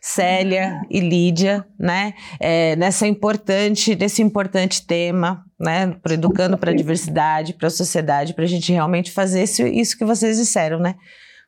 Célia 0.00 0.80
e 0.88 1.00
Lídia, 1.00 1.66
né, 1.78 2.14
é, 2.38 2.76
nessa 2.76 3.06
importante, 3.06 3.96
nesse 3.96 4.22
importante 4.22 4.86
tema, 4.86 5.44
né, 5.58 5.88
para 6.00 6.14
educando 6.14 6.56
para 6.56 6.70
a 6.70 6.74
diversidade, 6.74 7.54
para 7.54 7.66
a 7.66 7.70
sociedade, 7.70 8.32
para 8.32 8.44
a 8.44 8.48
gente 8.48 8.72
realmente 8.72 9.10
fazer 9.10 9.42
isso, 9.42 9.66
isso 9.66 9.98
que 9.98 10.04
vocês 10.04 10.36
disseram, 10.36 10.78
né, 10.78 10.94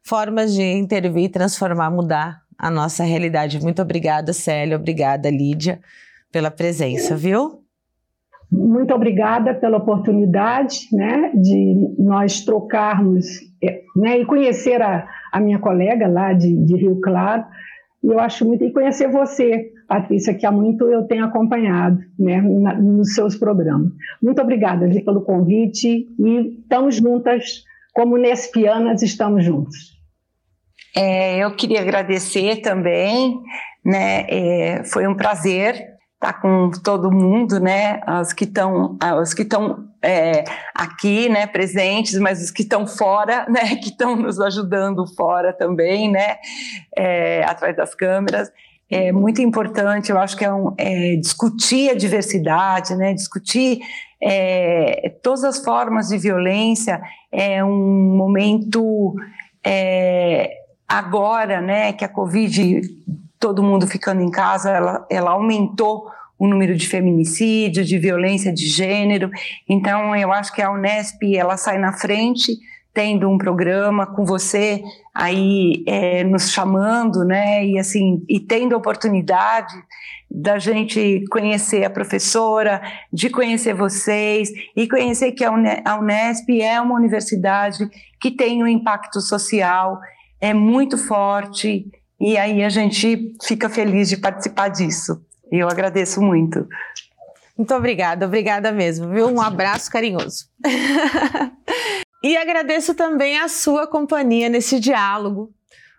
formas 0.03 0.53
de 0.53 0.63
intervir, 0.63 1.31
transformar, 1.31 1.91
mudar 1.91 2.43
a 2.59 2.71
nossa 2.71 3.05
realidade. 3.05 3.61
Muito 3.61 3.81
obrigada, 3.81 4.33
Célia, 4.33 4.77
obrigada, 4.77 5.31
Lídia, 5.31 5.81
pela 6.33 6.51
presença, 6.51 7.17
viu? 7.17 7.60
Muito 8.51 8.93
obrigada 8.93 9.55
pela 9.55 9.79
oportunidade 9.79 10.89
né, 10.93 11.31
de 11.35 11.95
nós 11.99 12.45
trocarmos 12.45 13.27
é, 13.63 13.83
né, 13.95 14.19
e 14.19 14.27
conhecer 14.27 14.83
a, 14.83 15.07
a 15.31 15.39
minha 15.39 15.59
colega 15.59 16.09
lá 16.09 16.33
de, 16.33 16.57
de 16.65 16.77
Rio 16.77 17.01
Claro. 17.01 17.45
E 18.03 18.09
eu 18.09 18.19
acho 18.19 18.45
muito. 18.45 18.65
E 18.65 18.73
conhecer 18.73 19.09
você, 19.09 19.71
Patrícia, 19.87 20.35
que 20.35 20.45
há 20.45 20.51
muito 20.51 20.85
eu 20.87 21.05
tenho 21.05 21.25
acompanhado 21.25 22.01
né, 22.19 22.41
na, 22.41 22.75
nos 22.75 23.15
seus 23.15 23.37
programas. 23.37 23.93
Muito 24.21 24.43
obrigada 24.43 24.89
pelo 25.05 25.21
convite 25.21 26.09
e 26.19 26.61
estamos 26.61 26.97
juntas, 26.97 27.63
como 27.93 28.17
Nespianas 28.17 29.03
estamos 29.03 29.45
juntos. 29.45 30.01
É, 30.97 31.39
eu 31.45 31.55
queria 31.55 31.83
agradecer 31.83 32.63
também, 32.63 33.41
né, 33.85 34.27
é, 34.29 34.83
foi 34.85 35.07
um 35.07 35.15
prazer 35.15 35.90
tá 36.21 36.35
com 36.35 36.71
todo 36.71 37.11
mundo, 37.11 37.59
né? 37.59 38.01
As 38.07 38.35
que 38.35 38.45
estão, 38.45 38.99
os 39.21 39.33
que 39.33 39.41
estão 39.43 39.89
é, 40.03 40.45
aqui, 40.75 41.31
né, 41.31 41.47
presentes, 41.47 42.19
mas 42.19 42.43
os 42.43 42.51
que 42.51 42.63
estão 42.63 42.87
fora, 42.87 43.47
né, 43.51 43.77
que 43.77 43.89
estão 43.89 44.15
nos 44.15 44.39
ajudando 44.39 45.07
fora 45.17 45.53
também, 45.53 46.11
né, 46.11 46.37
é, 46.95 47.43
atrás 47.45 47.75
das 47.75 47.95
câmeras. 47.95 48.53
É 48.93 49.13
muito 49.13 49.41
importante, 49.41 50.11
eu 50.11 50.19
acho 50.19 50.37
que 50.37 50.45
é, 50.45 50.53
um, 50.53 50.75
é 50.77 51.15
discutir 51.17 51.91
a 51.91 51.95
diversidade, 51.95 52.95
né, 52.97 53.15
discutir 53.15 53.81
é, 54.23 55.15
todas 55.23 55.45
as 55.45 55.65
formas 55.65 56.09
de 56.09 56.19
violência 56.19 57.01
é 57.33 57.65
um 57.65 58.17
momento 58.17 59.15
é, 59.65 60.51
agora, 60.89 61.61
né, 61.61 61.93
que 61.93 62.05
a 62.05 62.09
Covid, 62.09 62.83
todo 63.41 63.63
mundo 63.63 63.87
ficando 63.87 64.21
em 64.21 64.31
casa, 64.31 64.71
ela, 64.71 65.07
ela 65.11 65.31
aumentou 65.31 66.11
o 66.39 66.47
número 66.47 66.77
de 66.77 66.87
feminicídios, 66.87 67.89
de 67.89 67.99
violência 67.99 68.53
de 68.53 68.67
gênero. 68.67 69.31
Então, 69.69 70.15
eu 70.15 70.33
acho 70.33 70.55
que 70.55 70.63
a 70.63 70.71
Unesp 70.71 71.23
ela 71.35 71.57
sai 71.57 71.79
na 71.79 71.93
frente, 71.93 72.57
tendo 72.93 73.29
um 73.29 73.39
programa 73.39 74.07
com 74.07 74.25
você 74.25 74.83
aí 75.15 75.83
é, 75.87 76.23
nos 76.25 76.51
chamando, 76.51 77.25
né? 77.25 77.65
E 77.65 77.79
assim, 77.79 78.25
e 78.29 78.39
tendo 78.41 78.75
a 78.75 78.79
oportunidade 78.79 79.75
da 80.31 80.59
gente 80.59 81.25
conhecer 81.31 81.85
a 81.85 81.91
professora, 81.91 82.81
de 83.13 83.29
conhecer 83.29 83.75
vocês 83.75 84.51
e 84.77 84.89
conhecer 84.89 85.33
que 85.33 85.45
a 85.45 85.99
Unesp 85.99 86.49
é 86.61 86.81
uma 86.81 86.95
universidade 86.95 87.89
que 88.21 88.31
tem 88.31 88.63
um 88.63 88.67
impacto 88.67 89.21
social, 89.21 89.99
é 90.41 90.55
muito 90.55 90.97
forte, 90.97 91.87
e 92.21 92.37
aí 92.37 92.63
a 92.63 92.69
gente 92.69 93.35
fica 93.43 93.69
feliz 93.69 94.09
de 94.09 94.17
participar 94.17 94.69
disso. 94.69 95.25
E 95.51 95.59
eu 95.59 95.69
agradeço 95.69 96.21
muito. 96.21 96.69
Muito 97.57 97.75
obrigada, 97.75 98.27
obrigada 98.27 98.71
mesmo, 98.73 99.09
viu? 99.09 99.29
Um 99.29 99.41
abraço 99.41 99.91
carinhoso. 99.91 100.47
e 102.23 102.37
agradeço 102.37 102.95
também 102.95 103.39
a 103.39 103.49
sua 103.49 103.87
companhia 103.87 104.49
nesse 104.49 104.79
diálogo. 104.79 105.53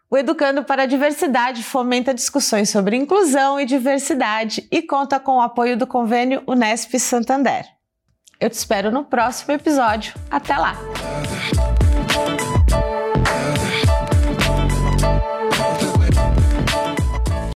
O 0.09 0.17
Educando 0.17 0.63
para 0.63 0.83
a 0.83 0.85
Diversidade 0.85 1.63
fomenta 1.63 2.13
discussões 2.13 2.69
sobre 2.69 2.97
inclusão 2.97 3.59
e 3.59 3.65
diversidade 3.65 4.67
e 4.69 4.81
conta 4.81 5.19
com 5.19 5.37
o 5.37 5.41
apoio 5.41 5.77
do 5.77 5.87
convênio 5.87 6.43
Unesp 6.47 6.99
Santander. 6.99 7.65
Eu 8.39 8.49
te 8.49 8.53
espero 8.53 8.91
no 8.91 9.05
próximo 9.05 9.53
episódio. 9.53 10.13
Até 10.29 10.57
lá! 10.57 10.75